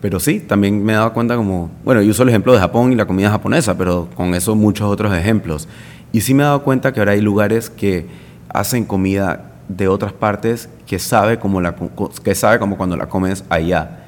Pero 0.00 0.20
sí, 0.20 0.40
también 0.40 0.84
me 0.84 0.92
he 0.92 0.96
dado 0.96 1.14
cuenta 1.14 1.36
como, 1.36 1.70
bueno, 1.82 2.02
yo 2.02 2.10
uso 2.10 2.22
el 2.22 2.28
ejemplo 2.28 2.52
de 2.52 2.60
Japón 2.60 2.92
y 2.92 2.96
la 2.96 3.06
comida 3.06 3.30
japonesa, 3.30 3.78
pero 3.78 4.08
con 4.14 4.34
eso 4.34 4.54
muchos 4.54 4.86
otros 4.88 5.12
ejemplos. 5.16 5.68
Y 6.12 6.20
sí 6.20 6.34
me 6.34 6.42
he 6.42 6.46
dado 6.46 6.62
cuenta 6.62 6.92
que 6.92 7.00
ahora 7.00 7.12
hay 7.12 7.20
lugares 7.20 7.70
que 7.70 8.06
hacen 8.48 8.84
comida 8.84 9.52
de 9.68 9.88
otras 9.88 10.12
partes 10.12 10.68
que 10.86 10.98
sabe 10.98 11.38
como, 11.38 11.60
la, 11.60 11.74
que 12.22 12.34
sabe 12.34 12.58
como 12.58 12.76
cuando 12.76 12.96
la 12.96 13.06
comes 13.06 13.44
allá. 13.48 14.04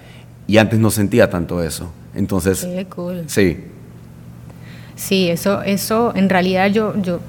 Y 0.46 0.58
antes 0.58 0.78
no 0.78 0.90
sentía 0.90 1.28
tanto 1.28 1.62
eso. 1.62 1.90
Entonces, 2.14 2.64
Qué 2.64 2.86
cool. 2.86 3.24
sí. 3.26 3.64
Sí, 4.96 5.30
eso, 5.30 5.62
eso 5.62 6.12
en 6.16 6.28
realidad 6.28 6.68
yo, 6.72 7.00
yo, 7.00 7.20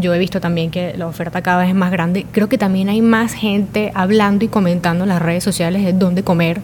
yo 0.00 0.12
he 0.14 0.18
visto 0.18 0.40
también 0.40 0.72
que 0.72 0.96
la 0.96 1.06
oferta 1.06 1.42
cada 1.42 1.58
vez 1.58 1.68
es 1.68 1.74
más 1.74 1.92
grande. 1.92 2.26
Creo 2.32 2.48
que 2.48 2.58
también 2.58 2.88
hay 2.88 3.02
más 3.02 3.34
gente 3.34 3.92
hablando 3.94 4.44
y 4.44 4.48
comentando 4.48 5.04
en 5.04 5.10
las 5.10 5.22
redes 5.22 5.44
sociales 5.44 5.84
de 5.84 5.92
dónde 5.92 6.24
comer. 6.24 6.60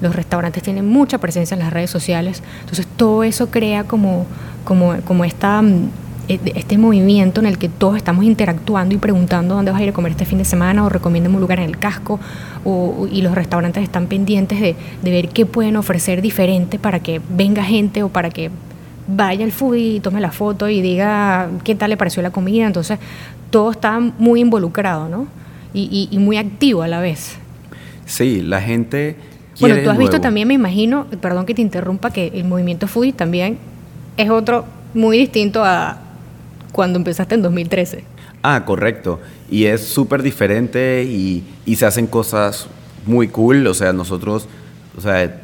Los 0.00 0.16
restaurantes 0.16 0.62
tienen 0.62 0.88
mucha 0.88 1.18
presencia 1.18 1.54
en 1.54 1.60
las 1.60 1.72
redes 1.72 1.90
sociales. 1.90 2.42
Entonces 2.60 2.86
todo 2.96 3.22
eso 3.22 3.50
crea 3.50 3.84
como, 3.84 4.26
como, 4.64 4.96
como 5.04 5.24
esta 5.24 5.60
mm, 5.60 5.90
este 6.54 6.78
movimiento 6.78 7.40
en 7.40 7.46
el 7.46 7.58
que 7.58 7.68
todos 7.68 7.96
estamos 7.96 8.24
interactuando 8.24 8.94
y 8.94 8.98
preguntando 8.98 9.54
dónde 9.54 9.70
vas 9.70 9.80
a 9.80 9.84
ir 9.84 9.90
a 9.90 9.92
comer 9.92 10.12
este 10.12 10.24
fin 10.24 10.38
de 10.38 10.44
semana 10.44 10.84
o 10.84 10.88
recomienden 10.88 11.34
un 11.34 11.40
lugar 11.40 11.58
en 11.58 11.66
el 11.66 11.78
casco 11.78 12.20
o, 12.64 13.08
y 13.10 13.22
los 13.22 13.34
restaurantes 13.34 13.82
están 13.82 14.06
pendientes 14.06 14.60
de, 14.60 14.76
de, 15.02 15.10
ver 15.10 15.28
qué 15.28 15.46
pueden 15.46 15.76
ofrecer 15.76 16.22
diferente 16.22 16.78
para 16.78 17.00
que 17.00 17.20
venga 17.28 17.62
gente 17.64 18.02
o 18.02 18.08
para 18.08 18.30
que 18.30 18.50
vaya 19.08 19.44
el 19.44 19.52
foodie 19.52 19.96
y 19.96 20.00
tome 20.00 20.20
la 20.20 20.30
foto 20.30 20.68
y 20.68 20.80
diga 20.80 21.50
qué 21.64 21.74
tal 21.74 21.90
le 21.90 21.96
pareció 21.96 22.22
la 22.22 22.30
comida. 22.30 22.66
Entonces 22.66 22.98
todo 23.50 23.70
está 23.70 23.98
muy 24.00 24.40
involucrado 24.40 25.08
¿no? 25.08 25.26
y, 25.74 26.08
y, 26.10 26.18
muy 26.18 26.36
activo 26.36 26.82
a 26.82 26.88
la 26.88 27.00
vez. 27.00 27.36
Sí, 28.06 28.42
la 28.42 28.60
gente... 28.60 29.16
Bueno, 29.60 29.76
tú 29.84 29.90
has 29.90 29.98
visto 29.98 30.20
también, 30.20 30.48
me 30.48 30.54
imagino, 30.54 31.06
perdón 31.20 31.46
que 31.46 31.54
te 31.54 31.62
interrumpa, 31.62 32.10
que 32.10 32.32
el 32.34 32.44
movimiento 32.44 32.88
foodie 32.88 33.12
también 33.12 33.58
es 34.16 34.30
otro 34.30 34.64
muy 34.94 35.18
distinto 35.18 35.62
a, 35.64 35.98
cuando 36.72 36.98
empezaste 36.98 37.34
en 37.34 37.42
2013. 37.42 38.04
Ah, 38.42 38.64
correcto. 38.64 39.20
Y 39.50 39.66
es 39.66 39.82
súper 39.82 40.22
diferente 40.22 41.04
y, 41.04 41.44
y, 41.64 41.76
se 41.76 41.86
hacen 41.86 42.06
cosas 42.06 42.66
muy 43.06 43.28
cool. 43.28 43.66
O 43.66 43.74
sea, 43.74 43.92
nosotros, 43.92 44.48
o 44.96 45.00
sea, 45.00 45.40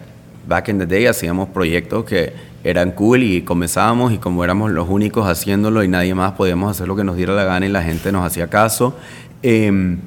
back 0.48 0.68
in 0.68 0.78
the 0.78 0.86
day 0.86 1.06
hacíamos 1.06 1.50
proyectos 1.50 2.04
que 2.04 2.32
eran 2.64 2.92
cool 2.92 3.22
y 3.22 3.42
comenzábamos 3.42 4.12
y 4.12 4.18
como 4.18 4.42
éramos 4.42 4.70
los 4.72 4.88
únicos 4.88 5.26
haciéndolo 5.26 5.84
y 5.84 5.88
nadie 5.88 6.14
más 6.14 6.32
podíamos 6.32 6.70
hacer 6.70 6.88
lo 6.88 6.96
que 6.96 7.04
nos 7.04 7.16
diera 7.16 7.34
la 7.34 7.44
gana 7.44 7.66
y 7.66 7.68
la 7.68 7.82
gente 7.82 8.10
nos 8.10 8.26
hacía 8.26 8.48
caso. 8.48 8.96
Em, 9.42 9.98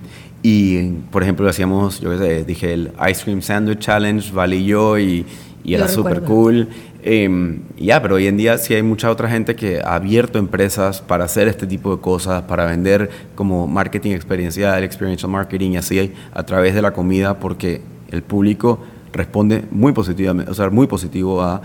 y, 0.44 0.90
por 1.12 1.24
ejemplo, 1.24 1.48
hacíamos, 1.48 2.02
yo 2.02 2.10
qué 2.12 2.18
sé, 2.18 2.44
dije 2.44 2.74
el 2.74 2.92
Ice 3.10 3.24
Cream 3.24 3.42
Sandwich 3.42 3.80
Challenge, 3.80 4.32
Vale 4.34 4.64
yo, 4.64 4.98
y, 4.98 5.26
y 5.64 5.74
era 5.76 5.88
súper 5.88 6.22
cool. 6.24 6.68
Em, 7.04 7.62
ya, 7.78 8.00
pero 8.02 8.16
hoy 8.16 8.28
en 8.28 8.38
día 8.38 8.58
sí 8.60 8.76
hay 8.76 8.84
mucha 8.84 9.10
otra 9.10 9.28
gente 9.28 9.56
que 9.56 9.80
ha 9.80 9.96
abierto 9.96 10.38
empresas 10.38 11.02
para 11.02 11.24
hacer 11.26 11.48
este 11.48 11.66
tipo 11.66 11.96
de 11.96 12.02
cosas, 12.02 12.44
para 12.44 12.66
vender 12.66 13.10
como 13.34 13.66
marketing 13.66 14.12
experiencial, 14.12 14.84
experiential 14.84 15.32
marketing 15.32 15.72
y 15.72 15.78
así 15.78 16.14
a 16.32 16.44
través 16.44 16.76
de 16.76 16.82
la 16.84 16.94
comida, 16.94 17.40
porque 17.40 17.82
el 18.12 18.22
público 18.22 18.80
responde 19.14 19.66
muy 19.72 19.94
positivamente, 19.94 20.52
o 20.52 20.54
sea, 20.54 20.70
muy 20.70 20.86
positivo 20.86 21.42
a, 21.42 21.62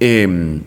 em, 0.00 0.62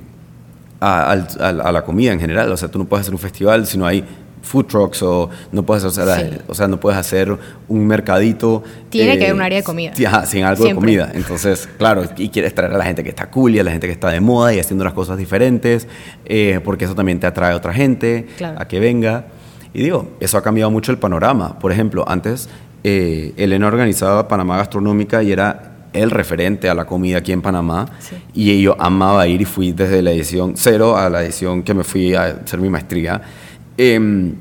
a, 0.79 1.11
a, 1.11 1.71
la 1.71 1.83
comida 1.83 2.13
en 2.13 2.19
general. 2.19 2.51
O 2.51 2.57
sea, 2.57 2.69
tú 2.69 2.77
no 2.77 2.85
puedes 2.85 3.01
hacer 3.01 3.13
un 3.13 3.19
festival 3.19 3.65
si 3.65 3.77
no 3.77 3.87
hay 3.87 4.05
food 4.41 4.65
trucks 4.65 5.03
o 5.03 5.29
no 5.51 5.63
puedes 5.63 5.83
hacer, 5.83 6.41
o 6.47 6.53
sea, 6.55 6.67
no 6.67 6.79
puedes 6.79 6.97
hacer 6.99 7.37
un 7.67 7.85
mercadito. 7.87 8.63
Tiene 8.89 9.17
que 9.17 9.25
haber 9.25 9.35
un 9.35 9.41
área 9.41 9.59
de 9.59 9.63
comida. 9.63 9.93
sin 10.25 10.43
algo 10.43 10.65
de 10.65 10.73
comida. 10.75 11.11
Entonces, 11.13 11.69
claro, 11.77 12.03
y 12.17 12.29
quieres 12.29 12.53
traer 12.55 12.73
a 12.73 12.77
la 12.77 12.85
gente 12.85 13.03
que 13.03 13.09
está 13.09 13.29
cool 13.29 13.55
y 13.55 13.59
a 13.59 13.63
la 13.63 13.71
gente 13.71 13.87
que 13.87 13.93
está 13.93 14.09
de 14.09 14.19
moda 14.19 14.53
y 14.53 14.59
haciendo 14.59 14.83
las 14.83 14.93
cosas 14.93 15.17
diferentes, 15.17 15.87
eh, 16.25 16.59
porque 16.63 16.85
eso 16.85 16.95
también 16.95 17.19
te 17.19 17.27
atrae 17.27 17.53
a 17.53 17.55
otra 17.55 17.73
gente 17.73 18.27
a 18.57 18.67
que 18.67 18.79
venga. 18.79 19.25
Y 19.73 19.83
digo, 19.83 20.11
eso 20.19 20.37
ha 20.37 20.43
cambiado 20.43 20.69
mucho 20.71 20.91
el 20.91 20.97
panorama. 20.97 21.57
Por 21.59 21.71
ejemplo, 21.71 22.03
antes 22.07 22.49
eh, 22.83 23.33
Elena 23.37 23.67
organizaba 23.67 24.27
Panamá 24.27 24.57
Gastronómica 24.57 25.23
y 25.23 25.31
era 25.31 25.67
el 25.93 26.09
referente 26.09 26.69
a 26.69 26.73
la 26.73 26.85
comida 26.85 27.17
aquí 27.17 27.31
en 27.33 27.41
Panamá 27.41 27.85
Sí. 27.99 28.15
y 28.33 28.61
yo 28.61 28.75
amaba 28.79 29.27
ir 29.27 29.41
y 29.41 29.45
fui 29.45 29.73
desde 29.73 30.01
la 30.01 30.11
edición 30.11 30.53
cero 30.55 30.95
a 30.97 31.09
la 31.09 31.21
edición 31.21 31.63
que 31.63 31.73
me 31.73 31.83
fui 31.83 32.15
a 32.15 32.39
hacer 32.43 32.59
mi 32.59 32.69
maestría. 32.69 33.21
Em, 33.77 34.35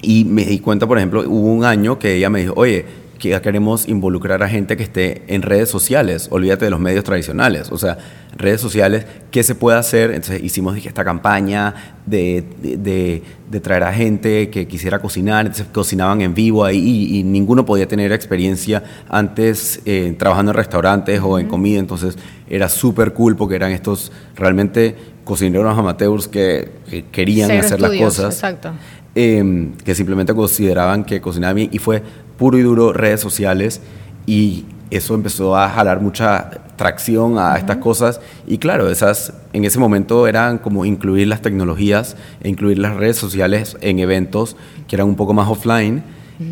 y 0.00 0.24
me 0.24 0.44
di 0.44 0.60
cuenta, 0.60 0.86
por 0.86 0.98
ejemplo, 0.98 1.22
hubo 1.28 1.52
un 1.52 1.64
año 1.64 1.98
que 1.98 2.14
ella 2.14 2.30
me 2.30 2.40
dijo, 2.40 2.54
oye, 2.56 2.84
que 3.18 3.30
ya 3.30 3.42
queremos 3.42 3.88
involucrar 3.88 4.44
a 4.44 4.48
gente 4.48 4.76
que 4.76 4.84
esté 4.84 5.22
en 5.26 5.42
redes 5.42 5.68
sociales, 5.68 6.28
olvídate 6.30 6.66
de 6.66 6.70
los 6.70 6.78
medios 6.78 7.02
tradicionales, 7.02 7.72
o 7.72 7.76
sea, 7.76 7.98
redes 8.36 8.60
sociales, 8.60 9.06
¿qué 9.32 9.42
se 9.42 9.56
puede 9.56 9.76
hacer? 9.76 10.12
Entonces 10.12 10.40
hicimos 10.40 10.76
dije, 10.76 10.86
esta 10.86 11.02
campaña 11.04 11.96
de, 12.06 12.44
de- 12.62 12.76
de- 12.76 13.22
de 13.50 13.60
traer 13.60 13.82
a 13.82 13.92
gente 13.92 14.50
que 14.50 14.68
quisiera 14.68 15.00
cocinar, 15.00 15.46
entonces 15.46 15.66
cocinaban 15.72 16.20
en 16.20 16.32
vivo 16.32 16.64
ahí 16.64 16.78
y, 16.78 17.18
y 17.18 17.22
ninguno 17.24 17.66
podía 17.66 17.88
tener 17.88 18.12
experiencia 18.12 18.84
antes 19.08 19.80
eh, 19.84 20.14
trabajando 20.16 20.52
en 20.52 20.56
restaurantes 20.58 21.20
o 21.20 21.40
en 21.40 21.48
comida, 21.48 21.80
entonces 21.80 22.16
era 22.48 22.68
súper 22.68 23.14
cool 23.14 23.34
porque 23.34 23.56
eran 23.56 23.72
estos 23.72 24.12
realmente 24.36 24.94
cocineros 25.28 25.78
amateurs 25.78 26.26
que, 26.26 26.70
que 26.88 27.04
querían 27.04 27.50
hacer 27.50 27.78
estudios, 27.78 27.90
las 27.90 28.16
cosas 28.16 28.34
Exacto. 28.34 28.70
eh, 29.14 29.72
que 29.84 29.94
simplemente 29.94 30.34
consideraban 30.34 31.04
que 31.04 31.20
cocinaba 31.20 31.52
bien 31.52 31.68
y 31.70 31.78
fue 31.78 32.02
puro 32.38 32.56
y 32.56 32.62
duro 32.62 32.94
redes 32.94 33.20
sociales 33.20 33.82
y 34.24 34.64
eso 34.90 35.14
empezó 35.14 35.54
a 35.54 35.68
jalar 35.68 36.00
mucha 36.00 36.48
tracción 36.76 37.36
a 37.36 37.56
estas 37.58 37.76
cosas. 37.76 38.22
Y 38.46 38.56
claro, 38.56 38.90
esas 38.90 39.34
en 39.52 39.66
ese 39.66 39.78
momento 39.78 40.26
eran 40.26 40.56
como 40.56 40.86
incluir 40.86 41.28
las 41.28 41.42
tecnologías 41.42 42.16
e 42.40 42.48
incluir 42.48 42.78
las 42.78 42.96
redes 42.96 43.18
sociales 43.18 43.76
en 43.82 43.98
eventos 43.98 44.56
que 44.86 44.96
eran 44.96 45.08
un 45.08 45.16
poco 45.16 45.34
más 45.34 45.46
offline 45.46 46.02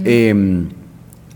eh, 0.05 0.67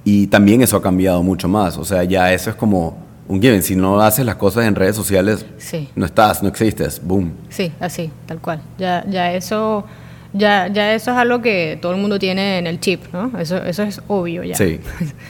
y 0.05 0.27
también 0.27 0.61
eso 0.61 0.77
ha 0.77 0.83
cambiado 0.83 1.23
mucho 1.23 1.49
más, 1.49 1.79
o 1.79 1.85
sea, 1.85 2.05
ya 2.05 2.33
eso 2.35 2.51
es 2.51 2.57
como 2.57 3.10
un 3.31 3.41
given, 3.41 3.63
si 3.63 3.77
no 3.77 4.01
haces 4.01 4.27
las 4.27 4.35
cosas 4.35 4.65
en 4.67 4.75
redes 4.75 4.97
sociales, 4.97 5.47
Sí. 5.57 5.89
no 5.95 6.05
estás, 6.05 6.43
no 6.43 6.49
existes, 6.49 7.01
boom. 7.05 7.33
Sí, 7.49 7.71
así, 7.79 8.11
tal 8.27 8.41
cual. 8.41 8.61
Ya, 8.77 9.05
ya 9.09 9.33
eso, 9.33 9.87
ya, 10.33 10.67
ya 10.67 10.95
eso 10.95 11.13
es 11.13 11.17
algo 11.17 11.41
que 11.41 11.79
todo 11.81 11.93
el 11.93 12.01
mundo 12.01 12.19
tiene 12.19 12.59
en 12.59 12.67
el 12.67 12.81
chip, 12.81 13.05
¿no? 13.13 13.31
Eso, 13.39 13.59
eso 13.59 13.85
es 13.85 14.01
obvio 14.09 14.43
ya. 14.43 14.57
Sí. 14.57 14.81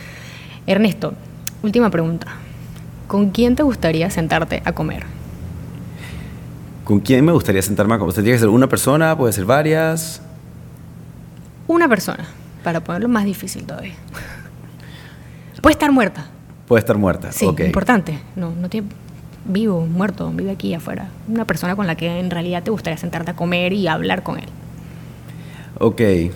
Ernesto, 0.66 1.12
última 1.62 1.90
pregunta. 1.90 2.26
¿Con 3.06 3.30
quién 3.30 3.54
te 3.54 3.62
gustaría 3.62 4.08
sentarte 4.08 4.62
a 4.64 4.72
comer? 4.72 5.02
¿Con 6.84 7.00
quién 7.00 7.22
me 7.22 7.32
gustaría 7.32 7.60
sentarme 7.60 7.96
a 7.96 7.98
comer? 7.98 8.14
¿Tiene 8.14 8.32
que 8.32 8.38
ser 8.38 8.48
una 8.48 8.66
persona? 8.68 9.14
¿Puede 9.14 9.34
ser 9.34 9.44
varias? 9.44 10.22
Una 11.66 11.86
persona, 11.86 12.24
para 12.64 12.82
ponerlo 12.82 13.08
más 13.10 13.26
difícil 13.26 13.64
todavía. 13.64 13.92
Puede 15.60 15.72
estar 15.74 15.92
muerta. 15.92 16.28
Puede 16.70 16.82
estar 16.82 16.96
muerta. 16.96 17.32
Sí, 17.32 17.46
ok. 17.46 17.62
importante. 17.62 18.16
No, 18.36 18.52
no 18.54 18.68
tiene 18.68 18.86
vivo, 19.44 19.84
muerto, 19.86 20.30
vive 20.30 20.52
aquí 20.52 20.72
afuera. 20.72 21.08
Una 21.26 21.44
persona 21.44 21.74
con 21.74 21.88
la 21.88 21.96
que 21.96 22.20
en 22.20 22.30
realidad 22.30 22.62
te 22.62 22.70
gustaría 22.70 22.96
sentarte 22.96 23.32
a 23.32 23.34
comer 23.34 23.72
y 23.72 23.88
hablar 23.88 24.22
con 24.22 24.38
él. 24.38 24.44
Ok. 25.80 26.00
Es 26.00 26.30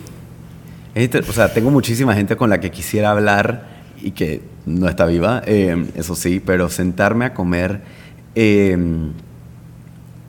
inter- 0.96 1.24
O 1.28 1.32
sea, 1.32 1.52
tengo 1.54 1.70
muchísima 1.70 2.14
gente 2.16 2.34
con 2.34 2.50
la 2.50 2.58
que 2.58 2.72
quisiera 2.72 3.12
hablar 3.12 3.68
y 4.02 4.10
que 4.10 4.42
no 4.66 4.88
está 4.88 5.06
viva, 5.06 5.40
eh, 5.46 5.86
eso 5.94 6.16
sí, 6.16 6.42
pero 6.44 6.68
sentarme 6.68 7.26
a 7.26 7.32
comer 7.34 7.82
eh, 8.34 8.76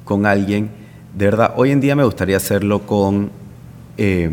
con 0.03 0.28
alguien, 0.28 0.70
de 1.18 1.26
verdad, 1.26 1.53
hoy 1.56 1.72
en 1.72 1.82
día 1.82 1.95
me 1.95 2.03
gustaría 2.03 2.38
hacerlo 2.38 2.86
con 2.86 3.32
eh, 3.97 4.30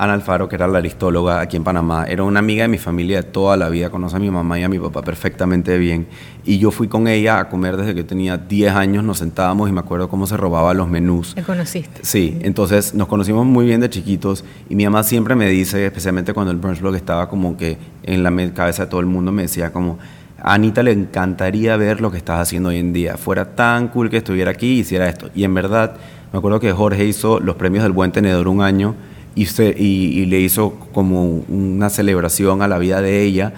Ana 0.00 0.14
Alfaro, 0.14 0.48
que 0.48 0.56
era 0.56 0.66
la 0.66 0.78
aristóloga 0.78 1.42
aquí 1.42 1.58
en 1.58 1.62
Panamá. 1.62 2.06
Era 2.08 2.22
una 2.22 2.38
amiga 2.38 2.62
de 2.62 2.68
mi 2.68 2.78
familia 2.78 3.18
de 3.18 3.22
toda 3.24 3.58
la 3.58 3.68
vida, 3.68 3.90
conoce 3.90 4.16
a 4.16 4.18
mi 4.18 4.30
mamá 4.30 4.58
y 4.58 4.62
a 4.62 4.68
mi 4.70 4.78
papá 4.78 5.02
perfectamente 5.02 5.76
bien. 5.76 6.06
Y 6.42 6.58
yo 6.58 6.70
fui 6.70 6.88
con 6.88 7.06
ella 7.06 7.38
a 7.38 7.50
comer 7.50 7.76
desde 7.76 7.92
que 7.92 8.00
yo 8.00 8.06
tenía 8.06 8.38
10 8.38 8.72
años, 8.76 9.04
nos 9.04 9.18
sentábamos 9.18 9.68
y 9.68 9.72
me 9.72 9.80
acuerdo 9.80 10.08
cómo 10.08 10.26
se 10.26 10.38
robaba 10.38 10.72
los 10.72 10.88
menús. 10.88 11.36
¿Me 11.36 11.42
conociste? 11.42 12.00
Sí, 12.02 12.38
entonces 12.40 12.94
nos 12.94 13.08
conocimos 13.08 13.44
muy 13.44 13.66
bien 13.66 13.82
de 13.82 13.90
chiquitos 13.90 14.42
y 14.70 14.74
mi 14.74 14.84
mamá 14.84 15.02
siempre 15.02 15.34
me 15.34 15.46
dice, 15.50 15.84
especialmente 15.84 16.32
cuando 16.32 16.50
el 16.50 16.56
brunch 16.56 16.80
blog 16.80 16.94
estaba 16.94 17.28
como 17.28 17.58
que 17.58 17.76
en 18.02 18.22
la 18.22 18.54
cabeza 18.54 18.84
de 18.84 18.88
todo 18.90 19.00
el 19.00 19.06
mundo, 19.06 19.32
me 19.32 19.42
decía 19.42 19.70
como, 19.70 19.98
a 20.38 20.54
Anita 20.54 20.82
le 20.82 20.92
encantaría 20.92 21.76
ver 21.76 22.00
lo 22.00 22.10
que 22.10 22.16
estás 22.16 22.40
haciendo 22.40 22.70
hoy 22.70 22.78
en 22.78 22.94
día, 22.94 23.18
fuera 23.18 23.54
tan 23.54 23.88
cool 23.88 24.08
que 24.08 24.16
estuviera 24.16 24.52
aquí 24.52 24.76
y 24.76 24.78
hiciera 24.78 25.10
esto. 25.10 25.28
Y 25.34 25.44
en 25.44 25.52
verdad, 25.52 25.96
me 26.32 26.38
acuerdo 26.38 26.58
que 26.58 26.72
Jorge 26.72 27.04
hizo 27.04 27.38
los 27.38 27.56
premios 27.56 27.82
del 27.82 27.92
Buen 27.92 28.12
Tenedor 28.12 28.48
un 28.48 28.62
año 28.62 28.94
y, 29.34 29.44
y- 29.62 30.20
y 30.20 30.26
le 30.26 30.40
hizo 30.40 30.74
como 30.92 31.24
una 31.48 31.90
celebración 31.90 32.62
a 32.62 32.68
la 32.68 32.78
vida 32.78 33.00
de 33.02 33.22
ella. 33.22 33.52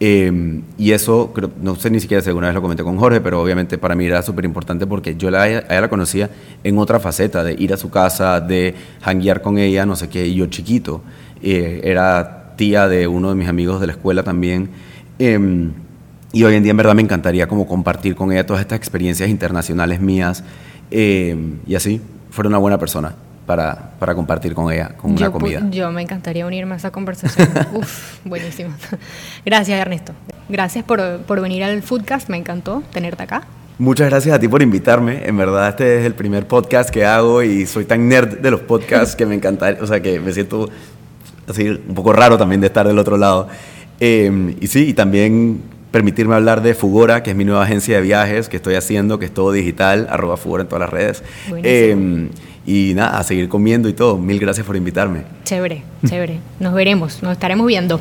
Eh, 0.00 0.60
y 0.76 0.90
eso, 0.92 1.32
creo- 1.34 1.50
no 1.62 1.76
sé 1.76 1.88
ni 1.90 2.00
siquiera 2.00 2.22
si 2.22 2.28
alguna 2.28 2.48
vez 2.48 2.54
lo 2.54 2.60
comenté 2.62 2.82
con 2.82 2.98
Jorge, 2.98 3.20
pero 3.20 3.40
obviamente 3.40 3.78
para 3.78 3.94
mí 3.94 4.04
era 4.04 4.22
súper 4.22 4.44
importante 4.44 4.86
porque 4.86 5.14
yo 5.16 5.30
la, 5.30 5.48
ella 5.48 5.64
la 5.80 5.88
conocía 5.88 6.30
en 6.64 6.78
otra 6.78 6.98
faceta, 7.00 7.44
de 7.44 7.54
ir 7.54 7.72
a 7.72 7.76
su 7.76 7.90
casa, 7.90 8.40
de 8.40 8.74
hanguear 9.02 9.40
con 9.40 9.56
ella, 9.56 9.86
no 9.86 9.96
sé 9.96 10.08
qué, 10.08 10.32
yo 10.34 10.46
chiquito. 10.46 11.00
Eh, 11.42 11.80
era 11.84 12.54
tía 12.56 12.88
de 12.88 13.06
uno 13.06 13.30
de 13.30 13.34
mis 13.36 13.48
amigos 13.48 13.80
de 13.80 13.86
la 13.86 13.92
escuela 13.92 14.22
también. 14.24 14.68
Em, 15.18 15.70
y 16.32 16.42
hoy 16.42 16.56
en 16.56 16.64
día 16.64 16.72
en 16.72 16.76
verdad 16.76 16.94
me 16.94 17.02
encantaría 17.02 17.46
como 17.46 17.66
compartir 17.66 18.16
con 18.16 18.32
ella 18.32 18.44
todas 18.44 18.60
estas 18.62 18.76
experiencias 18.78 19.28
internacionales 19.30 20.00
mías. 20.00 20.42
em, 20.90 21.58
y 21.66 21.74
así, 21.76 22.00
fuera 22.30 22.48
una 22.48 22.58
buena 22.58 22.78
persona 22.78 23.14
para, 23.46 23.90
para 23.98 24.14
compartir 24.14 24.54
con 24.54 24.72
ella, 24.72 24.90
con 24.96 25.12
una 25.12 25.20
yo, 25.20 25.28
pu- 25.28 25.32
comida. 25.32 25.62
yo 25.70 25.90
me 25.92 26.02
encantaría 26.02 26.46
unirme 26.46 26.74
a 26.74 26.76
esa 26.76 26.90
conversación. 26.90 27.48
Uf, 27.74 28.18
buenísimo. 28.24 28.70
Gracias, 29.44 29.78
Ernesto. 29.80 30.12
Gracias 30.48 30.84
por, 30.84 31.00
por 31.22 31.40
venir 31.40 31.62
al 31.64 31.82
Foodcast. 31.82 32.28
Me 32.28 32.36
encantó 32.36 32.82
tenerte 32.92 33.22
acá. 33.22 33.42
Muchas 33.78 34.08
gracias 34.08 34.34
a 34.34 34.38
ti 34.38 34.46
por 34.48 34.62
invitarme. 34.62 35.26
En 35.26 35.36
verdad, 35.36 35.68
este 35.70 35.98
es 36.00 36.06
el 36.06 36.14
primer 36.14 36.46
podcast 36.46 36.90
que 36.90 37.04
hago 37.04 37.42
y 37.42 37.66
soy 37.66 37.84
tan 37.84 38.08
nerd 38.08 38.38
de 38.38 38.50
los 38.50 38.60
podcasts 38.60 39.16
que 39.16 39.26
me 39.26 39.34
encanta, 39.34 39.76
o 39.80 39.86
sea, 39.86 40.00
que 40.00 40.20
me 40.20 40.32
siento 40.32 40.68
así 41.48 41.68
un 41.68 41.94
poco 41.94 42.12
raro 42.12 42.38
también 42.38 42.60
de 42.60 42.68
estar 42.68 42.86
del 42.86 42.98
otro 42.98 43.16
lado. 43.16 43.48
Eh, 44.00 44.54
y 44.60 44.66
sí, 44.68 44.88
y 44.90 44.94
también 44.94 45.60
permitirme 45.90 46.34
hablar 46.34 46.62
de 46.62 46.74
Fugora, 46.74 47.22
que 47.22 47.30
es 47.30 47.36
mi 47.36 47.44
nueva 47.44 47.64
agencia 47.64 47.96
de 47.96 48.02
viajes 48.02 48.48
que 48.48 48.56
estoy 48.56 48.74
haciendo, 48.76 49.18
que 49.18 49.26
es 49.26 49.34
todo 49.34 49.50
digital, 49.52 50.06
arroba 50.10 50.36
Fugora 50.36 50.62
en 50.62 50.68
todas 50.68 50.80
las 50.80 50.90
redes. 50.90 51.22
Y 52.66 52.92
nada, 52.94 53.18
a 53.18 53.22
seguir 53.24 53.48
comiendo 53.48 53.88
y 53.88 53.92
todo. 53.92 54.16
Mil 54.16 54.38
gracias 54.38 54.66
por 54.66 54.76
invitarme. 54.76 55.24
Chévere, 55.44 55.82
chévere. 56.06 56.40
Nos 56.60 56.74
veremos, 56.74 57.22
nos 57.22 57.32
estaremos 57.32 57.66
viendo. 57.66 58.00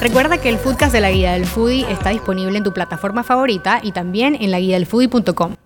Recuerda 0.00 0.38
que 0.38 0.48
el 0.48 0.56
Foodcast 0.56 0.92
de 0.94 1.00
la 1.02 1.10
Guía 1.10 1.32
del 1.32 1.44
Foodie 1.44 1.84
está 1.90 2.10
disponible 2.10 2.56
en 2.56 2.64
tu 2.64 2.72
plataforma 2.72 3.22
favorita 3.22 3.80
y 3.82 3.92
también 3.92 4.34
en 4.40 4.50
laguiadelfoodie.com. 4.50 5.56